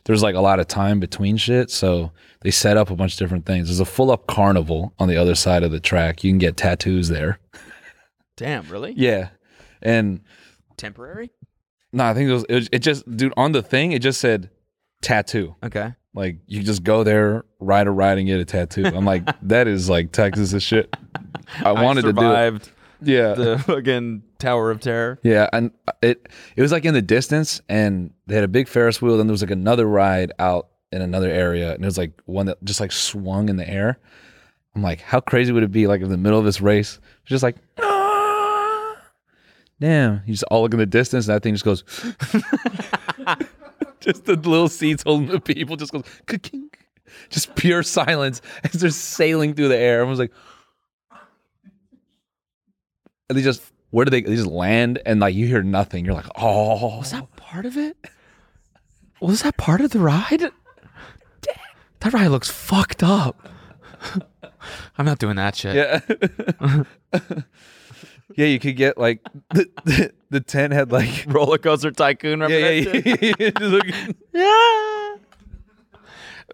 there's 0.04 0.22
like 0.22 0.34
a 0.34 0.40
lot 0.40 0.58
of 0.60 0.66
time 0.68 0.98
between 1.00 1.36
shit 1.36 1.70
so 1.70 2.10
they 2.42 2.50
set 2.50 2.76
up 2.76 2.90
a 2.90 2.96
bunch 2.96 3.12
of 3.14 3.18
different 3.18 3.44
things 3.46 3.68
there's 3.68 3.80
a 3.80 3.84
full 3.84 4.10
up 4.10 4.26
carnival 4.26 4.92
on 4.98 5.08
the 5.08 5.16
other 5.16 5.34
side 5.34 5.62
of 5.62 5.70
the 5.70 5.80
track 5.80 6.22
you 6.24 6.30
can 6.30 6.38
get 6.38 6.56
tattoos 6.56 7.08
there 7.08 7.38
Damn, 8.36 8.66
really? 8.68 8.92
yeah 8.96 9.28
and 9.82 10.20
Temporary? 10.76 11.30
no 11.92 12.04
i 12.04 12.14
think 12.14 12.28
it 12.30 12.32
was, 12.32 12.44
it 12.48 12.54
was 12.54 12.68
it 12.72 12.78
just 12.80 13.10
dude 13.16 13.32
on 13.36 13.52
the 13.52 13.62
thing 13.62 13.92
it 13.92 14.00
just 14.00 14.20
said 14.20 14.50
tattoo 15.02 15.54
Okay. 15.62 15.92
like 16.14 16.38
you 16.46 16.62
just 16.62 16.82
go 16.84 17.04
there, 17.04 17.44
ride 17.58 17.86
a 17.86 17.90
ride 17.90 18.18
and 18.18 18.26
get 18.26 18.38
a 18.40 18.44
tattoo. 18.44 18.84
I'm 18.84 19.04
like, 19.06 19.22
that 19.48 19.66
is 19.68 19.88
like 19.88 20.12
Texas 20.12 20.52
as 20.52 20.62
shit. 20.62 20.94
I 21.64 21.72
wanted 21.72 22.02
to 22.02 22.12
do 22.12 22.32
it. 22.32 22.70
Yeah. 23.02 23.32
the 23.34 23.58
fucking 23.58 24.22
Tower 24.38 24.70
of 24.70 24.80
Terror. 24.80 25.18
yeah. 25.22 25.48
And 25.52 25.72
it 26.02 26.28
it 26.56 26.62
was 26.62 26.72
like 26.72 26.84
in 26.84 26.94
the 26.94 27.02
distance 27.02 27.60
and 27.68 28.12
they 28.26 28.34
had 28.34 28.44
a 28.44 28.48
big 28.48 28.68
Ferris 28.68 29.02
wheel, 29.02 29.16
then 29.16 29.26
there 29.26 29.32
was 29.32 29.42
like 29.42 29.50
another 29.50 29.86
ride 29.86 30.32
out 30.38 30.68
in 30.92 31.02
another 31.02 31.30
area, 31.30 31.72
and 31.72 31.84
it 31.84 31.86
was 31.86 31.98
like 31.98 32.12
one 32.26 32.46
that 32.46 32.62
just 32.64 32.80
like 32.80 32.92
swung 32.92 33.48
in 33.48 33.56
the 33.56 33.68
air. 33.68 33.98
I'm 34.74 34.82
like, 34.82 35.00
how 35.00 35.20
crazy 35.20 35.52
would 35.52 35.62
it 35.62 35.72
be 35.72 35.86
like 35.86 36.00
in 36.00 36.10
the 36.10 36.16
middle 36.16 36.38
of 36.38 36.44
this 36.44 36.60
race? 36.60 37.00
Just 37.24 37.42
like 37.42 37.56
"Ah." 37.78 38.96
Damn, 39.80 40.22
you 40.26 40.34
just 40.34 40.44
all 40.44 40.62
look 40.62 40.72
in 40.72 40.78
the 40.78 40.86
distance, 40.86 41.26
and 41.26 41.34
that 41.34 41.42
thing 41.42 41.54
just 41.54 41.64
goes 41.64 41.82
just 44.00 44.26
the 44.26 44.36
little 44.36 44.68
seats 44.68 45.02
holding 45.04 45.28
the 45.28 45.40
people 45.40 45.76
just 45.76 45.92
goes 45.92 46.04
just 47.30 47.54
pure 47.54 47.82
silence 47.82 48.42
as 48.64 48.72
they're 48.72 48.90
sailing 48.90 49.54
through 49.54 49.68
the 49.68 49.78
air. 49.78 50.00
I 50.00 50.08
was 50.08 50.18
like, 50.18 50.32
and 53.30 53.38
they 53.38 53.42
just 53.42 53.62
where 53.90 54.04
do 54.04 54.10
they? 54.10 54.20
They 54.20 54.34
just 54.36 54.46
land 54.48 55.00
and 55.06 55.20
like 55.20 55.34
you 55.34 55.46
hear 55.46 55.62
nothing. 55.62 56.04
You're 56.04 56.14
like, 56.14 56.26
oh, 56.36 56.98
Was 56.98 57.12
that 57.12 57.34
part 57.36 57.64
of 57.64 57.76
it? 57.76 57.96
Was 59.20 59.42
that 59.42 59.56
part 59.56 59.80
of 59.80 59.90
the 59.90 60.00
ride? 60.00 60.50
That 62.00 62.12
ride 62.14 62.28
looks 62.28 62.50
fucked 62.50 63.02
up. 63.02 63.48
I'm 64.98 65.04
not 65.04 65.18
doing 65.18 65.36
that 65.36 65.54
shit. 65.54 65.74
yeah, 65.76 66.00
yeah. 68.36 68.46
You 68.46 68.58
could 68.58 68.76
get 68.76 68.96
like 68.98 69.20
the, 69.52 69.68
the, 69.84 70.12
the 70.30 70.40
tent 70.40 70.72
had 70.72 70.92
like 70.92 71.24
Roller 71.28 71.58
coaster 71.58 71.90
tycoon. 71.90 72.40
yeah, 72.40 72.48
yeah, 72.48 73.16
yeah, 73.38 73.80
Yeah. 74.32 75.14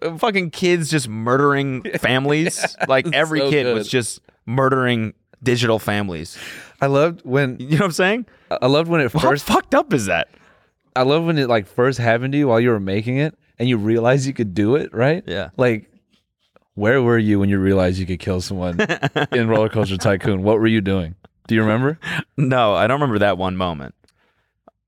Uh, 0.01 0.17
Fucking 0.17 0.51
kids 0.51 0.89
just 0.91 1.07
murdering 1.07 1.83
families. 1.99 2.75
Like 2.87 3.07
every 3.13 3.39
so 3.39 3.49
kid 3.49 3.73
was 3.73 3.87
just 3.87 4.21
murdering 4.45 5.13
digital 5.41 5.79
families. 5.79 6.37
I 6.81 6.87
loved 6.87 7.21
when 7.23 7.57
You 7.59 7.69
know 7.71 7.75
what 7.77 7.85
I'm 7.85 7.91
saying? 7.91 8.25
I 8.49 8.67
loved 8.67 8.89
when 8.89 9.01
it 9.01 9.11
How 9.11 9.19
first. 9.19 9.45
fucked 9.45 9.73
up 9.75 9.93
is 9.93 10.05
that? 10.05 10.29
I 10.95 11.03
love 11.03 11.25
when 11.25 11.37
it 11.37 11.47
like 11.49 11.67
first 11.67 11.97
happened 11.99 12.31
to 12.33 12.37
you 12.37 12.47
while 12.47 12.59
you 12.59 12.69
were 12.69 12.79
making 12.79 13.17
it 13.17 13.35
and 13.59 13.67
you 13.69 13.77
realized 13.77 14.25
you 14.25 14.33
could 14.33 14.53
do 14.53 14.75
it, 14.75 14.93
right? 14.93 15.23
Yeah. 15.27 15.49
Like, 15.57 15.89
where 16.75 17.01
were 17.01 17.17
you 17.17 17.39
when 17.39 17.49
you 17.49 17.57
realized 17.59 17.97
you 17.99 18.05
could 18.05 18.19
kill 18.19 18.41
someone 18.41 18.79
in 19.31 19.47
Roller 19.49 19.69
Coaster 19.69 19.97
Tycoon? 19.97 20.43
What 20.43 20.59
were 20.59 20.67
you 20.67 20.81
doing? 20.81 21.15
Do 21.47 21.55
you 21.55 21.61
remember? 21.61 21.97
No, 22.35 22.73
I 22.75 22.87
don't 22.87 22.99
remember 22.99 23.19
that 23.19 23.37
one 23.37 23.55
moment. 23.57 23.95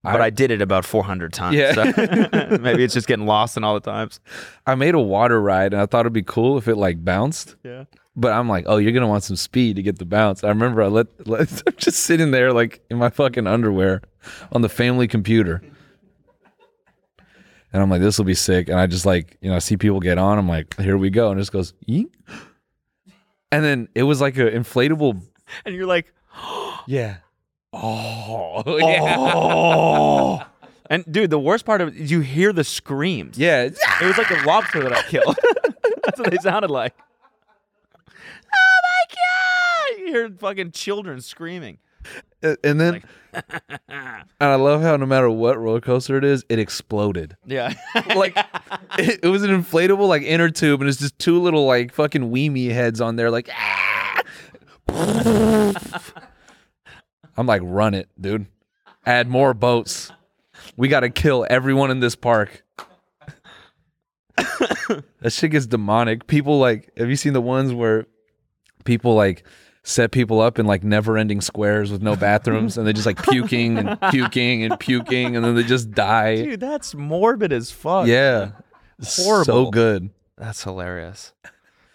But 0.03 0.21
I- 0.21 0.25
I, 0.25 0.29
did 0.29 0.49
it 0.51 0.61
about 0.61 0.85
400 0.85 1.33
times. 1.33 1.55
Yeah. 1.57 1.73
so 1.73 1.83
maybe 2.61 2.83
it's 2.83 2.93
just 2.93 3.07
getting 3.07 3.25
lost 3.25 3.57
in 3.57 3.63
all 3.63 3.73
the 3.73 3.79
times. 3.81 4.19
I 4.65 4.75
made 4.75 4.93
a 4.95 4.99
water 4.99 5.41
ride 5.41 5.73
and 5.73 5.81
I 5.81 5.85
thought 5.87 6.01
it'd 6.01 6.13
be 6.13 6.21
cool 6.23 6.57
if 6.57 6.67
it 6.67 6.75
like 6.75 7.03
bounced. 7.03 7.55
Yeah. 7.63 7.85
But 8.19 8.33
I'm 8.33 8.49
like, 8.49 8.65
oh, 8.67 8.77
you're 8.77 8.91
gonna 8.91 9.07
want 9.07 9.23
some 9.23 9.37
speed 9.37 9.77
to 9.77 9.81
get 9.81 9.97
the 9.97 10.05
bounce. 10.05 10.43
I 10.43 10.49
remember 10.49 10.81
I 10.81 10.87
let, 10.87 11.07
let 11.25 11.63
I'm 11.67 11.73
just 11.77 12.01
sitting 12.01 12.31
there 12.31 12.51
like 12.51 12.81
in 12.89 12.97
my 12.97 13.09
fucking 13.09 13.47
underwear 13.47 14.01
on 14.51 14.61
the 14.61 14.69
family 14.69 15.07
computer. 15.07 15.61
And 17.71 17.83
I'm 17.83 17.89
like, 17.89 18.01
this 18.01 18.17
will 18.17 18.25
be 18.25 18.33
sick. 18.33 18.67
And 18.67 18.79
I 18.79 18.87
just 18.87 19.05
like, 19.05 19.37
you 19.41 19.49
know, 19.49 19.55
I 19.55 19.59
see 19.59 19.77
people 19.77 19.99
get 19.99 20.17
on. 20.17 20.37
I'm 20.37 20.49
like, 20.49 20.75
here 20.79 20.97
we 20.97 21.09
go. 21.09 21.29
And 21.29 21.39
it 21.39 21.41
just 21.41 21.51
goes, 21.51 21.73
and 21.87 23.63
then 23.63 23.87
it 23.95 24.03
was 24.03 24.19
like 24.19 24.37
an 24.37 24.47
inflatable. 24.47 25.21
And 25.65 25.75
you're 25.75 25.85
like, 25.85 26.11
Yeah. 26.87 27.17
Oh, 27.71 28.63
yeah. 28.79 29.15
oh. 29.17 30.43
and 30.89 31.05
dude, 31.11 31.29
the 31.29 31.39
worst 31.39 31.65
part 31.65 31.81
of 31.81 31.89
it 31.89 31.95
is 31.95 32.11
you 32.11 32.21
hear 32.21 32.51
the 32.51 32.63
screams. 32.63 33.37
Yeah. 33.37 33.63
It 33.63 33.77
was 34.01 34.17
like 34.17 34.31
a 34.31 34.43
lobster 34.45 34.81
that 34.81 34.91
I 34.91 35.03
killed. 35.03 35.37
That's 36.03 36.19
what 36.19 36.31
they 36.31 36.37
sounded 36.37 36.71
like. 36.71 36.95
Oh 38.07 38.79
my 38.83 39.15
god! 39.15 39.98
You 39.98 39.98
hear 40.09 40.29
fucking 40.29 40.71
children 40.71 41.21
screaming. 41.21 41.79
And 42.41 42.79
then, 42.79 43.03
and 43.33 43.43
I 44.39 44.55
love 44.55 44.81
how 44.81 44.95
no 44.95 45.05
matter 45.05 45.29
what 45.29 45.59
roller 45.59 45.81
coaster 45.81 46.17
it 46.17 46.23
is, 46.23 46.45
it 46.47 46.57
exploded. 46.57 47.35
Yeah. 47.45 47.73
like 48.15 48.37
it, 48.97 49.19
it 49.23 49.27
was 49.27 49.43
an 49.43 49.51
inflatable 49.51 50.07
like 50.07 50.21
inner 50.21 50.49
tube 50.49 50.79
and 50.81 50.89
it's 50.89 50.99
just 50.99 51.19
two 51.19 51.41
little 51.41 51.65
like 51.65 51.93
fucking 51.93 52.31
weemy 52.31 52.71
heads 52.71 53.01
on 53.01 53.17
there 53.17 53.29
like 53.29 53.49
"Ah!" 53.53 54.21
I'm 57.37 57.45
like 57.45 57.61
run 57.63 57.93
it 57.93 58.09
dude 58.19 58.47
add 59.05 59.27
more 59.27 59.53
boats 59.53 60.11
we 60.77 60.87
got 60.87 61.01
to 61.01 61.09
kill 61.09 61.45
everyone 61.49 61.91
in 61.91 61.99
this 61.99 62.15
park 62.15 62.63
that 64.37 65.29
shit 65.29 65.51
gets 65.51 65.67
demonic 65.67 66.27
people 66.27 66.57
like 66.59 66.91
have 66.97 67.09
you 67.09 67.15
seen 67.15 67.33
the 67.33 67.41
ones 67.41 67.73
where 67.73 68.07
people 68.85 69.13
like 69.15 69.45
set 69.89 70.11
people 70.11 70.39
up 70.39 70.59
in 70.59 70.65
like 70.67 70.83
never 70.83 71.17
ending 71.17 71.41
squares 71.41 71.91
with 71.91 72.01
no 72.01 72.15
bathrooms 72.27 72.77
and 72.77 72.85
they 72.85 72.93
just 72.93 73.05
like 73.07 73.21
puking 73.23 73.77
and 73.77 73.99
puking 74.11 74.63
and 74.63 74.79
puking 74.79 75.35
and 75.35 75.43
then 75.43 75.55
they 75.55 75.63
just 75.63 75.89
die 75.91 76.35
Dude, 76.43 76.59
that's 76.59 76.93
morbid 76.93 77.51
as 77.51 77.71
fuck. 77.71 78.07
yeah. 78.07 78.51
Horrible. 79.03 79.45
So 79.45 79.71
good. 79.71 80.09
That's 80.37 80.63
hilarious. 80.63 81.33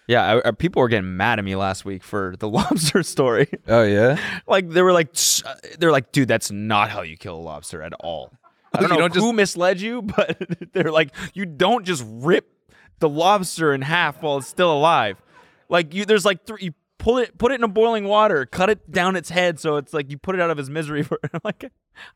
Yeah, 0.07 0.23
I, 0.43 0.49
I- 0.49 0.51
people 0.51 0.81
were 0.81 0.89
getting 0.89 1.15
mad 1.17 1.39
at 1.39 1.45
me 1.45 1.55
last 1.55 1.85
week 1.85 2.03
for 2.03 2.35
the 2.37 2.49
lobster 2.57 3.01
story. 3.03 3.47
Oh 3.67 3.83
yeah. 3.83 4.17
like 4.47 4.69
they 4.69 4.81
were 4.81 4.91
like, 4.93 5.15
uh," 5.45 5.53
they're 5.79 5.91
like, 5.91 6.11
dude, 6.11 6.27
that's 6.27 6.51
not 6.51 6.89
how 6.89 7.01
you 7.01 7.15
kill 7.17 7.35
a 7.37 7.41
lobster 7.41 7.81
at 7.81 7.93
all. 8.01 8.31
I 8.73 8.81
don't 8.81 8.89
You 8.89 8.95
know 8.95 9.01
don't 9.01 9.13
just- 9.13 9.25
who 9.25 9.33
misled 9.33 9.79
you, 9.81 10.01
but 10.01 10.37
they're 10.73 10.91
like, 10.91 11.11
you 11.33 11.45
don't 11.45 11.85
just 11.85 12.03
rip 12.07 12.51
the 12.99 13.07
lobster 13.09 13.73
in 13.73 13.81
half 13.81 14.21
while 14.21 14.37
it's 14.37 14.47
still 14.47 14.71
alive. 14.73 15.21
Like 15.69 15.93
you, 15.93 16.05
there's 16.05 16.25
like 16.25 16.45
three. 16.45 16.59
You 16.61 16.73
pull 17.05 17.19
it, 17.19 17.37
put 17.37 17.51
it 17.51 17.55
in 17.55 17.63
a 17.63 17.67
boiling 17.67 18.05
water, 18.05 18.47
cut 18.47 18.67
it 18.67 18.91
down 18.91 19.15
its 19.15 19.29
head, 19.29 19.59
so 19.59 19.75
it's 19.75 19.93
like 19.93 20.09
you 20.09 20.17
put 20.17 20.33
it 20.33 20.41
out 20.41 20.49
of 20.49 20.57
his 20.57 20.71
misery. 20.71 21.03
For, 21.07 21.19
I'm 21.31 21.39
like, 21.43 21.63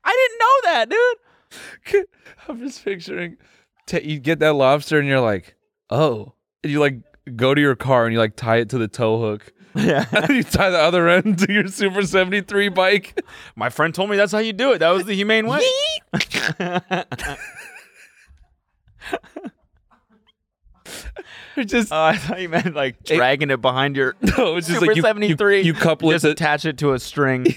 I 0.03 0.27
didn't 0.27 0.39
know 0.39 0.55
that, 0.63 0.89
dude. 1.93 2.05
I'm 2.47 2.59
just 2.59 2.83
picturing 2.83 3.37
ta 3.85 3.97
you 4.03 4.19
get 4.19 4.39
that 4.39 4.53
lobster 4.53 4.97
and 4.97 5.07
you're 5.07 5.21
like, 5.21 5.55
oh, 5.91 6.33
and 6.63 6.73
you 6.73 6.79
like 6.79 7.01
go 7.35 7.53
to 7.53 7.61
your 7.61 7.75
car 7.75 8.05
and 8.05 8.13
you 8.13 8.19
like 8.19 8.35
tie 8.35 8.57
it 8.57 8.69
to 8.69 8.79
the 8.79 8.87
tow 8.87 9.19
hook 9.19 9.53
Yeah. 9.75 10.05
you 10.31 10.41
tie 10.43 10.71
the 10.71 10.79
other 10.79 11.07
end 11.07 11.37
to 11.39 11.53
your 11.53 11.67
Super 11.67 12.01
73 12.01 12.69
bike. 12.69 13.21
My 13.55 13.69
friend 13.69 13.93
told 13.93 14.09
me 14.09 14.17
that's 14.17 14.31
how 14.31 14.39
you 14.39 14.53
do 14.53 14.71
it. 14.71 14.79
That 14.79 14.89
was 14.89 15.05
the 15.05 15.13
humane 15.13 15.45
way. 15.45 15.61
Just 21.65 21.91
Oh, 21.91 22.01
I 22.01 22.17
thought 22.17 22.41
you 22.41 22.49
meant 22.49 22.75
like 22.75 23.03
dragging 23.03 23.49
it 23.49 23.61
behind 23.61 23.95
your 23.95 24.15
no, 24.21 24.55
it's 24.57 24.67
just 24.67 24.79
Super 24.79 24.87
like 24.91 24.95
you, 24.95 25.01
73. 25.01 25.57
You, 25.59 25.63
you 25.65 25.73
couple 25.73 26.09
it 26.09 26.13
just 26.13 26.25
to. 26.25 26.31
attach 26.31 26.65
it 26.65 26.77
to 26.79 26.93
a 26.93 26.99
string. 26.99 27.43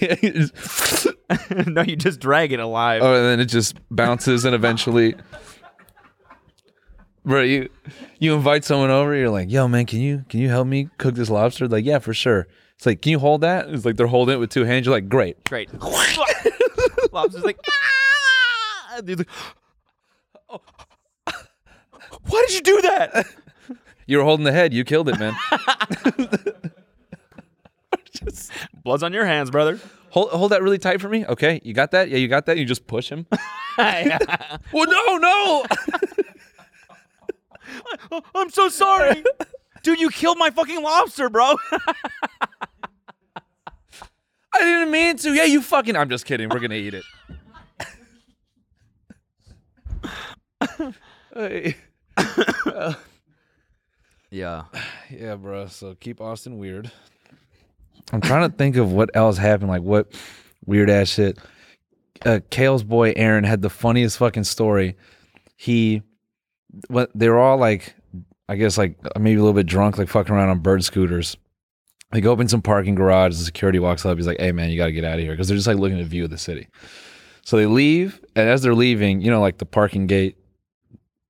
no, 1.66 1.82
you 1.82 1.96
just 1.96 2.20
drag 2.20 2.52
it 2.52 2.60
alive. 2.60 3.02
oh, 3.02 3.14
and 3.14 3.24
then 3.24 3.40
it 3.40 3.46
just 3.46 3.76
bounces, 3.90 4.44
and 4.44 4.54
eventually, 4.54 5.14
bro, 7.24 7.42
you 7.42 7.68
you 8.18 8.34
invite 8.34 8.64
someone 8.64 8.90
over. 8.90 9.14
You're 9.14 9.30
like, 9.30 9.50
"Yo, 9.50 9.66
man, 9.68 9.86
can 9.86 10.00
you 10.00 10.24
can 10.28 10.40
you 10.40 10.48
help 10.48 10.66
me 10.66 10.88
cook 10.98 11.14
this 11.14 11.30
lobster?" 11.30 11.68
Like, 11.68 11.84
yeah, 11.84 11.98
for 12.00 12.12
sure. 12.14 12.46
It's 12.76 12.86
like, 12.86 13.00
can 13.00 13.10
you 13.12 13.18
hold 13.20 13.42
that? 13.42 13.68
It's 13.70 13.84
like 13.84 13.96
they're 13.96 14.08
holding 14.08 14.34
it 14.34 14.38
with 14.38 14.50
two 14.50 14.64
hands. 14.64 14.86
You're 14.86 14.94
like, 14.94 15.08
great. 15.08 15.44
Great. 15.44 15.70
Lobster's 17.12 17.44
like, 17.44 17.58
ah! 17.68 19.00
Dude's 19.02 19.20
like, 19.20 19.28
"Oh. 20.50 20.60
why 22.28 22.44
did 22.48 22.54
you 22.56 22.60
do 22.62 22.80
that? 22.82 23.26
You 24.06 24.18
were 24.18 24.24
holding 24.24 24.44
the 24.44 24.52
head. 24.52 24.72
You 24.74 24.84
killed 24.84 25.08
it, 25.08 25.18
man. 25.18 25.34
Blood's 28.84 29.02
on 29.02 29.12
your 29.12 29.24
hands, 29.24 29.50
brother. 29.50 29.80
hold 30.10 30.30
hold 30.30 30.52
that 30.52 30.62
really 30.62 30.78
tight 30.78 31.00
for 31.00 31.08
me. 31.08 31.24
Okay, 31.26 31.60
you 31.64 31.74
got 31.74 31.90
that? 31.92 32.08
Yeah, 32.08 32.18
you 32.18 32.28
got 32.28 32.46
that. 32.46 32.58
You 32.58 32.64
just 32.64 32.86
push 32.86 33.08
him. 33.10 33.26
well, 33.78 34.18
no, 34.74 35.16
no. 35.16 35.64
I'm 38.34 38.50
so 38.50 38.68
sorry. 38.68 39.22
Dude, 39.82 40.00
you 40.00 40.10
killed 40.10 40.38
my 40.38 40.50
fucking 40.50 40.82
lobster, 40.82 41.28
bro. 41.28 41.54
I 44.54 44.58
didn't 44.60 44.90
mean 44.90 45.16
to. 45.18 45.32
Yeah, 45.32 45.44
you 45.44 45.62
fucking. 45.62 45.96
I'm 45.96 46.08
just 46.10 46.26
kidding. 46.26 46.48
We're 46.48 46.60
gonna 46.60 46.74
eat 46.74 46.94
it. 46.94 47.04
Hey. 51.34 51.76
Uh, 52.64 52.94
yeah. 54.32 54.64
Yeah, 55.10 55.34
bro. 55.34 55.66
So 55.66 55.94
keep 55.94 56.22
Austin 56.22 56.56
weird. 56.56 56.90
I'm 58.14 58.22
trying 58.22 58.50
to 58.50 58.56
think 58.56 58.76
of 58.76 58.92
what 58.92 59.10
else 59.12 59.36
happened. 59.36 59.68
Like 59.68 59.82
what 59.82 60.10
weird 60.64 60.88
ass 60.88 61.08
shit. 61.08 61.38
Uh, 62.24 62.40
Kale's 62.48 62.82
boy 62.82 63.12
Aaron 63.14 63.44
had 63.44 63.60
the 63.60 63.68
funniest 63.68 64.16
fucking 64.16 64.44
story. 64.44 64.96
He, 65.56 66.02
what 66.88 67.10
they 67.14 67.28
were 67.28 67.38
all 67.38 67.58
like, 67.58 67.94
I 68.48 68.56
guess 68.56 68.78
like 68.78 68.96
maybe 69.18 69.38
a 69.38 69.42
little 69.42 69.52
bit 69.52 69.66
drunk, 69.66 69.98
like 69.98 70.08
fucking 70.08 70.34
around 70.34 70.48
on 70.48 70.60
bird 70.60 70.82
scooters. 70.82 71.36
They 72.10 72.22
go 72.22 72.32
up 72.32 72.40
in 72.40 72.48
some 72.48 72.62
parking 72.62 72.94
garage. 72.94 73.36
The 73.36 73.44
security 73.44 73.78
walks 73.78 74.06
up. 74.06 74.16
He's 74.16 74.26
like, 74.26 74.40
"Hey 74.40 74.52
man, 74.52 74.70
you 74.70 74.78
got 74.78 74.86
to 74.86 74.92
get 74.92 75.04
out 75.04 75.18
of 75.18 75.20
here," 75.20 75.32
because 75.32 75.48
they're 75.48 75.56
just 75.56 75.66
like 75.66 75.76
looking 75.76 75.98
at 75.98 76.04
a 76.04 76.08
view 76.08 76.24
of 76.24 76.30
the 76.30 76.38
city. 76.38 76.68
So 77.44 77.58
they 77.58 77.66
leave, 77.66 78.18
and 78.34 78.48
as 78.48 78.62
they're 78.62 78.74
leaving, 78.74 79.20
you 79.20 79.30
know, 79.30 79.40
like 79.40 79.58
the 79.58 79.66
parking 79.66 80.06
gate 80.06 80.36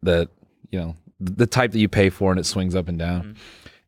that 0.03 0.29
you 0.71 0.79
know 0.81 0.97
the 1.25 1.47
type 1.47 1.73
that 1.73 1.79
you 1.79 1.89
pay 1.89 2.11
for 2.11 2.31
and 2.31 2.41
it 2.41 2.45
swings 2.47 2.75
up 2.75 2.89
and 2.89 2.99
down. 2.99 3.23
Mm-hmm. 3.23 3.33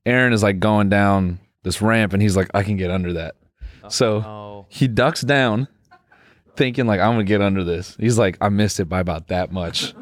Aaron 0.07 0.32
is 0.32 0.43
like 0.43 0.59
going 0.61 0.89
down 0.89 1.41
this 1.62 1.80
ramp 1.82 2.12
and 2.12 2.20
he's 2.22 2.37
like, 2.37 2.51
I 2.55 2.62
can 2.62 2.76
get 2.76 2.91
under 2.91 3.14
that. 3.14 3.37
So 3.89 4.16
Oh. 4.18 4.66
he 4.68 4.87
ducks 4.89 5.20
down, 5.22 5.68
thinking 6.57 6.87
like 6.87 7.01
I'm 7.01 7.12
gonna 7.12 7.24
get 7.24 7.43
under 7.43 7.64
this. 7.64 7.97
He's 7.99 8.18
like, 8.18 8.37
I 8.41 8.49
missed 8.49 8.80
it 8.80 8.87
by 8.87 9.01
about 9.01 9.28
that 9.28 9.51
much. 9.53 9.95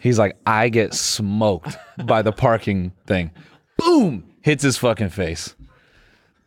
He's 0.00 0.18
like, 0.18 0.36
I 0.46 0.68
get 0.68 0.94
smoked 0.94 1.76
by 2.06 2.22
the 2.22 2.32
parking 2.32 2.92
thing. 3.06 3.32
Boom! 3.78 4.30
Hits 4.42 4.62
his 4.62 4.76
fucking 4.78 5.08
face. 5.10 5.54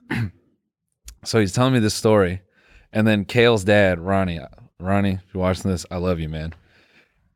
so 1.24 1.40
he's 1.40 1.52
telling 1.54 1.74
me 1.74 1.80
this 1.80 1.94
story. 1.94 2.42
And 2.94 3.08
then 3.08 3.26
Kale's 3.26 3.64
dad, 3.64 4.00
Ronnie, 4.00 4.40
Ronnie, 4.80 5.14
if 5.14 5.34
you're 5.34 5.42
watching 5.42 5.72
this, 5.72 5.86
I 5.92 5.98
love 5.98 6.20
you, 6.20 6.28
man. 6.30 6.54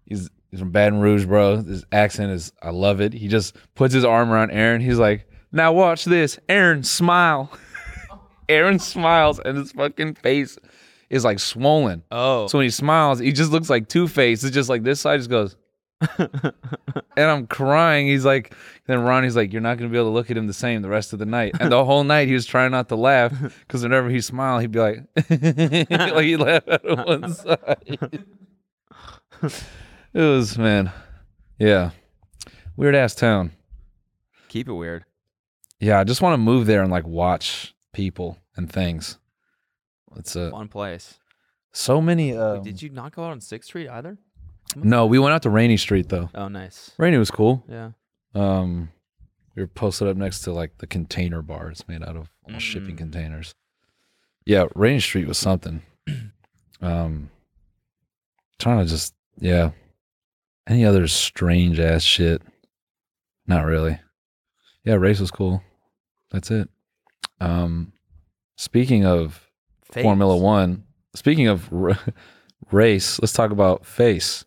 He's 0.06 0.30
he's 0.56 0.62
from 0.62 0.72
Baton 0.72 1.02
Rouge, 1.02 1.26
bro. 1.26 1.58
His 1.58 1.86
accent 1.92 2.32
is 2.32 2.54
I 2.62 2.70
love 2.70 3.02
it. 3.02 3.14
He 3.14 3.28
just 3.28 3.56
puts 3.76 3.94
his 3.94 4.06
arm 4.06 4.32
around 4.32 4.52
Aaron. 4.52 4.80
He's 4.80 4.98
like, 4.98 5.28
now 5.52 5.74
watch 5.74 6.06
this. 6.06 6.40
Aaron, 6.48 6.84
smile. 6.84 7.52
Aaron 8.50 8.80
smiles 8.80 9.40
and 9.44 9.58
his 9.58 9.74
fucking 9.74 10.16
face 10.16 10.58
is 11.10 11.26
like 11.26 11.40
swollen. 11.40 12.04
Oh. 12.10 12.48
So 12.48 12.60
when 12.60 12.66
he 12.66 12.72
smiles, 12.72 13.20
he 13.20 13.34
just 13.34 13.52
looks 13.52 13.70
like 13.70 13.90
Two 13.90 14.08
Face. 14.08 14.44
It's 14.44 14.54
just 14.54 14.70
like 14.70 14.84
this 14.84 15.02
side 15.02 15.18
just 15.20 15.30
goes. 15.30 15.58
and 16.18 16.54
I'm 17.18 17.48
crying. 17.48 18.08
He's 18.08 18.26
like, 18.26 18.54
then 18.86 19.02
Ronnie's 19.02 19.36
like, 19.36 19.52
you're 19.52 19.62
not 19.62 19.78
gonna 19.78 19.90
be 19.90 19.98
able 19.98 20.10
to 20.10 20.14
look 20.14 20.32
at 20.32 20.38
him 20.38 20.48
the 20.48 20.54
same 20.54 20.82
the 20.82 20.90
rest 20.90 21.12
of 21.12 21.20
the 21.20 21.26
night. 21.26 21.56
And 21.60 21.72
the 21.72 21.84
whole 21.84 22.04
night 22.04 22.28
he 22.28 22.34
was 22.34 22.46
trying 22.46 22.72
not 22.72 22.90
to 22.90 22.96
laugh 22.96 23.34
because 23.60 23.84
whenever 23.84 24.10
he 24.10 24.22
smiled, 24.22 24.62
he'd 24.62 24.72
be 24.72 24.80
like, 24.80 25.00
like 25.30 26.26
he 26.26 26.38
laughed 26.38 26.68
laugh 26.68 26.80
out 26.86 26.86
of 26.86 27.06
one 27.06 27.34
side. 27.34 28.26
It 30.16 30.22
was 30.22 30.58
man, 30.58 30.92
yeah, 31.60 31.92
weird 32.76 32.96
ass 32.96 33.14
town. 33.14 33.52
Keep 34.50 34.70
it 34.70 34.74
weird. 34.74 35.06
Yeah, 35.80 36.00
I 36.00 36.04
just 36.06 36.22
want 36.22 36.34
to 36.34 36.38
move 36.38 36.66
there 36.66 36.82
and 36.82 36.90
like 36.92 37.06
watch 37.06 37.76
people 37.94 38.38
and 38.56 38.72
things. 38.72 39.18
It's 40.16 40.36
a 40.36 40.50
Fun 40.50 40.70
place. 40.70 41.20
so 41.74 42.02
many. 42.02 42.36
Uh, 42.36 42.56
Wait, 42.56 42.64
did 42.64 42.82
you 42.82 42.90
not 42.90 43.14
go 43.16 43.26
out 43.26 43.32
on 43.32 43.42
Sixth 43.42 43.68
Street 43.68 43.90
either? 43.90 44.18
No, 44.76 45.06
we 45.06 45.20
went 45.20 45.34
out 45.34 45.44
to 45.44 45.50
Rainy 45.50 45.78
Street 45.78 46.10
though. 46.10 46.30
Oh, 46.34 46.48
nice. 46.48 46.92
Rainy 46.98 47.18
was 47.18 47.30
cool. 47.32 47.64
Yeah. 47.70 47.92
Um, 48.34 48.90
we 49.56 49.62
were 49.64 49.68
posted 49.68 50.08
up 50.08 50.18
next 50.18 50.42
to 50.42 50.52
like 50.54 50.78
the 50.80 50.88
container 50.88 51.42
bar. 51.42 51.70
It's 51.70 51.88
made 51.88 52.02
out 52.04 52.16
of 52.16 52.30
all 52.52 52.60
shipping 52.60 52.96
Mm. 52.96 53.00
containers. 53.00 53.54
Yeah, 54.46 54.66
Rainy 54.76 55.00
Street 55.02 55.28
was 55.28 55.38
something. 55.38 55.82
Um, 56.82 57.30
trying 58.60 58.84
to 58.84 58.86
just 58.90 59.14
yeah. 59.40 59.72
Any 60.68 60.86
other 60.86 61.08
strange 61.08 61.80
ass 61.80 62.04
shit? 62.04 62.42
Not 63.48 63.66
really. 63.66 64.00
Yeah, 64.84 64.96
race 64.96 65.20
was 65.20 65.32
cool. 65.32 65.62
That's 66.32 66.52
it. 66.52 66.70
Um, 67.40 67.94
speaking 68.58 69.06
of 69.06 69.50
Formula 69.84 70.36
One, 70.36 70.84
speaking 71.16 71.48
of 71.48 71.72
r- 71.72 71.98
race, 72.72 73.20
let's 73.22 73.34
talk 73.34 73.52
about 73.52 73.86
Face 73.86 74.46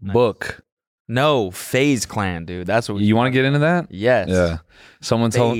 book. 0.00 0.62
No, 1.08 1.50
FaZe 1.50 2.06
Clan, 2.06 2.44
dude. 2.44 2.66
That's 2.66 2.88
what 2.88 2.96
we 2.96 3.04
You 3.04 3.16
want 3.16 3.26
to 3.26 3.30
get 3.30 3.44
into 3.44 3.58
that? 3.60 3.88
Yes. 3.90 4.28
Yeah. 4.28 4.58
Someone 5.00 5.30
told 5.30 5.58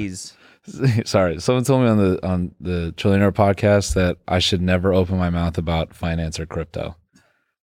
sorry, 1.05 1.38
someone 1.40 1.64
told 1.64 1.82
me 1.82 1.88
on 1.88 1.98
the 1.98 2.26
on 2.26 2.55
the 2.61 2.94
Trillionaire 2.96 3.32
podcast 3.32 3.94
that 3.94 4.16
I 4.26 4.38
should 4.38 4.62
never 4.62 4.94
open 4.94 5.18
my 5.18 5.28
mouth 5.30 5.59
about 5.59 5.94
finance 5.94 6.40
or 6.40 6.46
crypto. 6.46 6.96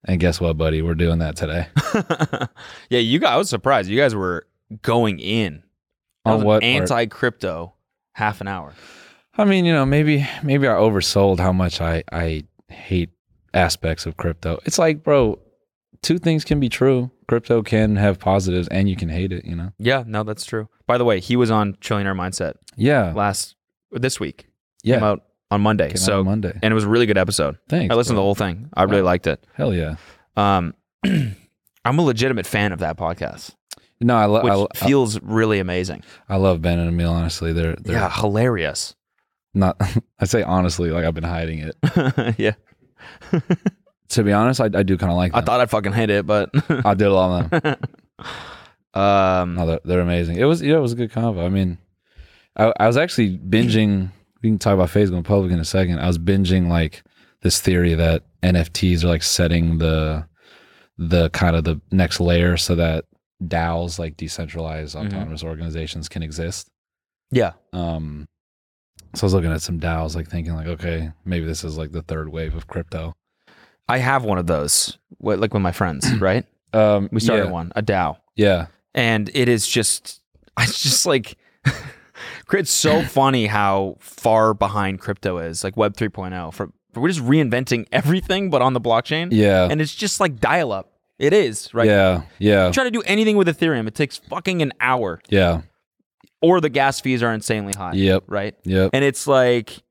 And 0.04 0.18
guess 0.20 0.40
what, 0.40 0.56
buddy? 0.56 0.80
We're 0.82 0.94
doing 0.94 1.18
that 1.18 1.36
today. 1.36 1.66
yeah, 2.90 2.98
you 3.00 3.18
guys. 3.18 3.30
I 3.32 3.36
was 3.36 3.50
surprised. 3.50 3.88
You 3.90 3.98
guys 3.98 4.14
were 4.14 4.46
going 4.82 5.18
in 5.20 5.62
That 6.24 6.32
On 6.32 6.44
what? 6.44 6.62
Anti 6.62 7.06
crypto. 7.06 7.74
Half 8.14 8.40
an 8.40 8.48
hour. 8.48 8.74
I 9.38 9.44
mean, 9.44 9.64
you 9.64 9.72
know, 9.72 9.86
maybe 9.86 10.26
maybe 10.42 10.66
I 10.68 10.72
oversold 10.72 11.38
how 11.38 11.52
much 11.52 11.80
I 11.80 12.02
I 12.12 12.44
hate 12.68 13.10
aspects 13.54 14.04
of 14.06 14.16
crypto. 14.16 14.58
It's 14.64 14.78
like, 14.78 15.02
bro, 15.02 15.38
two 16.02 16.18
things 16.18 16.44
can 16.44 16.60
be 16.60 16.68
true. 16.68 17.10
Crypto 17.28 17.62
can 17.62 17.96
have 17.96 18.18
positives 18.18 18.68
and 18.68 18.88
you 18.88 18.96
can 18.96 19.08
hate 19.08 19.32
it, 19.32 19.44
you 19.44 19.54
know. 19.54 19.72
Yeah, 19.78 20.02
no, 20.06 20.24
that's 20.24 20.44
true. 20.44 20.68
By 20.86 20.98
the 20.98 21.04
way, 21.04 21.20
he 21.20 21.36
was 21.36 21.50
on 21.50 21.74
Trillionaire 21.74 22.16
Mindset 22.16 22.54
Yeah. 22.76 23.12
last 23.14 23.54
this 23.92 24.18
week. 24.18 24.48
Yeah. 24.82 24.96
Came 24.96 25.04
out 25.04 25.22
on 25.50 25.60
Monday. 25.60 25.88
Came 25.88 25.96
so 25.96 26.20
on 26.20 26.24
Monday. 26.26 26.52
and 26.62 26.70
it 26.72 26.74
was 26.74 26.84
a 26.84 26.88
really 26.88 27.06
good 27.06 27.18
episode. 27.18 27.58
Thanks. 27.68 27.92
I 27.92 27.96
listened 27.96 28.14
to 28.14 28.18
the 28.18 28.22
whole 28.22 28.34
thing. 28.34 28.68
I 28.74 28.84
really 28.84 29.02
Wow. 29.02 29.06
liked 29.06 29.26
it. 29.26 29.44
Hell 29.54 29.74
yeah. 29.74 29.96
Um, 30.36 30.74
I'm 31.04 31.98
a 31.98 32.02
legitimate 32.02 32.46
fan 32.46 32.72
of 32.72 32.78
that 32.80 32.96
podcast, 32.96 33.54
No, 34.00 34.16
I, 34.16 34.26
lo- 34.26 34.42
which 34.44 34.52
I, 34.52 34.56
lo- 34.56 34.68
feels 34.74 35.20
really 35.22 35.58
amazing. 35.58 36.02
I 36.28 36.36
love 36.36 36.60
Ben 36.62 36.78
and 36.78 36.88
Emil. 36.88 37.10
Honestly, 37.12 37.52
they're 37.52 37.74
they're 37.76 37.96
Yeah, 37.96 38.10
hilarious. 38.10 38.94
not. 39.54 39.76
I 40.20 40.24
say 40.26 40.42
honestly, 40.42 40.90
like 40.90 41.04
I've 41.04 41.14
been 41.14 41.24
hiding 41.24 41.58
it. 41.60 42.34
yeah, 42.38 42.52
To 44.10 44.22
be 44.24 44.32
honest, 44.32 44.60
I, 44.60 44.64
I 44.66 44.82
do 44.82 44.96
kind 44.98 45.10
of 45.12 45.16
like. 45.16 45.32
I 45.34 45.40
thought 45.40 45.60
I'd 45.60 45.70
fucking 45.70 45.92
hit 45.92 46.10
it, 46.10 46.26
but 46.26 46.50
I 46.84 46.94
did 46.94 47.06
a 47.08 47.12
lot 47.14 47.44
of 47.44 47.50
them. 47.62 47.76
um, 48.94 49.54
No, 49.54 49.66
they're, 49.66 49.80
they're 49.84 50.00
amazing. 50.00 50.36
It 50.36 50.44
was 50.44 50.62
yeah, 50.62 50.76
it 50.76 50.80
was 50.80 50.92
a 50.92 50.96
good 50.96 51.12
combo. 51.12 51.44
I 51.44 51.48
mean, 51.48 51.78
I, 52.56 52.72
I 52.78 52.86
was 52.86 52.96
actually 52.96 53.38
binging. 53.38 54.10
We 54.42 54.48
can 54.50 54.58
talk 54.58 54.74
about 54.74 54.90
FaZe 54.90 55.10
going 55.10 55.22
public 55.22 55.52
in 55.52 55.60
a 55.60 55.64
second. 55.64 55.98
I 56.00 56.06
was 56.06 56.18
binging 56.18 56.68
like 56.68 57.02
this 57.42 57.60
theory 57.60 57.94
that 57.94 58.22
NFTs 58.42 59.04
are 59.04 59.08
like 59.08 59.22
setting 59.22 59.78
the 59.78 60.26
the 60.98 61.30
kind 61.30 61.56
of 61.56 61.64
the 61.64 61.80
next 61.90 62.20
layer 62.20 62.56
so 62.58 62.74
that 62.74 63.04
DAOs 63.42 63.98
like 63.98 64.16
decentralized 64.18 64.94
Mhm. 64.96 65.06
autonomous 65.06 65.42
organizations 65.42 66.08
can 66.08 66.22
exist. 66.22 66.68
yeah, 67.30 67.52
Um, 67.72 68.26
so 69.14 69.24
I 69.24 69.26
was 69.26 69.34
looking 69.34 69.52
at 69.52 69.62
some 69.62 69.78
DAOs, 69.80 70.14
like 70.14 70.28
thinking 70.28 70.52
like, 70.54 70.66
okay, 70.66 71.10
maybe 71.24 71.46
this 71.46 71.64
is 71.64 71.78
like 71.78 71.92
the 71.92 72.02
third 72.02 72.28
wave 72.28 72.54
of 72.54 72.66
crypto. 72.66 73.14
I 73.88 73.98
have 73.98 74.24
one 74.24 74.36
of 74.38 74.46
those. 74.46 74.98
Like 75.20 75.54
with 75.54 75.62
my 75.62 75.72
friends, 75.72 76.12
right? 76.20 76.44
Um, 76.72 77.08
We 77.12 77.20
started 77.20 77.46
yeah, 77.46 77.50
one, 77.50 77.72
a 77.76 77.82
DAO. 77.82 78.18
Yeah, 78.36 78.66
and 78.94 79.30
it 79.34 79.48
is 79.48 79.66
just 79.66 80.20
it's 80.58 80.82
just 80.82 81.06
like 81.06 81.36
It's 82.52 82.70
so 82.70 83.02
funny 83.18 83.46
how 83.46 83.96
far 84.00 84.54
behind 84.54 85.00
crypto 85.00 85.38
is, 85.38 85.62
like 85.64 85.76
Web 85.76 85.96
3.0. 85.96 86.52
For, 86.52 86.70
we're 86.94 87.08
just 87.08 87.20
reinventing 87.20 87.86
everything, 87.92 88.50
but 88.50 88.62
on 88.62 88.72
the 88.72 88.80
blockchain. 88.80 89.28
Yeah. 89.30 89.68
and 89.70 89.80
it's 89.80 89.94
just 89.94 90.18
like 90.20 90.40
dial 90.40 90.72
up. 90.72 90.92
It 91.18 91.32
is 91.34 91.72
right. 91.74 91.86
Yeah, 91.86 92.22
yeah, 92.38 92.70
Try 92.72 92.84
to 92.84 92.90
do 92.90 93.02
anything 93.02 93.36
with 93.36 93.46
Ethereum, 93.46 93.86
it 93.86 93.94
takes 93.94 94.16
fucking 94.16 94.62
an 94.62 94.72
hour, 94.80 95.20
yeah, 95.28 95.60
or 96.40 96.62
the 96.62 96.70
gas 96.70 96.98
fees 96.98 97.22
are 97.22 97.32
insanely 97.34 97.74
high. 97.76 97.92
Yep. 97.92 98.24
Right. 98.26 98.54
yep. 98.64 98.88
And 98.94 99.04
it's 99.04 99.26
like 99.26 99.82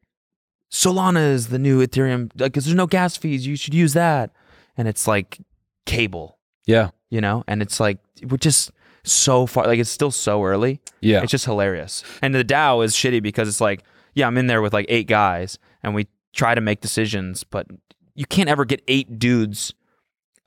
Solana 0.71 1.31
is 1.31 1.49
the 1.49 1.59
new 1.59 1.85
Ethereum 1.85 2.31
because 2.35 2.65
there's 2.65 2.75
no 2.75 2.87
gas 2.87 3.15
fees. 3.15 3.45
You 3.45 3.55
should 3.55 3.75
use 3.75 3.93
that. 3.93 4.31
And 4.75 4.87
it's 4.87 5.07
like 5.07 5.37
cable, 5.85 6.39
Yeah, 6.65 6.89
you 7.11 7.21
know. 7.21 7.43
And 7.47 7.61
it's 7.61 7.79
like 7.79 7.99
we're 8.23 8.37
just 8.37 8.71
so 9.03 9.45
far. 9.45 9.65
Like 9.67 9.79
it's 9.79 9.89
still 9.89 10.11
so 10.11 10.43
early. 10.43 10.81
yeah, 11.01 11.21
It's 11.21 11.31
just 11.31 11.45
hilarious. 11.45 12.03
And 12.21 12.33
the 12.33 12.43
DAO 12.43 12.83
is 12.83 12.93
shitty 12.93 13.21
because 13.21 13.47
it's 13.47 13.61
like, 13.61 13.83
yeah, 14.13 14.27
I'm 14.27 14.37
in 14.37 14.47
there 14.47 14.61
with 14.61 14.73
like 14.73 14.85
eight 14.89 15.07
guys 15.07 15.57
and 15.83 15.95
we 15.95 16.07
try 16.33 16.55
to 16.55 16.61
make 16.61 16.81
decisions, 16.81 17.43
but 17.43 17.67
you 18.15 18.25
can't 18.25 18.49
ever 18.49 18.65
get 18.65 18.81
eight 18.87 19.19
dudes 19.19 19.73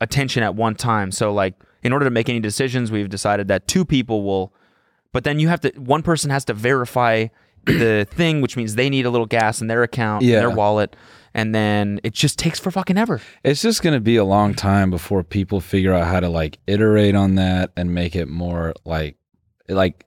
attention 0.01 0.43
at 0.43 0.55
one 0.55 0.75
time. 0.75 1.11
So 1.11 1.33
like 1.33 1.55
in 1.83 1.93
order 1.93 2.05
to 2.05 2.11
make 2.11 2.29
any 2.29 2.41
decisions, 2.41 2.91
we've 2.93 3.09
decided 3.09 3.49
that 3.49 3.67
two 3.69 3.85
people 3.85 4.23
will 4.23 4.53
but 5.13 5.25
then 5.25 5.39
you 5.39 5.49
have 5.49 5.61
to 5.61 5.69
one 5.77 6.03
person 6.03 6.31
has 6.31 6.45
to 6.47 6.55
verify 6.55 7.27
the 7.65 8.07
thing, 8.11 8.41
which 8.41 8.57
means 8.57 8.75
they 8.75 8.91
need 8.91 9.07
a 9.07 9.11
little 9.11 9.27
gas 9.27 9.61
in 9.61 9.67
their 9.67 9.83
account, 9.83 10.23
in 10.23 10.31
their 10.31 10.51
wallet, 10.51 10.97
and 11.35 11.55
then 11.55 12.01
it 12.03 12.13
just 12.13 12.39
takes 12.39 12.59
for 12.59 12.71
fucking 12.71 12.99
ever. 12.99 13.21
It's 13.45 13.63
just 13.63 13.83
gonna 13.83 14.01
be 14.01 14.17
a 14.17 14.25
long 14.25 14.55
time 14.55 14.91
before 14.91 15.23
people 15.23 15.61
figure 15.61 15.95
out 15.95 16.07
how 16.07 16.21
to 16.21 16.29
like 16.29 16.59
iterate 16.67 17.15
on 17.15 17.37
that 17.37 17.73
and 17.77 17.95
make 17.95 18.17
it 18.17 18.29
more 18.29 18.75
like 18.85 19.17
like 19.69 20.07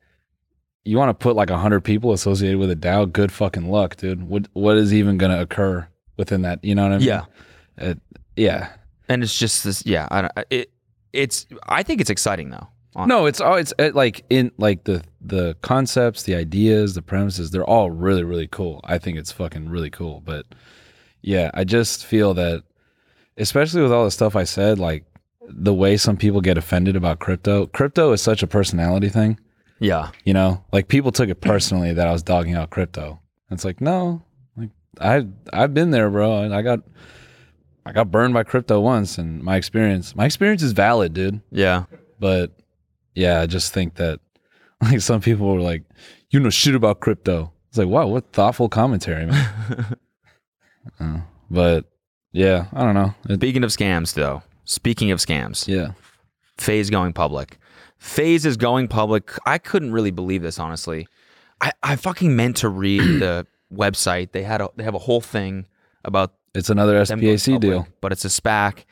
you 0.83 0.97
want 0.97 1.09
to 1.09 1.13
put 1.13 1.35
like 1.35 1.49
a 1.49 1.57
hundred 1.57 1.81
people 1.81 2.13
associated 2.13 2.59
with 2.59 2.69
a 2.69 2.75
DAO. 2.75 3.11
Good 3.11 3.31
fucking 3.31 3.69
luck, 3.69 3.97
dude. 3.97 4.23
What 4.23 4.47
what 4.53 4.77
is 4.77 4.93
even 4.93 5.17
gonna 5.17 5.41
occur 5.41 5.87
within 6.17 6.43
that? 6.43 6.63
You 6.63 6.75
know 6.75 6.83
what 6.83 6.93
I 6.93 6.97
mean? 6.97 7.07
Yeah. 7.07 7.25
It, 7.77 7.99
yeah. 8.35 8.69
And 9.09 9.23
it's 9.23 9.37
just 9.37 9.63
this 9.63 9.85
yeah, 9.85 10.07
I 10.11 10.21
don't, 10.21 10.33
it 10.49 10.71
it's 11.13 11.47
I 11.67 11.83
think 11.83 12.01
it's 12.01 12.09
exciting 12.09 12.49
though. 12.49 12.67
Hon- 12.95 13.07
No, 13.07 13.25
it's 13.25 13.41
all 13.41 13.55
it's 13.55 13.73
uh, 13.79 13.91
like 13.93 14.23
in 14.29 14.51
like 14.57 14.83
the 14.85 15.03
the 15.21 15.55
concepts, 15.61 16.23
the 16.23 16.35
ideas, 16.35 16.93
the 16.95 17.01
premises. 17.01 17.51
They're 17.51 17.63
all 17.69 17.91
really 17.91 18.23
really 18.23 18.47
cool. 18.47 18.81
I 18.83 18.97
think 18.97 19.17
it's 19.17 19.31
fucking 19.31 19.69
really 19.69 19.89
cool. 19.89 20.21
But 20.21 20.45
yeah, 21.21 21.49
I 21.53 21.63
just 21.63 22.05
feel 22.05 22.33
that, 22.35 22.63
especially 23.37 23.81
with 23.81 23.91
all 23.91 24.05
the 24.05 24.11
stuff 24.11 24.35
I 24.35 24.43
said, 24.43 24.79
like 24.79 25.03
the 25.47 25.73
way 25.73 25.97
some 25.97 26.17
people 26.17 26.41
get 26.41 26.57
offended 26.57 26.95
about 26.95 27.19
crypto. 27.19 27.67
Crypto 27.67 28.11
is 28.13 28.21
such 28.21 28.41
a 28.43 28.47
personality 28.47 29.09
thing. 29.09 29.39
Yeah. 29.79 30.11
You 30.23 30.33
know, 30.33 30.63
like 30.71 30.87
people 30.87 31.11
took 31.11 31.29
it 31.29 31.41
personally 31.41 31.93
that 31.93 32.07
I 32.07 32.11
was 32.11 32.23
dogging 32.23 32.55
out 32.55 32.69
crypto. 32.69 33.19
It's 33.51 33.65
like 33.65 33.81
no, 33.81 34.23
like 34.55 34.69
I 35.01 35.27
I've 35.53 35.73
been 35.73 35.91
there, 35.91 36.09
bro. 36.09 36.43
And 36.43 36.55
I 36.55 36.61
got 36.61 36.79
I 37.85 37.91
got 37.91 38.09
burned 38.09 38.33
by 38.33 38.43
crypto 38.43 38.79
once, 38.79 39.17
and 39.17 39.43
my 39.43 39.57
experience 39.57 40.15
my 40.15 40.25
experience 40.25 40.63
is 40.63 40.71
valid, 40.71 41.13
dude 41.13 41.41
Yeah. 41.51 41.83
but 42.19 42.51
yeah, 43.15 43.41
I 43.41 43.45
just 43.47 43.73
think 43.73 43.95
that 43.95 44.19
like 44.81 45.01
some 45.01 45.21
people 45.21 45.47
were 45.53 45.61
like, 45.61 45.83
you 46.29 46.39
know 46.39 46.49
shit 46.49 46.75
about 46.75 46.99
crypto. 46.99 47.51
It's 47.69 47.77
like, 47.77 47.87
wow, 47.87 48.07
what 48.07 48.31
thoughtful 48.31 48.69
commentary, 48.69 49.25
man. 49.25 49.95
Uh, 50.99 51.19
but 51.49 51.85
yeah, 52.31 52.65
I 52.73 52.83
don't 52.83 52.93
know. 52.93 53.13
It- 53.27 53.35
Speaking 53.37 53.63
of 53.63 53.71
scams 53.71 54.13
though, 54.13 54.43
speaking 54.65 55.09
of 55.11 55.19
scams, 55.19 55.67
yeah, 55.67 55.91
FaZe 56.57 56.89
going 56.91 57.11
public. 57.13 57.57
FaZe 57.97 58.45
is 58.45 58.55
going 58.57 58.87
public. 58.87 59.31
I 59.47 59.57
couldn't 59.57 59.93
really 59.93 60.11
believe 60.11 60.43
this, 60.43 60.59
honestly. 60.59 61.07
I, 61.59 61.71
I 61.81 61.95
fucking 61.95 62.35
meant 62.35 62.57
to 62.57 62.69
read 62.69 63.01
the 63.19 63.47
website. 63.73 64.31
They 64.31 64.43
had 64.43 64.61
a 64.61 64.69
they 64.75 64.83
have 64.83 64.93
a 64.93 64.99
whole 64.99 65.21
thing 65.21 65.65
about 66.03 66.33
it's 66.53 66.69
another 66.69 67.01
SPAC 67.01 67.45
public, 67.53 67.61
deal. 67.61 67.87
but 67.99 68.11
it's 68.11 68.25
a 68.25 68.29
SPAC, 68.29 68.85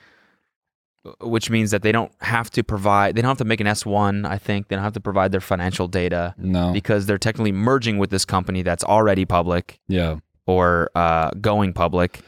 which 1.19 1.49
means 1.49 1.71
that 1.71 1.81
they 1.81 1.91
don't 1.91 2.11
have 2.21 2.49
to 2.51 2.63
provide. 2.63 3.15
They 3.15 3.21
don't 3.21 3.29
have 3.29 3.37
to 3.39 3.45
make 3.45 3.59
an 3.59 3.67
S 3.67 3.85
one. 3.85 4.25
I 4.25 4.37
think 4.37 4.67
they 4.69 4.75
don't 4.75 4.83
have 4.83 4.93
to 4.93 5.01
provide 5.01 5.31
their 5.31 5.41
financial 5.41 5.87
data 5.87 6.33
No, 6.37 6.71
because 6.71 7.05
they're 7.05 7.17
technically 7.17 7.51
merging 7.51 7.97
with 7.97 8.09
this 8.09 8.23
company 8.25 8.61
that's 8.61 8.83
already 8.83 9.25
public 9.25 9.79
yeah, 9.87 10.17
or 10.45 10.89
uh, 10.95 11.31
going 11.41 11.73
public. 11.73 12.21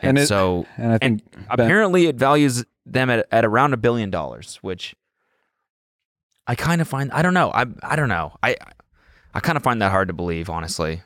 And, 0.00 0.10
And 0.10 0.18
it- 0.18 0.26
so 0.28 0.66
and 0.76 0.92
I 0.92 0.98
and 1.02 1.20
think 1.22 1.32
Ben- 1.32 1.46
apparently 1.50 2.06
it 2.06 2.16
values 2.16 2.64
them 2.86 3.10
at, 3.10 3.26
at 3.32 3.44
around 3.44 3.72
a 3.74 3.76
billion 3.76 4.10
dollars, 4.10 4.58
which 4.62 4.94
I 6.46 6.54
kind 6.54 6.80
of 6.80 6.88
find 6.88 7.10
I 7.12 7.22
don't 7.22 7.34
know. 7.34 7.50
I 7.52 7.66
I 7.82 7.96
don't 7.96 8.08
know. 8.08 8.32
I 8.42 8.56
I 9.34 9.40
kind 9.40 9.56
of 9.56 9.62
find 9.62 9.82
that 9.82 9.90
hard 9.90 10.08
to 10.08 10.14
believe, 10.14 10.48
honestly. 10.48 11.02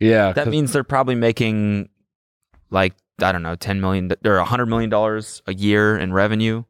yeah, 0.00 0.32
that 0.32 0.48
means 0.48 0.72
they're 0.72 0.82
probably 0.82 1.14
making 1.14 1.88
like 2.70 2.94
I 3.22 3.32
don't 3.32 3.42
know, 3.42 3.54
10 3.56 3.80
million 3.80 4.12
or 4.24 4.36
a 4.36 4.40
100 4.40 4.66
million 4.66 4.90
dollars 4.90 5.42
a 5.46 5.54
year 5.54 5.96
in 5.96 6.12
revenue. 6.12 6.64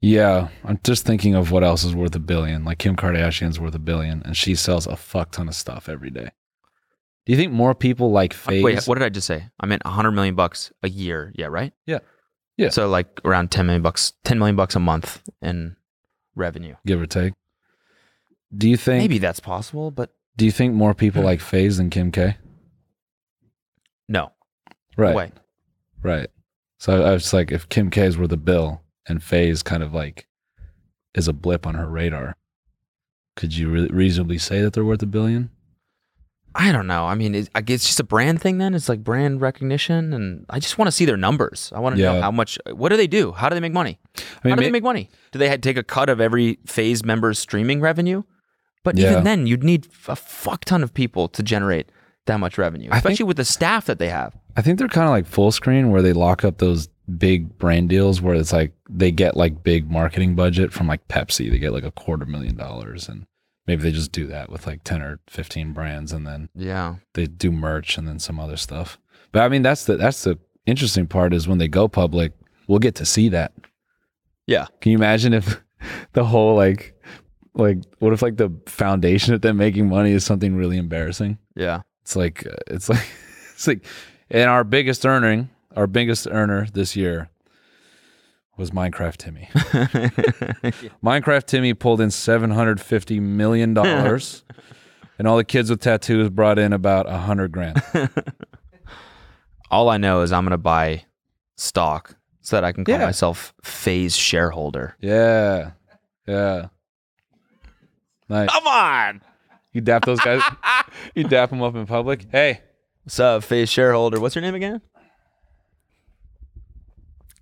yeah. 0.00 0.48
I'm 0.64 0.78
just 0.84 1.04
thinking 1.06 1.34
of 1.34 1.50
what 1.50 1.64
else 1.64 1.84
is 1.84 1.94
worth 1.94 2.14
a 2.14 2.20
billion. 2.20 2.64
Like 2.64 2.78
Kim 2.78 2.96
Kardashian's 2.96 3.58
worth 3.60 3.74
a 3.74 3.78
billion, 3.80 4.22
and 4.24 4.36
she 4.36 4.54
sells 4.54 4.86
a 4.86 4.96
fuck 4.96 5.32
ton 5.32 5.48
of 5.48 5.54
stuff 5.54 5.88
every 5.88 6.10
day. 6.10 6.30
Do 7.24 7.32
you 7.32 7.36
think 7.38 7.52
more 7.52 7.74
people 7.74 8.10
like 8.12 8.32
Uh, 8.34 8.36
FaZe? 8.50 8.62
Wait, 8.64 8.84
what 8.86 8.94
did 8.98 9.04
I 9.04 9.08
just 9.08 9.26
say? 9.26 9.48
I 9.58 9.66
meant 9.66 9.84
100 9.84 10.12
million 10.12 10.34
bucks 10.36 10.70
a 10.82 10.88
year. 10.88 11.32
Yeah, 11.34 11.46
right? 11.46 11.72
Yeah. 11.86 11.98
Yeah. 12.56 12.68
So 12.70 12.88
like 12.88 13.20
around 13.24 13.50
10 13.50 13.66
million 13.66 13.82
bucks, 13.82 14.12
10 14.24 14.38
million 14.38 14.54
bucks 14.56 14.76
a 14.76 14.80
month 14.80 15.22
in 15.42 15.76
revenue. 16.36 16.76
give 16.86 17.00
or 17.00 17.06
take? 17.06 17.34
Do 18.56 18.68
you 18.70 18.76
think? 18.76 19.02
Maybe 19.02 19.18
that's 19.18 19.40
possible, 19.40 19.90
but 19.90 20.14
Do 20.36 20.44
you 20.44 20.52
think 20.52 20.72
more 20.74 20.94
people 20.94 21.22
like 21.22 21.40
FaZe 21.40 21.78
than 21.78 21.90
Kim 21.90 22.12
K? 22.12 22.36
no. 24.08 24.30
Right. 24.96 25.14
Way. 25.14 25.32
Right. 26.06 26.28
So 26.78 27.04
I 27.04 27.12
was 27.12 27.32
like, 27.32 27.50
if 27.50 27.68
Kim 27.68 27.90
K 27.90 28.02
is 28.06 28.16
worth 28.16 28.30
a 28.30 28.36
bill 28.36 28.82
and 29.08 29.20
Faye's 29.22 29.62
kind 29.64 29.82
of 29.82 29.92
like 29.92 30.28
is 31.14 31.26
a 31.26 31.32
blip 31.32 31.66
on 31.66 31.74
her 31.74 31.88
radar, 31.88 32.36
could 33.34 33.56
you 33.56 33.70
re- 33.70 33.88
reasonably 33.88 34.38
say 34.38 34.60
that 34.60 34.72
they're 34.72 34.84
worth 34.84 35.02
a 35.02 35.06
billion? 35.06 35.50
I 36.54 36.72
don't 36.72 36.86
know. 36.86 37.04
I 37.06 37.14
mean, 37.16 37.34
it, 37.34 37.50
I 37.54 37.60
guess 37.60 37.76
it's 37.76 37.86
just 37.86 38.00
a 38.00 38.04
brand 38.04 38.40
thing. 38.40 38.58
Then 38.58 38.72
it's 38.74 38.88
like 38.88 39.02
brand 39.04 39.40
recognition, 39.40 40.12
and 40.14 40.46
I 40.48 40.58
just 40.60 40.78
want 40.78 40.86
to 40.86 40.92
see 40.92 41.04
their 41.04 41.16
numbers. 41.16 41.72
I 41.74 41.80
want 41.80 41.96
to 41.96 42.02
know 42.02 42.20
how 42.20 42.30
much. 42.30 42.58
What 42.70 42.90
do 42.90 42.96
they 42.96 43.06
do? 43.08 43.32
How 43.32 43.48
do 43.48 43.54
they 43.54 43.60
make 43.60 43.74
money? 43.74 43.98
I 44.16 44.20
how 44.44 44.48
mean, 44.50 44.56
do 44.58 44.64
they 44.64 44.70
make 44.70 44.82
money? 44.84 45.10
Do 45.32 45.38
they 45.38 45.54
take 45.58 45.76
a 45.76 45.82
cut 45.82 46.08
of 46.08 46.20
every 46.20 46.58
FaZe 46.66 47.04
member's 47.04 47.38
streaming 47.38 47.80
revenue? 47.80 48.22
But 48.84 48.96
Yeah. 48.96 49.10
even 49.10 49.24
then, 49.24 49.46
you'd 49.46 49.64
need 49.64 49.88
a 50.08 50.14
fuck 50.16 50.64
ton 50.64 50.82
of 50.82 50.94
people 50.94 51.28
to 51.28 51.42
generate 51.42 51.90
that 52.26 52.38
much 52.40 52.58
revenue, 52.58 52.88
I 52.90 52.94
think- 53.00 53.12
especially 53.12 53.26
with 53.26 53.36
the 53.38 53.44
staff 53.44 53.86
that 53.86 53.98
they 53.98 54.08
have. 54.08 54.36
I 54.56 54.62
think 54.62 54.78
they're 54.78 54.88
kind 54.88 55.06
of 55.06 55.10
like 55.10 55.26
full 55.26 55.52
screen 55.52 55.90
where 55.90 56.02
they 56.02 56.12
lock 56.12 56.44
up 56.44 56.58
those 56.58 56.88
big 57.18 57.56
brand 57.58 57.88
deals 57.88 58.20
where 58.22 58.34
it's 58.34 58.52
like 58.52 58.72
they 58.88 59.10
get 59.12 59.36
like 59.36 59.62
big 59.62 59.90
marketing 59.90 60.34
budget 60.34 60.72
from 60.72 60.86
like 60.86 61.06
Pepsi. 61.08 61.50
They 61.50 61.58
get 61.58 61.72
like 61.72 61.84
a 61.84 61.90
quarter 61.90 62.24
million 62.26 62.56
dollars 62.56 63.08
and 63.08 63.26
maybe 63.66 63.82
they 63.82 63.92
just 63.92 64.12
do 64.12 64.26
that 64.28 64.50
with 64.50 64.66
like 64.66 64.82
10 64.84 65.02
or 65.02 65.20
15 65.28 65.72
brands 65.72 66.10
and 66.12 66.26
then 66.26 66.48
Yeah, 66.54 66.96
they 67.14 67.26
do 67.26 67.52
merch 67.52 67.98
and 67.98 68.08
then 68.08 68.18
some 68.18 68.40
other 68.40 68.56
stuff. 68.56 68.98
But 69.30 69.42
I 69.42 69.48
mean, 69.48 69.62
that's 69.62 69.84
the, 69.84 69.96
that's 69.96 70.24
the 70.24 70.38
interesting 70.64 71.06
part 71.06 71.34
is 71.34 71.46
when 71.46 71.58
they 71.58 71.68
go 71.68 71.86
public, 71.86 72.32
we'll 72.66 72.78
get 72.78 72.94
to 72.96 73.04
see 73.04 73.28
that. 73.28 73.52
yeah. 74.46 74.66
Can 74.80 74.92
you 74.92 74.98
imagine 74.98 75.32
if 75.34 75.60
the 76.14 76.24
whole 76.24 76.56
like 76.56 76.94
like 77.54 77.78
what 77.98 78.12
if 78.12 78.22
like 78.22 78.36
the 78.36 78.50
foundation 78.66 79.34
of 79.34 79.42
them 79.42 79.56
making 79.58 79.88
money 79.88 80.12
is 80.12 80.24
something 80.24 80.56
really 80.56 80.78
embarrassing? 80.78 81.38
Yeah. 81.54 81.82
It's 82.06 82.14
like 82.14 82.46
uh, 82.46 82.54
it's 82.68 82.88
like 82.94 83.04
it's 83.54 83.66
like 83.66 83.84
and 84.30 84.48
our 84.48 84.62
biggest 84.62 85.04
earning, 85.04 85.50
our 85.74 85.88
biggest 85.88 86.28
earner 86.30 86.68
this 86.72 86.94
year 86.94 87.30
was 88.56 88.70
Minecraft 88.70 89.16
Timmy. 89.16 89.48
Minecraft 91.02 91.46
Timmy 91.46 91.74
pulled 91.74 92.00
in 92.00 92.12
750 92.12 93.18
million 93.18 93.74
dollars 93.74 94.44
and 95.18 95.26
all 95.26 95.36
the 95.36 95.42
kids 95.42 95.68
with 95.68 95.80
tattoos 95.80 96.30
brought 96.30 96.60
in 96.60 96.72
about 96.72 97.06
a 97.06 97.10
100 97.26 97.50
grand. 97.50 97.82
All 99.68 99.88
I 99.88 99.96
know 99.96 100.20
is 100.22 100.30
I'm 100.32 100.44
gonna 100.44 100.58
buy 100.58 101.06
stock 101.56 102.16
so 102.40 102.56
that 102.56 102.62
I 102.62 102.70
can 102.70 102.84
call 102.84 103.00
Yeah. 103.00 103.04
myself 103.04 103.52
FaZe 103.64 104.14
shareholder. 104.16 104.96
Yeah. 105.00 105.72
Yeah. 106.28 106.66
Nice. 108.28 108.48
Come 108.48 108.66
on. 108.68 109.22
You 109.76 109.82
dap 109.82 110.06
those 110.06 110.20
guys. 110.20 110.40
you 111.14 111.24
dap 111.24 111.50
them 111.50 111.60
up 111.60 111.74
in 111.74 111.84
public. 111.84 112.24
Hey, 112.32 112.62
What's 113.04 113.20
up, 113.20 113.44
FaZe 113.44 113.68
shareholder? 113.68 114.18
What's 114.18 114.34
your 114.34 114.40
name 114.40 114.54
again? 114.54 114.80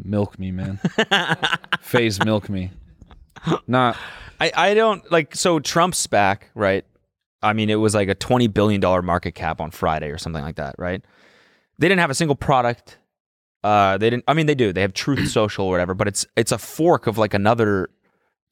milk 0.03 0.37
me, 0.37 0.51
man. 0.51 0.81
FaZe 1.81 2.25
milk 2.25 2.49
me. 2.49 2.73
Not 3.69 3.97
I, 4.41 4.51
I 4.55 4.75
don't 4.75 5.09
like 5.13 5.37
so 5.37 5.61
Trump's 5.61 6.09
back, 6.09 6.51
right? 6.57 6.85
I 7.41 7.53
mean, 7.53 7.71
it 7.71 7.77
was 7.77 7.95
like 7.95 8.09
a 8.09 8.17
twenty 8.17 8.49
billion 8.49 8.81
dollar 8.81 9.01
market 9.01 9.37
cap 9.37 9.61
on 9.61 9.71
Friday 9.71 10.11
or 10.11 10.19
something 10.19 10.43
like 10.43 10.57
that, 10.57 10.75
right? 10.77 11.05
They 11.79 11.87
didn't 11.89 12.01
have 12.01 12.11
a 12.11 12.15
single 12.15 12.35
product. 12.35 12.99
Uh, 13.63 13.97
they 13.97 14.11
didn't. 14.11 14.25
I 14.27 14.35
mean, 14.35 14.47
they 14.47 14.57
do. 14.57 14.73
They 14.73 14.81
have 14.81 14.93
Truth 14.93 15.29
Social 15.31 15.67
or 15.67 15.71
whatever, 15.71 15.95
but 15.95 16.09
it's 16.09 16.27
it's 16.37 16.51
a 16.51 16.59
fork 16.59 17.07
of 17.07 17.17
like 17.17 17.33
another 17.33 17.91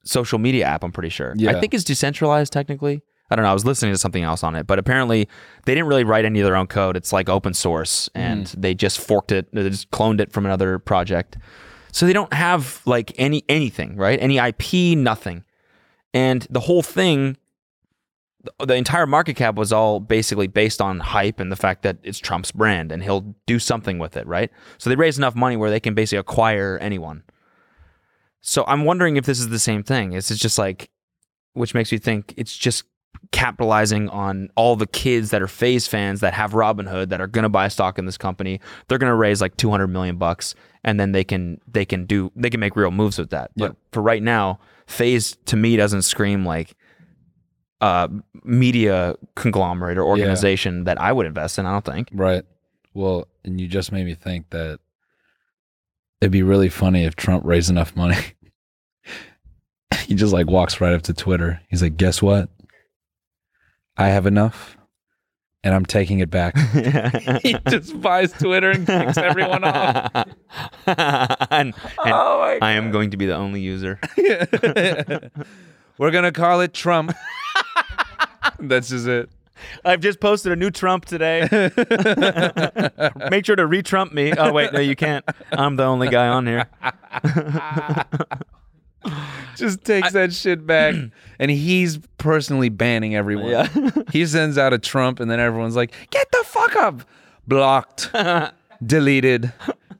social 0.05 0.39
media 0.39 0.67
app. 0.67 0.85
I'm 0.85 0.93
pretty 0.93 1.09
sure. 1.09 1.33
Yeah. 1.37 1.51
I 1.51 1.59
think 1.59 1.73
it's 1.73 1.83
decentralized 1.83 2.53
technically. 2.53 3.03
I 3.29 3.35
don't 3.35 3.43
know. 3.43 3.49
I 3.49 3.53
was 3.53 3.65
listening 3.65 3.93
to 3.93 3.97
something 3.97 4.23
else 4.23 4.43
on 4.43 4.55
it, 4.55 4.67
but 4.67 4.79
apparently 4.79 5.27
they 5.65 5.73
didn't 5.73 5.87
really 5.87 6.03
write 6.03 6.25
any 6.25 6.39
of 6.39 6.45
their 6.45 6.55
own 6.55 6.67
code. 6.67 6.95
It's 6.97 7.13
like 7.13 7.29
open 7.29 7.53
source, 7.53 8.09
and 8.13 8.47
hmm. 8.47 8.61
they 8.61 8.73
just 8.73 8.99
forked 8.99 9.31
it. 9.31 9.47
They 9.53 9.69
just 9.69 9.89
cloned 9.91 10.19
it 10.19 10.31
from 10.31 10.45
another 10.45 10.77
project. 10.77 11.37
So 11.91 12.05
they 12.05 12.13
don't 12.13 12.33
have 12.33 12.81
like 12.85 13.13
any 13.17 13.43
anything, 13.47 13.95
right? 13.95 14.19
Any 14.19 14.37
IP, 14.37 14.97
nothing. 14.97 15.43
And 16.13 16.45
the 16.49 16.61
whole 16.61 16.81
thing, 16.81 17.37
the- 18.59 18.75
entire 18.75 19.07
market 19.07 19.35
cap 19.35 19.55
was 19.55 19.71
all 19.71 19.99
basically 19.99 20.47
based 20.47 20.81
on 20.81 20.99
hype 20.99 21.39
and 21.39 21.51
the 21.51 21.55
fact 21.55 21.83
that 21.83 21.97
it's 22.03 22.19
Trump's 22.19 22.51
brand 22.51 22.91
and 22.91 23.03
he'll 23.03 23.35
do 23.45 23.57
something 23.59 23.99
with 23.99 24.17
it, 24.17 24.27
right? 24.27 24.51
So 24.77 24.89
they 24.89 24.95
raised 24.95 25.17
enough 25.17 25.35
money 25.35 25.55
where 25.55 25.69
they 25.69 25.79
can 25.79 25.93
basically 25.93 26.19
acquire 26.19 26.77
anyone. 26.79 27.23
So 28.41 28.65
I'm 28.67 28.85
wondering 28.85 29.15
if 29.15 29.25
this 29.25 29.39
is 29.39 29.49
the 29.49 29.59
same 29.59 29.83
thing. 29.83 30.13
Is 30.13 30.29
it 30.29 30.35
just 30.35 30.57
like, 30.57 30.89
which 31.53 31.73
makes 31.73 31.91
me 31.91 31.97
think 31.97 32.33
it's 32.37 32.55
just 32.55 32.83
capitalizing 33.33 34.07
on 34.09 34.49
all 34.55 34.75
the 34.75 34.85
kids 34.87 35.31
that 35.31 35.41
are 35.41 35.47
FaZe 35.47 35.87
fans 35.87 36.21
that 36.21 36.33
have 36.33 36.51
Robinhood 36.51 37.09
that 37.09 37.19
are 37.19 37.27
going 37.27 37.43
to 37.43 37.49
buy 37.49 37.67
stock 37.67 37.97
in 37.97 38.05
this 38.05 38.17
company. 38.17 38.61
They're 38.87 38.99
going 38.99 39.09
to 39.09 39.15
raise 39.15 39.41
like 39.41 39.57
200 39.57 39.87
million 39.87 40.17
bucks 40.17 40.55
and 40.83 40.99
then 40.99 41.11
they 41.13 41.23
can 41.23 41.59
they 41.67 41.83
can 41.83 42.05
do 42.05 42.31
they 42.35 42.49
can 42.49 42.59
make 42.59 42.75
real 42.75 42.91
moves 42.91 43.17
with 43.17 43.31
that. 43.31 43.51
But 43.57 43.75
for 43.91 44.01
right 44.01 44.21
now, 44.21 44.59
FaZe 44.85 45.35
to 45.45 45.57
me 45.57 45.75
doesn't 45.75 46.03
scream 46.03 46.45
like 46.45 46.75
uh 47.81 48.07
media 48.43 49.15
conglomerate 49.35 49.97
or 49.97 50.03
organization 50.03 50.83
that 50.83 51.01
I 51.01 51.11
would 51.11 51.25
invest 51.25 51.57
in, 51.57 51.65
I 51.65 51.71
don't 51.71 51.85
think. 51.85 52.09
Right. 52.13 52.43
Well, 52.93 53.27
and 53.43 53.59
you 53.59 53.67
just 53.67 53.91
made 53.91 54.05
me 54.05 54.13
think 54.13 54.51
that 54.51 54.79
it'd 56.21 56.31
be 56.31 56.43
really 56.43 56.69
funny 56.69 57.03
if 57.03 57.15
Trump 57.15 57.43
raised 57.45 57.71
enough 57.71 57.95
money. 57.95 58.17
he 60.05 60.13
just 60.13 60.33
like 60.33 60.45
walks 60.45 60.79
right 60.79 60.93
up 60.93 61.01
to 61.03 61.13
Twitter. 61.13 61.59
He's 61.69 61.81
like, 61.81 61.97
"Guess 61.97 62.21
what? 62.21 62.49
I 63.97 64.07
have 64.09 64.25
enough, 64.25 64.77
and 65.63 65.73
I'm 65.73 65.85
taking 65.85 66.19
it 66.19 66.29
back." 66.29 66.57
he 67.41 67.55
just 67.69 67.99
buys 68.01 68.31
Twitter 68.33 68.71
and 68.71 68.85
kicks 68.85 69.17
everyone 69.17 69.63
off. 69.63 70.11
and, 70.87 70.97
and 71.49 71.73
Oh 71.97 72.39
my 72.39 72.59
I 72.61 72.71
am 72.71 72.91
going 72.91 73.11
to 73.11 73.17
be 73.17 73.25
the 73.25 73.35
only 73.35 73.61
user. 73.61 73.99
We're 75.97 76.11
gonna 76.11 76.31
call 76.31 76.61
it 76.61 76.73
Trump. 76.73 77.13
That's 78.59 78.89
just 78.89 79.07
it. 79.07 79.29
I've 79.85 80.01
just 80.01 80.19
posted 80.19 80.51
a 80.51 80.55
new 80.55 80.71
Trump 80.71 81.05
today. 81.05 81.47
Make 83.29 83.45
sure 83.45 83.55
to 83.55 83.65
re-Trump 83.65 84.11
me. 84.11 84.33
Oh 84.33 84.51
wait, 84.51 84.73
no, 84.73 84.79
you 84.79 84.95
can't. 84.95 85.23
I'm 85.51 85.75
the 85.75 85.83
only 85.83 86.09
guy 86.09 86.27
on 86.27 86.47
here. 86.47 86.67
Just 89.55 89.83
takes 89.83 90.11
that 90.13 90.33
shit 90.33 90.65
back, 90.65 90.95
and 91.39 91.51
he's 91.51 91.99
personally 92.17 92.69
banning 92.69 93.15
everyone. 93.15 93.49
Yeah. 93.49 93.67
he 94.11 94.25
sends 94.25 94.57
out 94.57 94.73
a 94.73 94.79
Trump, 94.79 95.19
and 95.19 95.29
then 95.29 95.39
everyone's 95.39 95.75
like, 95.75 95.93
"Get 96.09 96.31
the 96.31 96.43
fuck 96.45 96.75
up!" 96.75 97.01
Blocked, 97.47 98.09
deleted, 98.85 99.51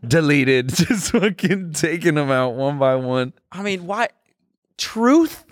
deleted. 0.08 0.70
Just 0.70 1.12
fucking 1.12 1.74
taking 1.74 2.16
them 2.16 2.32
out 2.32 2.56
one 2.56 2.80
by 2.80 2.96
one. 2.96 3.34
I 3.52 3.62
mean, 3.62 3.86
why? 3.86 4.08
Truth? 4.78 5.46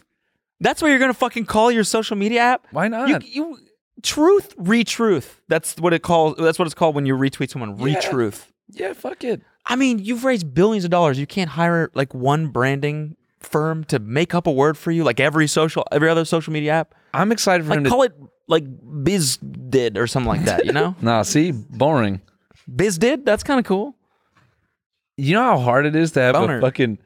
That's 0.61 0.81
what 0.81 0.89
you're 0.89 0.99
gonna 0.99 1.13
fucking 1.13 1.45
call 1.45 1.71
your 1.71 1.83
social 1.83 2.15
media 2.15 2.41
app? 2.41 2.67
Why 2.71 2.87
not? 2.87 3.09
You, 3.09 3.19
you 3.23 3.57
truth, 4.03 4.53
re-truth. 4.57 5.41
That's 5.47 5.75
what 5.77 5.93
it 5.93 6.01
calls. 6.01 6.35
That's 6.37 6.57
what 6.57 6.65
it's 6.65 6.75
called 6.75 6.95
when 6.95 7.05
you 7.05 7.15
retweet 7.15 7.49
someone. 7.49 7.77
Re-truth. 7.77 8.51
yeah, 8.69 8.93
fuck 8.93 9.23
it. 9.23 9.41
I 9.65 9.75
mean, 9.75 9.99
you've 9.99 10.23
raised 10.23 10.53
billions 10.53 10.85
of 10.85 10.91
dollars. 10.91 11.19
You 11.19 11.27
can't 11.27 11.49
hire 11.49 11.91
like 11.93 12.13
one 12.13 12.47
branding 12.47 13.15
firm 13.41 13.83
to 13.85 13.99
make 13.99 14.33
up 14.33 14.47
a 14.47 14.51
word 14.51 14.77
for 14.77 14.91
you, 14.91 15.03
like 15.03 15.19
every 15.19 15.47
social, 15.47 15.85
every 15.91 16.09
other 16.09 16.25
social 16.25 16.53
media 16.53 16.73
app. 16.73 16.95
I'm 17.13 17.31
excited 17.31 17.65
for 17.65 17.73
him 17.73 17.83
to. 17.83 17.89
call 17.89 18.03
it 18.03 18.13
like 18.47 18.63
Biz 19.03 19.37
did 19.37 19.97
or 19.97 20.07
something 20.07 20.29
like 20.29 20.45
that. 20.45 20.65
You 20.65 20.73
know, 20.73 20.95
nah, 21.01 21.21
see, 21.23 21.51
boring. 21.51 22.21
Biz 22.73 22.97
did. 22.97 23.25
That's 23.25 23.43
kind 23.43 23.59
of 23.59 23.65
cool. 23.65 23.95
You 25.17 25.35
know 25.35 25.43
how 25.43 25.59
hard 25.59 25.85
it 25.85 25.95
is 25.95 26.13
to 26.13 26.21
have 26.21 26.33
Boner. 26.33 26.57
a 26.59 26.61
fucking 26.61 26.97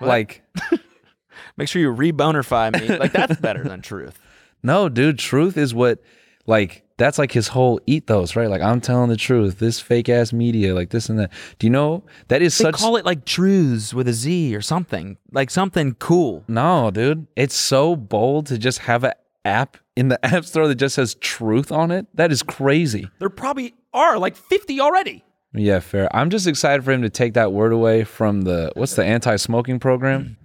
like. 0.00 0.42
Make 1.58 1.68
sure 1.68 1.80
you 1.80 1.90
re-bonerfy 1.90 2.78
me. 2.80 2.98
Like 2.98 3.12
that's 3.12 3.40
better 3.40 3.64
than 3.64 3.82
truth. 3.82 4.18
No, 4.62 4.88
dude, 4.88 5.18
truth 5.18 5.56
is 5.56 5.72
what 5.74 6.02
like 6.46 6.82
that's 6.98 7.18
like 7.18 7.32
his 7.32 7.48
whole 7.48 7.80
ethos, 7.86 8.36
right? 8.36 8.48
Like 8.48 8.62
I'm 8.62 8.80
telling 8.80 9.08
the 9.10 9.16
truth. 9.16 9.58
This 9.58 9.80
fake 9.80 10.08
ass 10.08 10.32
media, 10.32 10.74
like 10.74 10.90
this 10.90 11.08
and 11.08 11.18
that. 11.18 11.32
Do 11.58 11.66
you 11.66 11.70
know 11.70 12.04
that 12.28 12.42
is 12.42 12.56
They 12.56 12.64
such 12.64 12.76
call 12.76 12.96
it 12.96 13.04
like 13.04 13.24
truths 13.24 13.92
with 13.92 14.08
a 14.08 14.12
Z 14.12 14.54
or 14.56 14.62
something, 14.62 15.18
like 15.32 15.50
something 15.50 15.94
cool. 15.94 16.44
No, 16.48 16.90
dude. 16.90 17.26
It's 17.36 17.54
so 17.54 17.96
bold 17.96 18.46
to 18.46 18.58
just 18.58 18.78
have 18.80 19.04
an 19.04 19.12
app 19.44 19.76
in 19.94 20.08
the 20.08 20.24
app 20.24 20.44
store 20.44 20.68
that 20.68 20.76
just 20.76 20.94
says 20.94 21.14
truth 21.16 21.70
on 21.70 21.90
it. 21.90 22.06
That 22.14 22.32
is 22.32 22.42
crazy. 22.42 23.08
There 23.18 23.30
probably 23.30 23.74
are 23.92 24.18
like 24.18 24.36
50 24.36 24.80
already. 24.80 25.22
Yeah, 25.54 25.80
fair. 25.80 26.14
I'm 26.14 26.28
just 26.30 26.46
excited 26.46 26.84
for 26.84 26.92
him 26.92 27.02
to 27.02 27.10
take 27.10 27.34
that 27.34 27.52
word 27.52 27.72
away 27.72 28.04
from 28.04 28.42
the 28.42 28.72
what's 28.74 28.94
the 28.94 29.04
anti-smoking 29.04 29.80
program? 29.80 30.36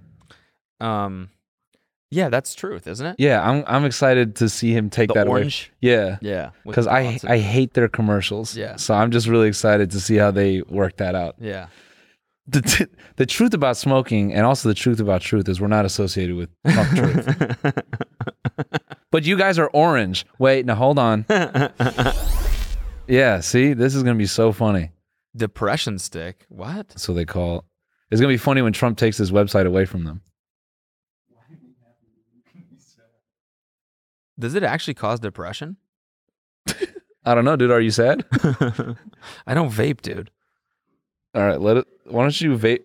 Um, 0.79 1.29
yeah, 2.11 2.29
that's 2.29 2.53
truth, 2.53 2.85
isn't 2.87 3.05
it? 3.05 3.15
Yeah, 3.17 3.41
I'm 3.41 3.63
I'm 3.67 3.85
excited 3.85 4.35
to 4.37 4.49
see 4.49 4.73
him 4.73 4.89
take 4.89 5.07
The 5.07 5.13
that 5.15 5.27
orange? 5.27 5.71
away. 5.81 5.93
Yeah. 5.93 6.17
Yeah, 6.21 6.49
with 6.65 6.75
Cuz 6.75 6.85
I 6.87 7.17
I 7.27 7.39
hate 7.39 7.73
their 7.73 7.87
commercials. 7.87 8.55
Yeah. 8.55 8.75
So 8.75 8.93
I'm 8.93 9.09
just 9.11 9.27
really 9.27 9.47
excited 9.47 9.89
to 9.91 9.99
see 9.99 10.17
how 10.17 10.29
they 10.31 10.61
work 10.63 10.97
that 10.97 11.15
out. 11.15 11.35
Yeah. 11.39 11.67
The 12.47 12.61
t- 12.61 12.87
the 13.15 13.25
truth 13.25 13.53
about 13.53 13.77
smoking 13.77 14.33
and 14.33 14.45
also 14.45 14.67
the 14.67 14.75
truth 14.75 14.99
about 14.99 15.21
truth 15.21 15.47
is 15.47 15.61
we're 15.61 15.67
not 15.67 15.85
associated 15.85 16.35
with 16.35 16.49
truth. 16.95 17.73
but 19.11 19.23
you 19.23 19.37
guys 19.37 19.57
are 19.57 19.67
orange. 19.73 20.25
Wait, 20.39 20.65
now 20.65 20.75
hold 20.75 20.99
on. 20.99 21.25
yeah, 23.07 23.39
see, 23.39 23.73
this 23.73 23.95
is 23.95 24.03
gonna 24.03 24.15
be 24.17 24.25
so 24.25 24.51
funny. 24.51 24.91
Depression 25.35 25.97
stick. 25.99 26.45
What? 26.49 26.89
That's 26.89 27.07
what 27.07 27.15
they 27.15 27.25
call. 27.25 27.63
It's 28.09 28.19
gonna 28.19 28.33
be 28.33 28.37
funny 28.37 28.61
when 28.61 28.73
Trump 28.73 28.97
takes 28.97 29.17
his 29.17 29.31
website 29.31 29.65
away 29.65 29.85
from 29.85 30.03
them. 30.03 30.21
Does 34.41 34.55
it 34.55 34.63
actually 34.63 34.95
cause 34.95 35.19
depression? 35.19 35.77
I 37.23 37.35
don't 37.35 37.45
know, 37.45 37.55
dude. 37.55 37.71
Are 37.71 37.79
you 37.79 37.91
sad? 37.91 38.25
I 39.45 39.53
don't 39.53 39.71
vape, 39.71 40.01
dude. 40.01 40.31
All 41.35 41.43
right, 41.43 41.61
let 41.61 41.77
it. 41.77 41.87
Why 42.05 42.23
don't 42.23 42.41
you 42.41 42.57
vape? 42.57 42.83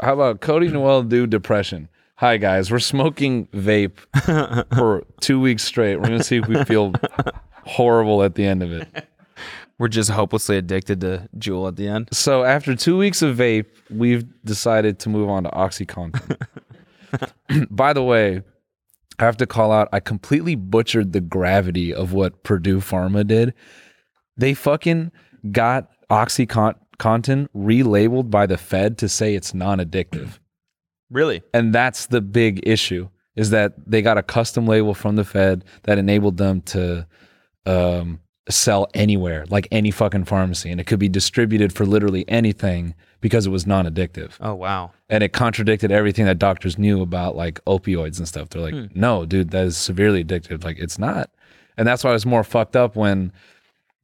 How 0.00 0.14
about 0.14 0.40
Cody 0.40 0.68
Noel 0.68 1.02
do 1.02 1.26
depression? 1.26 1.88
Hi 2.16 2.38
guys, 2.38 2.70
we're 2.70 2.78
smoking 2.78 3.46
vape 3.48 3.98
for 4.74 5.04
two 5.20 5.38
weeks 5.38 5.64
straight. 5.64 5.96
We're 5.96 6.04
gonna 6.04 6.24
see 6.24 6.38
if 6.38 6.48
we 6.48 6.64
feel 6.64 6.94
horrible 7.66 8.22
at 8.22 8.36
the 8.36 8.46
end 8.46 8.62
of 8.62 8.72
it. 8.72 8.88
We're 9.78 9.88
just 9.88 10.08
hopelessly 10.08 10.56
addicted 10.56 11.02
to 11.02 11.28
Juul 11.36 11.68
at 11.68 11.76
the 11.76 11.86
end. 11.86 12.08
So 12.10 12.44
after 12.44 12.74
two 12.74 12.96
weeks 12.96 13.20
of 13.20 13.36
vape, 13.36 13.66
we've 13.90 14.24
decided 14.42 14.98
to 15.00 15.10
move 15.10 15.28
on 15.28 15.42
to 15.42 15.50
OxyContin. 15.50 16.40
By 17.70 17.92
the 17.92 18.02
way, 18.02 18.42
I 19.18 19.24
have 19.24 19.36
to 19.38 19.46
call 19.46 19.72
out. 19.72 19.88
I 19.92 20.00
completely 20.00 20.54
butchered 20.54 21.12
the 21.12 21.20
gravity 21.20 21.92
of 21.92 22.12
what 22.12 22.42
Purdue 22.42 22.80
Pharma 22.80 23.26
did. 23.26 23.54
They 24.36 24.54
fucking 24.54 25.12
got 25.50 25.90
OxyContin 26.10 27.48
relabeled 27.56 28.30
by 28.30 28.46
the 28.46 28.58
Fed 28.58 28.98
to 28.98 29.08
say 29.08 29.34
it's 29.34 29.54
non-addictive. 29.54 30.38
Really? 31.10 31.42
And 31.54 31.74
that's 31.74 32.06
the 32.06 32.20
big 32.20 32.66
issue 32.68 33.08
is 33.36 33.50
that 33.50 33.74
they 33.86 34.02
got 34.02 34.18
a 34.18 34.22
custom 34.22 34.66
label 34.66 34.94
from 34.94 35.16
the 35.16 35.24
Fed 35.24 35.64
that 35.82 35.98
enabled 35.98 36.38
them 36.38 36.62
to 36.62 37.06
um, 37.66 38.18
sell 38.48 38.88
anywhere, 38.94 39.44
like 39.50 39.68
any 39.70 39.90
fucking 39.90 40.24
pharmacy. 40.24 40.70
And 40.70 40.80
it 40.80 40.86
could 40.86 40.98
be 40.98 41.08
distributed 41.08 41.72
for 41.72 41.84
literally 41.84 42.26
anything 42.28 42.94
because 43.26 43.44
it 43.44 43.50
was 43.50 43.66
non 43.66 43.86
addictive. 43.86 44.34
Oh 44.40 44.54
wow. 44.54 44.92
And 45.08 45.24
it 45.24 45.32
contradicted 45.32 45.90
everything 45.90 46.26
that 46.26 46.38
doctors 46.38 46.78
knew 46.78 47.02
about 47.02 47.34
like 47.34 47.58
opioids 47.64 48.18
and 48.18 48.28
stuff. 48.28 48.50
They're 48.50 48.62
like, 48.62 48.94
no, 48.94 49.26
dude, 49.26 49.50
that 49.50 49.64
is 49.64 49.76
severely 49.76 50.24
addictive. 50.24 50.62
Like, 50.62 50.78
it's 50.78 50.96
not. 50.96 51.28
And 51.76 51.88
that's 51.88 52.04
why 52.04 52.10
it 52.10 52.12
was 52.12 52.24
more 52.24 52.44
fucked 52.44 52.76
up 52.76 52.94
when 52.94 53.32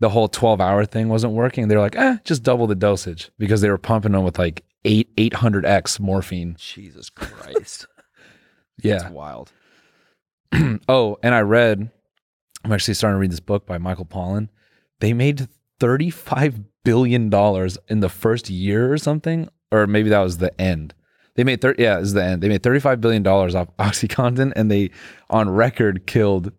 the 0.00 0.08
whole 0.08 0.26
12 0.26 0.60
hour 0.60 0.84
thing 0.84 1.08
wasn't 1.08 1.34
working. 1.34 1.68
They're 1.68 1.78
like, 1.78 1.94
eh, 1.94 2.16
just 2.24 2.42
double 2.42 2.66
the 2.66 2.74
dosage 2.74 3.30
because 3.38 3.60
they 3.60 3.70
were 3.70 3.78
pumping 3.78 4.10
them 4.10 4.24
with 4.24 4.40
like 4.40 4.64
eight, 4.84 5.14
800x 5.14 6.00
morphine. 6.00 6.56
Jesus 6.58 7.08
Christ. 7.08 7.86
Yeah. 8.82 8.98
That's 8.98 9.12
wild. 9.12 9.52
oh, 10.88 11.18
and 11.22 11.34
I 11.34 11.42
read, 11.42 11.88
I'm 12.64 12.72
actually 12.72 12.94
starting 12.94 13.14
to 13.16 13.20
read 13.20 13.30
this 13.30 13.38
book 13.38 13.64
by 13.64 13.78
Michael 13.78 14.06
Pollan. 14.06 14.48
They 14.98 15.12
made 15.12 15.46
$35 15.80 16.64
billion 16.84 17.24
in 17.88 18.00
the 18.00 18.08
first 18.08 18.50
year 18.50 18.92
or 18.92 18.98
something, 18.98 19.48
or 19.70 19.86
maybe 19.86 20.08
that 20.10 20.20
was 20.20 20.38
the 20.38 20.58
end. 20.60 20.94
They 21.34 21.44
made, 21.44 21.60
thir- 21.62 21.74
yeah, 21.78 21.96
this 21.98 22.08
is 22.08 22.14
the 22.14 22.24
end. 22.24 22.42
They 22.42 22.48
made 22.48 22.62
$35 22.62 23.00
billion 23.00 23.26
off 23.26 23.68
Oxycontin 23.78 24.52
and 24.54 24.70
they, 24.70 24.90
on 25.30 25.48
record, 25.48 26.06
killed 26.06 26.52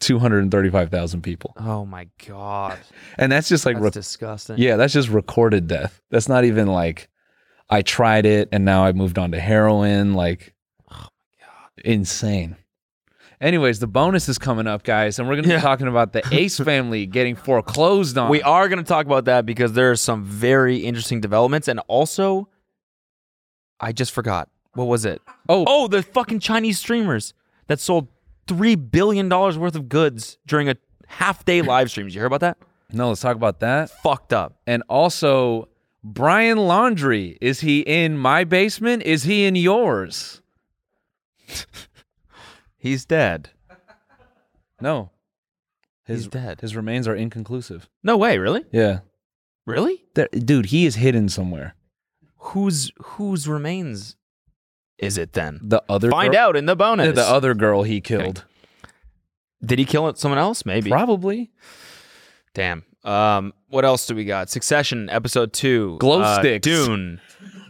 235,000 0.00 1.22
people. 1.22 1.52
Oh 1.56 1.84
my 1.84 2.08
god. 2.26 2.78
And 3.18 3.30
that's 3.30 3.48
just 3.48 3.66
like, 3.66 3.76
That's 3.76 3.84
re- 3.84 3.90
disgusting. 4.00 4.58
yeah, 4.58 4.76
that's 4.76 4.92
just 4.92 5.08
recorded 5.08 5.66
death. 5.66 6.00
That's 6.10 6.28
not 6.28 6.44
even 6.44 6.66
like, 6.66 7.08
I 7.68 7.82
tried 7.82 8.24
it 8.26 8.48
and 8.52 8.64
now 8.64 8.84
I 8.84 8.92
moved 8.92 9.18
on 9.18 9.32
to 9.32 9.40
heroin. 9.40 10.14
Like, 10.14 10.54
oh 10.90 10.94
my 10.94 11.46
god. 11.46 11.70
insane. 11.84 12.56
Anyways, 13.42 13.80
the 13.80 13.88
bonus 13.88 14.28
is 14.28 14.38
coming 14.38 14.68
up, 14.68 14.84
guys, 14.84 15.18
and 15.18 15.28
we're 15.28 15.34
gonna 15.34 15.56
be 15.56 15.60
talking 15.60 15.88
about 15.88 16.12
the 16.12 16.22
Ace 16.30 16.60
family 16.64 17.06
getting 17.06 17.34
foreclosed 17.34 18.16
on. 18.16 18.30
We 18.30 18.40
are 18.40 18.68
going 18.68 18.78
to 18.78 18.84
talk 18.88 19.04
about 19.04 19.24
that 19.24 19.44
because 19.44 19.72
there 19.72 19.90
are 19.90 19.96
some 19.96 20.22
very 20.22 20.76
interesting 20.76 21.20
developments, 21.20 21.66
and 21.66 21.80
also, 21.88 22.48
I 23.80 23.90
just 23.90 24.12
forgot 24.12 24.48
what 24.74 24.84
was 24.84 25.04
it? 25.04 25.20
Oh. 25.48 25.64
oh, 25.66 25.88
the 25.88 26.04
fucking 26.04 26.38
Chinese 26.38 26.78
streamers 26.78 27.34
that 27.66 27.80
sold 27.80 28.06
three 28.46 28.76
billion 28.76 29.28
dollars 29.28 29.58
worth 29.58 29.74
of 29.74 29.88
goods 29.88 30.38
during 30.46 30.68
a 30.68 30.76
half 31.08 31.44
day 31.44 31.62
live 31.62 31.90
stream. 31.90 32.06
Did 32.06 32.14
you 32.14 32.20
hear 32.20 32.26
about 32.26 32.40
that? 32.40 32.58
No, 32.92 33.08
let's 33.08 33.22
talk 33.22 33.34
about 33.34 33.58
that. 33.58 33.90
Fucked 33.90 34.32
up. 34.32 34.54
And 34.68 34.84
also, 34.88 35.68
Brian 36.04 36.58
Laundrie. 36.58 37.38
Is 37.40 37.58
he 37.60 37.80
in 37.80 38.18
my 38.18 38.44
basement? 38.44 39.02
Is 39.02 39.24
he 39.24 39.46
in 39.46 39.56
yours? 39.56 40.42
He's 42.82 43.04
dead. 43.04 43.50
No. 44.80 45.10
His 46.04 46.22
He's 46.24 46.26
dead. 46.28 46.60
His 46.60 46.74
remains 46.74 47.06
are 47.06 47.14
inconclusive. 47.14 47.88
No 48.02 48.16
way, 48.16 48.38
really? 48.38 48.64
Yeah. 48.72 49.00
Really? 49.64 50.02
There- 50.14 50.26
dude, 50.32 50.66
he 50.66 50.86
is 50.86 50.96
hidden 50.96 51.28
somewhere. 51.28 51.76
Whose 52.38 52.90
whose 53.00 53.46
remains 53.46 54.16
is 54.98 55.16
it 55.18 55.34
then? 55.34 55.60
The 55.62 55.84
other 55.88 56.10
Find 56.10 56.32
girl- 56.32 56.40
out 56.42 56.56
in 56.56 56.66
the 56.66 56.74
bonus. 56.74 57.14
The 57.14 57.22
other 57.22 57.54
girl 57.54 57.84
he 57.84 58.00
killed. 58.00 58.44
Did 59.64 59.78
he 59.78 59.84
kill 59.84 60.12
someone 60.16 60.40
else? 60.40 60.66
Maybe. 60.66 60.90
Probably. 60.90 61.52
Damn. 62.54 62.82
Um, 63.04 63.52
what 63.68 63.84
else 63.84 64.04
do 64.08 64.16
we 64.16 64.24
got? 64.24 64.50
Succession, 64.50 65.08
episode 65.10 65.52
two. 65.52 65.96
Glow 66.00 66.22
Uh, 66.22 66.40
sticks. 66.40 66.64
Dune. 66.64 67.20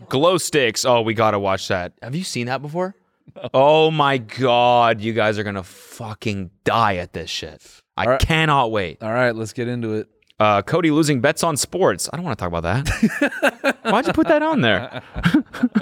Glow 0.09 0.39
sticks. 0.39 0.87
Oh, 0.87 1.03
we 1.03 1.13
gotta 1.13 1.39
watch 1.39 1.69
that. 1.69 1.93
Have 2.03 2.15
you 2.15 2.25
seen 2.25 2.47
that 2.47 2.63
before? 2.63 2.95
Oh 3.55 3.91
my 3.91 4.19
god, 4.19 5.01
you 5.01 5.13
guys 5.13 5.39
are 5.39 5.43
gonna 5.43 5.63
fucking 5.63 6.51
die 6.65 6.97
at 6.97 7.13
this 7.13 7.31
shit. 7.31 7.83
I 7.97 8.07
right. 8.07 8.21
cannot 8.21 8.71
wait. 8.71 9.03
All 9.03 9.13
right, 9.13 9.35
let's 9.35 9.53
get 9.53 9.69
into 9.69 9.95
it. 9.95 10.09
Uh, 10.39 10.63
Cody 10.63 10.91
losing 10.91 11.21
bets 11.21 11.45
on 11.45 11.57
sports. 11.57 12.09
I 12.13 12.17
don't 12.17 12.25
want 12.25 12.39
to 12.39 12.43
talk 12.43 12.53
about 12.53 12.63
that. 12.65 13.77
Why'd 13.85 14.07
you 14.07 14.13
put 14.13 14.29
that 14.29 14.43
on 14.43 14.61
there? 14.61 15.03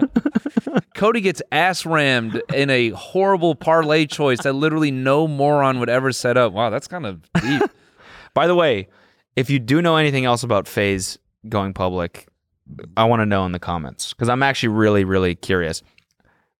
Cody 0.95 1.21
gets 1.23 1.41
ass 1.51 1.87
rammed 1.87 2.43
in 2.53 2.69
a 2.69 2.91
horrible 2.91 3.55
parlay 3.55 4.07
choice 4.07 4.43
that 4.43 4.53
literally 4.53 4.91
no 4.91 5.27
moron 5.27 5.81
would 5.81 5.89
ever 5.89 6.13
set 6.13 6.37
up. 6.37 6.53
Wow, 6.53 6.69
that's 6.69 6.89
kind 6.89 7.07
of 7.07 7.23
deep. 7.41 7.63
By 8.35 8.47
the 8.47 8.55
way, 8.55 8.89
if 9.37 9.49
you 9.49 9.59
do 9.59 9.81
know 9.81 9.97
anything 9.97 10.27
else 10.27 10.43
about 10.43 10.69
FaZe 10.69 11.19
going 11.49 11.73
public, 11.73 12.27
I 12.97 13.05
want 13.05 13.21
to 13.21 13.27
know 13.27 13.47
in 13.47 13.53
the 13.53 13.59
comments 13.59 14.13
because 14.13 14.29
I'm 14.29 14.43
actually 14.43 14.71
really, 14.71 15.05
really 15.05 15.35
curious. 15.35 15.83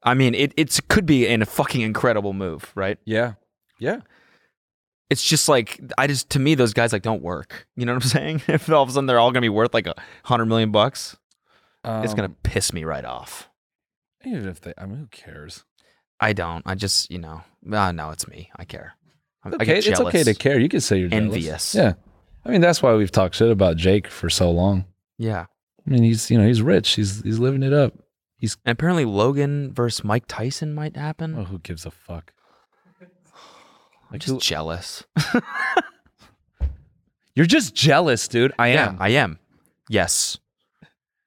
I 0.03 0.15
mean, 0.15 0.35
it 0.35 0.53
it's 0.57 0.81
could 0.89 1.05
be 1.07 1.27
in 1.27 1.43
a 1.43 1.47
fucking 1.47 1.81
incredible 1.83 2.33
move, 2.33 2.73
right? 2.75 2.99
yeah. 3.05 3.35
Yeah. 3.79 4.01
It's 5.09 5.25
just 5.25 5.49
like 5.49 5.81
I 5.99 6.07
just 6.07 6.31
to 6.31 6.39
me 6.39 6.55
those 6.55 6.73
guys 6.73 6.93
like 6.93 7.03
don't 7.03 7.23
work. 7.23 7.67
You 7.77 7.85
know 7.87 7.95
what 7.95 8.05
I'm 8.05 8.09
saying? 8.17 8.43
If 8.47 8.71
all 8.71 8.83
of 8.83 8.89
a 8.89 8.93
sudden 8.93 9.07
they're 9.07 9.19
all 9.19 9.31
gonna 9.33 9.41
be 9.41 9.49
worth 9.49 9.75
like 9.75 9.87
a 9.87 9.95
hundred 10.25 10.47
million 10.47 10.71
bucks, 10.71 11.17
it's 11.85 12.15
gonna 12.15 12.29
Um, 12.29 12.37
piss 12.43 12.73
me 12.73 12.85
right 12.85 13.05
off. 13.05 13.49
even 14.25 14.47
if 14.49 14.61
they 14.61 14.73
I 14.79 14.87
mean 14.87 14.99
who 14.99 15.07
cares? 15.09 15.65
I 16.21 16.33
don't. 16.35 16.63
I 16.67 16.75
just 16.77 17.11
you 17.11 17.19
know, 17.19 17.43
ah, 17.73 17.91
no, 17.91 18.11
it's 18.11 18.29
me. 18.29 18.51
I 18.57 18.65
care. 18.65 18.93
I'm- 19.45 19.55
I 19.55 19.57
Okay, 19.63 19.65
get 19.81 19.87
it's 19.87 20.01
okay 20.01 20.23
to 20.23 20.35
care. 20.35 20.59
You 20.61 20.69
can 20.69 20.81
say 20.81 20.99
you're 20.99 21.09
jealous. 21.09 21.25
Envious. 21.25 21.75
Yeah. 21.75 21.95
I 22.45 22.51
mean, 22.51 22.61
that's 22.61 22.83
why 22.83 22.95
we've 22.95 23.11
talked 23.11 23.35
shit 23.35 23.51
about 23.51 23.77
Jake 23.79 24.07
for 24.07 24.31
so 24.31 24.51
long. 24.51 24.85
Yeah. 25.19 25.47
I 25.87 25.91
mean, 25.91 26.03
he's 26.05 26.31
you 26.31 26.39
know 26.39 26.47
he's 26.47 26.63
rich. 26.63 26.91
He's 26.91 27.23
he's 27.23 27.39
living 27.39 27.63
it 27.63 27.73
up. 27.73 27.95
He's 28.41 28.57
apparently 28.65 29.05
Logan 29.05 29.73
versus 29.75 30.03
Mike 30.03 30.25
Tyson 30.27 30.73
might 30.75 30.97
happen. 30.97 31.35
oh, 31.39 31.45
who 31.45 31.59
gives 31.59 31.85
a 31.85 31.91
fuck? 31.91 32.33
I'm 34.11 34.19
just 34.19 34.41
jealous. 34.41 35.05
You're 37.37 37.47
just 37.47 37.75
jealous, 37.75 38.27
dude. 38.27 38.53
I 38.59 38.73
Yeah, 38.73 38.89
am. 38.89 38.97
I 38.99 39.09
am. 39.11 39.39
Yes. 39.89 40.39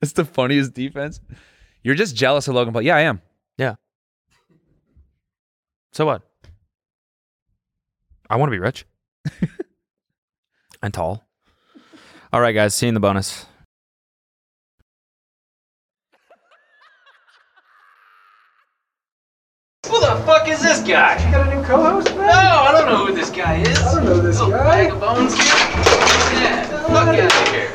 It's 0.01 0.11
the 0.13 0.25
funniest 0.25 0.73
defense. 0.73 1.21
You're 1.83 1.95
just 1.95 2.15
jealous 2.15 2.47
of 2.47 2.55
Logan 2.55 2.73
Paul. 2.73 2.81
Yeah, 2.81 2.95
I 2.95 3.01
am. 3.01 3.21
Yeah. 3.57 3.75
So 5.93 6.05
what? 6.05 6.23
I 8.29 8.35
want 8.37 8.49
to 8.49 8.55
be 8.55 8.59
rich 8.59 8.85
and 10.81 10.93
tall. 10.93 11.23
All 12.33 12.41
right, 12.41 12.53
guys. 12.53 12.73
See 12.73 12.87
you 12.87 12.89
in 12.89 12.93
the 12.95 12.99
bonus. 12.99 13.45
Who 19.87 19.99
the 20.13 20.23
fuck 20.25 20.47
is 20.47 20.61
this 20.61 20.79
guy? 20.79 21.23
You 21.25 21.31
got 21.31 21.51
a 21.51 21.55
new 21.55 21.63
co-host, 21.63 22.09
man? 22.09 22.27
No, 22.27 22.27
I 22.27 22.71
don't 22.71 22.85
know 22.87 23.05
who 23.05 23.13
this 23.13 23.29
guy 23.29 23.61
is. 23.61 23.79
I 23.79 23.95
don't 23.95 24.05
know 24.05 24.19
this 24.19 24.39
Little 24.39 24.51
guy. 24.51 24.83
Bag 24.83 24.93
of 24.93 24.99
bones 24.99 25.33
here. 25.33 25.43
Yeah, 25.43 26.65
fuck 26.87 27.07
out 27.07 27.47
of 27.47 27.53
here. 27.53 27.71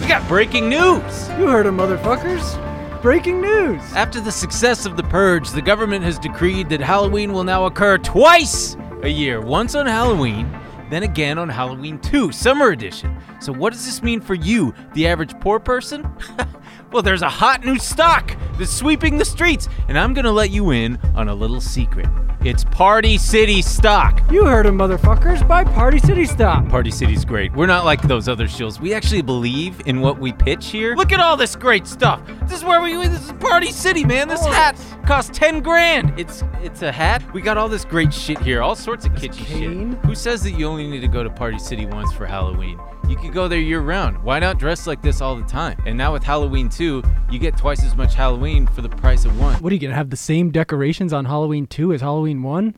We 0.00 0.08
got 0.08 0.26
breaking 0.28 0.68
news. 0.68 1.28
You 1.30 1.48
heard 1.48 1.66
him, 1.66 1.76
motherfuckers. 1.76 2.62
Breaking 3.00 3.40
news. 3.40 3.80
After 3.94 4.20
the 4.20 4.32
success 4.32 4.86
of 4.86 4.96
The 4.96 5.04
Purge, 5.04 5.50
the 5.50 5.62
government 5.62 6.04
has 6.04 6.18
decreed 6.18 6.68
that 6.70 6.80
Halloween 6.80 7.32
will 7.32 7.44
now 7.44 7.66
occur 7.66 7.98
twice 7.98 8.76
a 9.02 9.08
year. 9.08 9.40
Once 9.40 9.74
on 9.74 9.86
Halloween, 9.86 10.50
then 10.90 11.02
again 11.04 11.38
on 11.38 11.48
Halloween 11.48 11.98
2, 12.00 12.32
Summer 12.32 12.70
Edition. 12.70 13.16
So, 13.40 13.52
what 13.52 13.72
does 13.72 13.84
this 13.84 14.02
mean 14.02 14.20
for 14.20 14.34
you, 14.34 14.74
the 14.94 15.06
average 15.06 15.38
poor 15.40 15.60
person? 15.60 16.10
well, 16.92 17.02
there's 17.02 17.22
a 17.22 17.28
hot 17.28 17.64
new 17.64 17.78
stock 17.78 18.36
that's 18.58 18.70
sweeping 18.70 19.18
the 19.18 19.24
streets, 19.24 19.68
and 19.88 19.98
I'm 19.98 20.14
gonna 20.14 20.32
let 20.32 20.50
you 20.50 20.70
in 20.70 20.96
on 21.14 21.28
a 21.28 21.34
little 21.34 21.60
secret. 21.60 22.06
It's 22.46 22.62
Party 22.62 23.18
City 23.18 23.60
stock. 23.60 24.22
You 24.30 24.44
heard 24.44 24.66
him, 24.66 24.78
motherfuckers. 24.78 25.46
Buy 25.48 25.64
Party 25.64 25.98
City 25.98 26.24
stock. 26.26 26.68
Party 26.68 26.92
City's 26.92 27.24
great. 27.24 27.52
We're 27.54 27.66
not 27.66 27.84
like 27.84 28.00
those 28.02 28.28
other 28.28 28.46
shows. 28.46 28.78
We 28.78 28.94
actually 28.94 29.22
believe 29.22 29.82
in 29.86 30.00
what 30.00 30.20
we 30.20 30.32
pitch 30.32 30.68
here. 30.68 30.94
Look 30.94 31.10
at 31.10 31.18
all 31.18 31.36
this 31.36 31.56
great 31.56 31.88
stuff. 31.88 32.24
This 32.42 32.58
is 32.58 32.64
where 32.64 32.80
we. 32.80 32.94
This 33.08 33.24
is 33.24 33.32
Party 33.32 33.72
City, 33.72 34.04
man. 34.04 34.28
This 34.28 34.44
oh, 34.44 34.52
hat 34.52 34.80
costs 35.06 35.36
ten 35.36 35.60
grand. 35.60 36.16
It's 36.16 36.44
it's 36.62 36.82
a 36.82 36.92
hat. 36.92 37.20
We 37.34 37.42
got 37.42 37.58
all 37.58 37.68
this 37.68 37.84
great 37.84 38.14
shit 38.14 38.38
here. 38.38 38.62
All 38.62 38.76
sorts 38.76 39.06
of 39.06 39.12
kitschy 39.14 39.44
cane? 39.44 39.90
shit. 39.94 40.04
Who 40.04 40.14
says 40.14 40.44
that 40.44 40.52
you 40.52 40.66
only 40.68 40.86
need 40.86 41.00
to 41.00 41.08
go 41.08 41.24
to 41.24 41.30
Party 41.30 41.58
City 41.58 41.84
once 41.84 42.12
for 42.12 42.26
Halloween? 42.26 42.78
You 43.08 43.16
could 43.16 43.32
go 43.32 43.46
there 43.46 43.60
year 43.60 43.80
round. 43.80 44.20
Why 44.24 44.40
not 44.40 44.58
dress 44.58 44.86
like 44.86 45.00
this 45.00 45.20
all 45.20 45.36
the 45.36 45.44
time? 45.44 45.80
And 45.86 45.96
now 45.96 46.12
with 46.12 46.24
Halloween 46.24 46.68
2, 46.86 47.02
you 47.32 47.40
get 47.40 47.56
twice 47.56 47.82
as 47.84 47.96
much 47.96 48.14
Halloween 48.14 48.64
for 48.68 48.80
the 48.80 48.88
price 48.88 49.24
of 49.24 49.36
one. 49.40 49.56
What 49.56 49.72
are 49.72 49.74
you 49.74 49.80
gonna 49.80 49.94
have 49.94 50.10
the 50.10 50.16
same 50.16 50.52
decorations 50.52 51.12
on 51.12 51.24
Halloween 51.24 51.66
2 51.66 51.92
as 51.92 52.00
Halloween 52.00 52.44
1? 52.44 52.76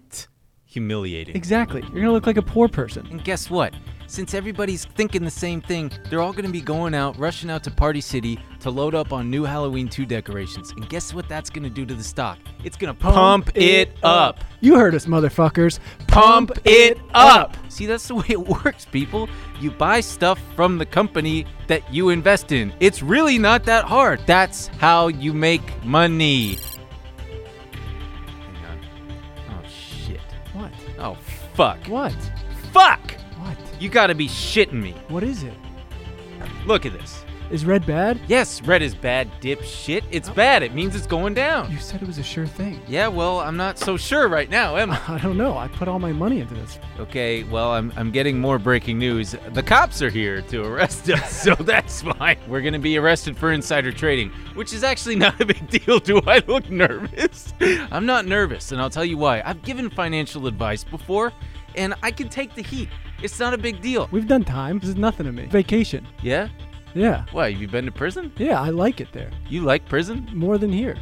Humiliating. 0.65 1.37
Exactly. 1.37 1.83
You're 1.83 2.01
gonna 2.01 2.13
look 2.13 2.27
like 2.27 2.39
a 2.39 2.43
poor 2.43 2.69
person. 2.69 3.07
And 3.11 3.23
guess 3.23 3.51
what? 3.51 3.75
Since 4.07 4.33
everybody's 4.33 4.87
thinking 4.87 5.23
the 5.23 5.31
same 5.31 5.61
thing, 5.61 5.93
they're 6.09 6.23
all 6.23 6.33
gonna 6.33 6.49
be 6.49 6.63
going 6.63 6.95
out, 6.95 7.19
rushing 7.19 7.51
out 7.51 7.63
to 7.65 7.71
Party 7.71 8.01
City 8.01 8.39
to 8.61 8.71
load 8.71 8.95
up 8.95 9.13
on 9.13 9.31
new 9.31 9.45
Halloween 9.45 9.89
2 9.89 10.07
decorations. 10.07 10.71
And 10.73 10.89
guess 10.89 11.13
what 11.13 11.29
that's 11.29 11.51
gonna 11.51 11.69
do 11.69 11.85
to 11.85 11.95
the 11.95 12.03
stock? 12.03 12.39
It's 12.65 12.79
gonna 12.79 12.95
pump, 12.95 13.51
it 13.55 13.91
up. 14.03 14.43
You 14.61 14.77
heard 14.77 14.95
us, 14.95 15.05
motherfuckers. 15.05 15.81
Pump 16.07 16.53
it 16.65 16.99
up. 17.13 17.59
See, 17.69 17.85
that's 17.85 18.09
the 18.09 18.15
way 18.15 18.25
it 18.31 18.41
works, 18.65 18.87
people. 18.87 19.29
You 19.61 19.71
buy 19.73 20.01
stuff 20.01 20.41
from 20.55 20.79
the 20.79 20.87
company 20.87 21.47
that 21.67 21.93
you 21.93 22.11
invest 22.11 22.53
in. 22.53 22.73
It's 22.81 23.03
really 23.03 23.39
not 23.39 23.65
that 23.65 23.85
hard. 23.85 24.21
That's 24.27 24.69
how 24.79 25.09
you 25.09 25.33
make 25.33 25.85
money. 25.85 26.59
Hang 28.47 28.65
on. 28.65 28.81
Oh, 29.51 29.69
shit. 29.69 30.21
What? 30.53 30.73
Oh, 30.99 31.17
fuck. 31.55 31.85
What? 31.87 32.15
Fuck! 32.73 33.13
What? 33.39 33.57
You 33.81 33.89
gotta 33.89 34.15
be 34.15 34.29
shitting 34.29 34.81
me. 34.81 34.95
What 35.09 35.25
is 35.25 35.43
it? 35.43 35.55
Look 36.67 36.87
at 36.87 36.93
this. 36.93 37.25
Is 37.51 37.65
red 37.65 37.87
bad? 37.87 38.21
Yes, 38.29 38.61
red 38.61 38.83
is 38.83 38.95
bad, 38.95 39.31
dipshit. 39.41 40.05
It's 40.11 40.29
bad. 40.29 40.63
It 40.63 40.75
means 40.75 40.95
it's 40.95 41.07
going 41.07 41.33
down. 41.33 41.71
You 41.73 41.79
said 41.79 42.03
it 42.03 42.07
was 42.07 42.19
a 42.19 42.23
sure 42.23 42.47
thing. 42.47 42.79
Yeah, 42.87 43.09
well, 43.09 43.41
I'm 43.41 43.57
not 43.57 43.79
so 43.79 43.97
sure 43.97 44.29
right 44.29 44.51
now, 44.51 44.77
am 44.77 44.91
I? 44.91 45.01
I 45.09 45.19
don't 45.19 45.39
know. 45.39 45.57
I 45.57 45.67
put 45.69 45.89
all 45.89 45.99
my 45.99 46.13
money 46.13 46.41
into 46.41 46.53
this. 46.53 46.79
Okay, 47.01 47.45
well, 47.45 47.73
I'm, 47.73 47.91
I'm 47.97 48.11
getting 48.11 48.39
more 48.39 48.59
breaking 48.59 48.99
news. 48.99 49.35
The 49.53 49.63
cops 49.63 50.03
are 50.03 50.11
here 50.11 50.43
to 50.43 50.63
arrest 50.63 51.09
us, 51.09 51.35
so 51.43 51.55
that's 51.55 52.03
fine. 52.03 52.37
We're 52.47 52.61
gonna 52.61 52.79
be 52.79 52.99
arrested 52.99 53.35
for 53.35 53.53
insider 53.53 53.93
trading, 53.93 54.29
which 54.55 54.75
is 54.75 54.85
actually 54.85 55.17
not 55.17 55.41
a 55.41 55.47
big 55.47 55.71
deal. 55.71 56.01
Do 56.01 56.21
I 56.27 56.43
look 56.47 56.69
nervous? 56.69 57.55
I'm 57.91 58.05
not 58.05 58.27
nervous, 58.27 58.73
and 58.73 58.81
I'll 58.81 58.91
tell 58.91 59.07
you 59.07 59.17
why. 59.17 59.41
I've 59.43 59.63
given 59.63 59.89
financial 59.89 60.47
advice 60.47 60.85
before, 60.85 61.33
and 61.77 61.95
I 62.03 62.11
can 62.11 62.29
take 62.29 62.55
the 62.55 62.63
heat. 62.63 62.91
It's 63.23 63.41
not 63.41 63.55
a 63.55 63.59
big 63.59 63.81
deal. 63.81 64.07
We've 64.13 64.29
done 64.29 64.45
time. 64.45 64.81
This 64.81 64.91
is 64.91 64.97
nothing 64.97 65.25
to 65.25 65.33
me. 65.33 65.47
Vacation. 65.47 66.07
Yeah? 66.23 66.49
Yeah. 66.95 67.25
Why, 67.33 67.51
have 67.53 67.61
you 67.61 67.69
been 67.69 67.85
to 67.87 67.93
prison? 67.93 68.33
Yeah, 68.37 68.61
I 68.61 68.71
like 68.71 69.01
it 69.01 69.09
there. 69.13 69.31
You 69.49 69.63
like 69.63 69.89
prison? 69.89 70.29
More 70.33 70.59
than 70.59 70.73
here. 70.73 70.97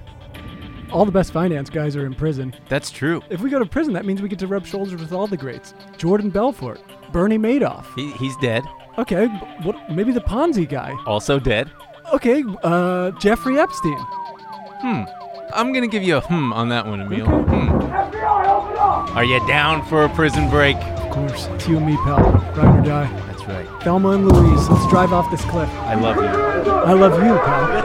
All 0.93 1.05
the 1.05 1.13
best 1.13 1.33
finance 1.33 1.69
guys 1.69 1.97
are 1.97 2.07
in 2.07 2.15
prison. 2.15 2.55
That's 2.69 2.91
true. 2.91 3.21
If 3.31 3.41
we 3.41 3.51
go 3.51 3.59
to 3.59 3.67
prison, 3.67 3.93
that 3.95 4.05
means 4.07 4.23
we 4.23 4.29
get 4.29 4.39
to 4.41 4.47
rub 4.47 4.65
shoulders 4.67 5.01
with 5.01 5.13
all 5.13 5.27
the 5.27 5.37
greats. 5.37 5.75
Jordan 5.97 6.31
Belfort, 6.31 6.81
Bernie 7.13 7.39
Madoff. 7.39 7.87
He, 7.97 8.13
he's 8.13 8.37
dead. 8.37 8.63
Okay, 8.99 9.27
b- 9.27 9.33
what? 9.63 9.91
Maybe 9.91 10.13
the 10.13 10.21
Ponzi 10.21 10.69
guy. 10.69 10.95
Also 11.07 11.39
dead. 11.41 11.71
Okay, 12.13 12.45
uh, 12.63 13.11
Jeffrey 13.13 13.59
Epstein. 13.59 13.99
Hmm. 13.99 15.03
I'm 15.55 15.73
gonna 15.73 15.87
give 15.89 16.03
you 16.03 16.17
a 16.17 16.21
hmm 16.21 16.53
on 16.53 16.69
that 16.69 16.87
one, 16.87 17.01
Emil. 17.01 17.27
Hmm. 17.27 17.71
Are 19.17 19.25
you 19.25 19.45
down 19.49 19.85
for 19.87 20.05
a 20.05 20.09
prison 20.11 20.49
break? 20.51 20.77
Of 20.77 21.11
course, 21.11 21.47
it's 21.49 21.67
you 21.67 21.79
and 21.79 21.87
me, 21.87 21.97
pal. 21.97 22.19
Ride 22.57 22.81
or 22.81 22.83
die. 22.83 23.26
That's 23.47 23.69
right. 23.71 23.83
Thelma 23.83 24.11
and 24.11 24.29
Louise, 24.29 24.69
let's 24.69 24.87
drive 24.89 25.13
off 25.13 25.31
this 25.31 25.45
cliff. 25.45 25.69
I 25.71 25.95
love 25.95 26.17
you. 26.17 26.23
I 26.73 26.93
love 26.93 27.23
you, 27.23 27.39
pal. 27.45 27.77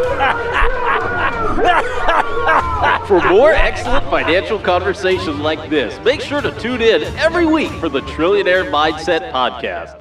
For 3.06 3.22
more 3.30 3.52
excellent 3.52 4.06
financial 4.06 4.58
conversation 4.58 5.40
like 5.40 5.70
this, 5.70 6.04
make 6.04 6.22
sure 6.22 6.42
to 6.42 6.52
tune 6.60 6.82
in 6.82 7.04
every 7.18 7.46
week 7.46 7.72
for 7.74 7.90
the 7.90 8.02
Trillionaire 8.02 8.70
Mindset 8.72 9.32
Podcast. 9.32 10.01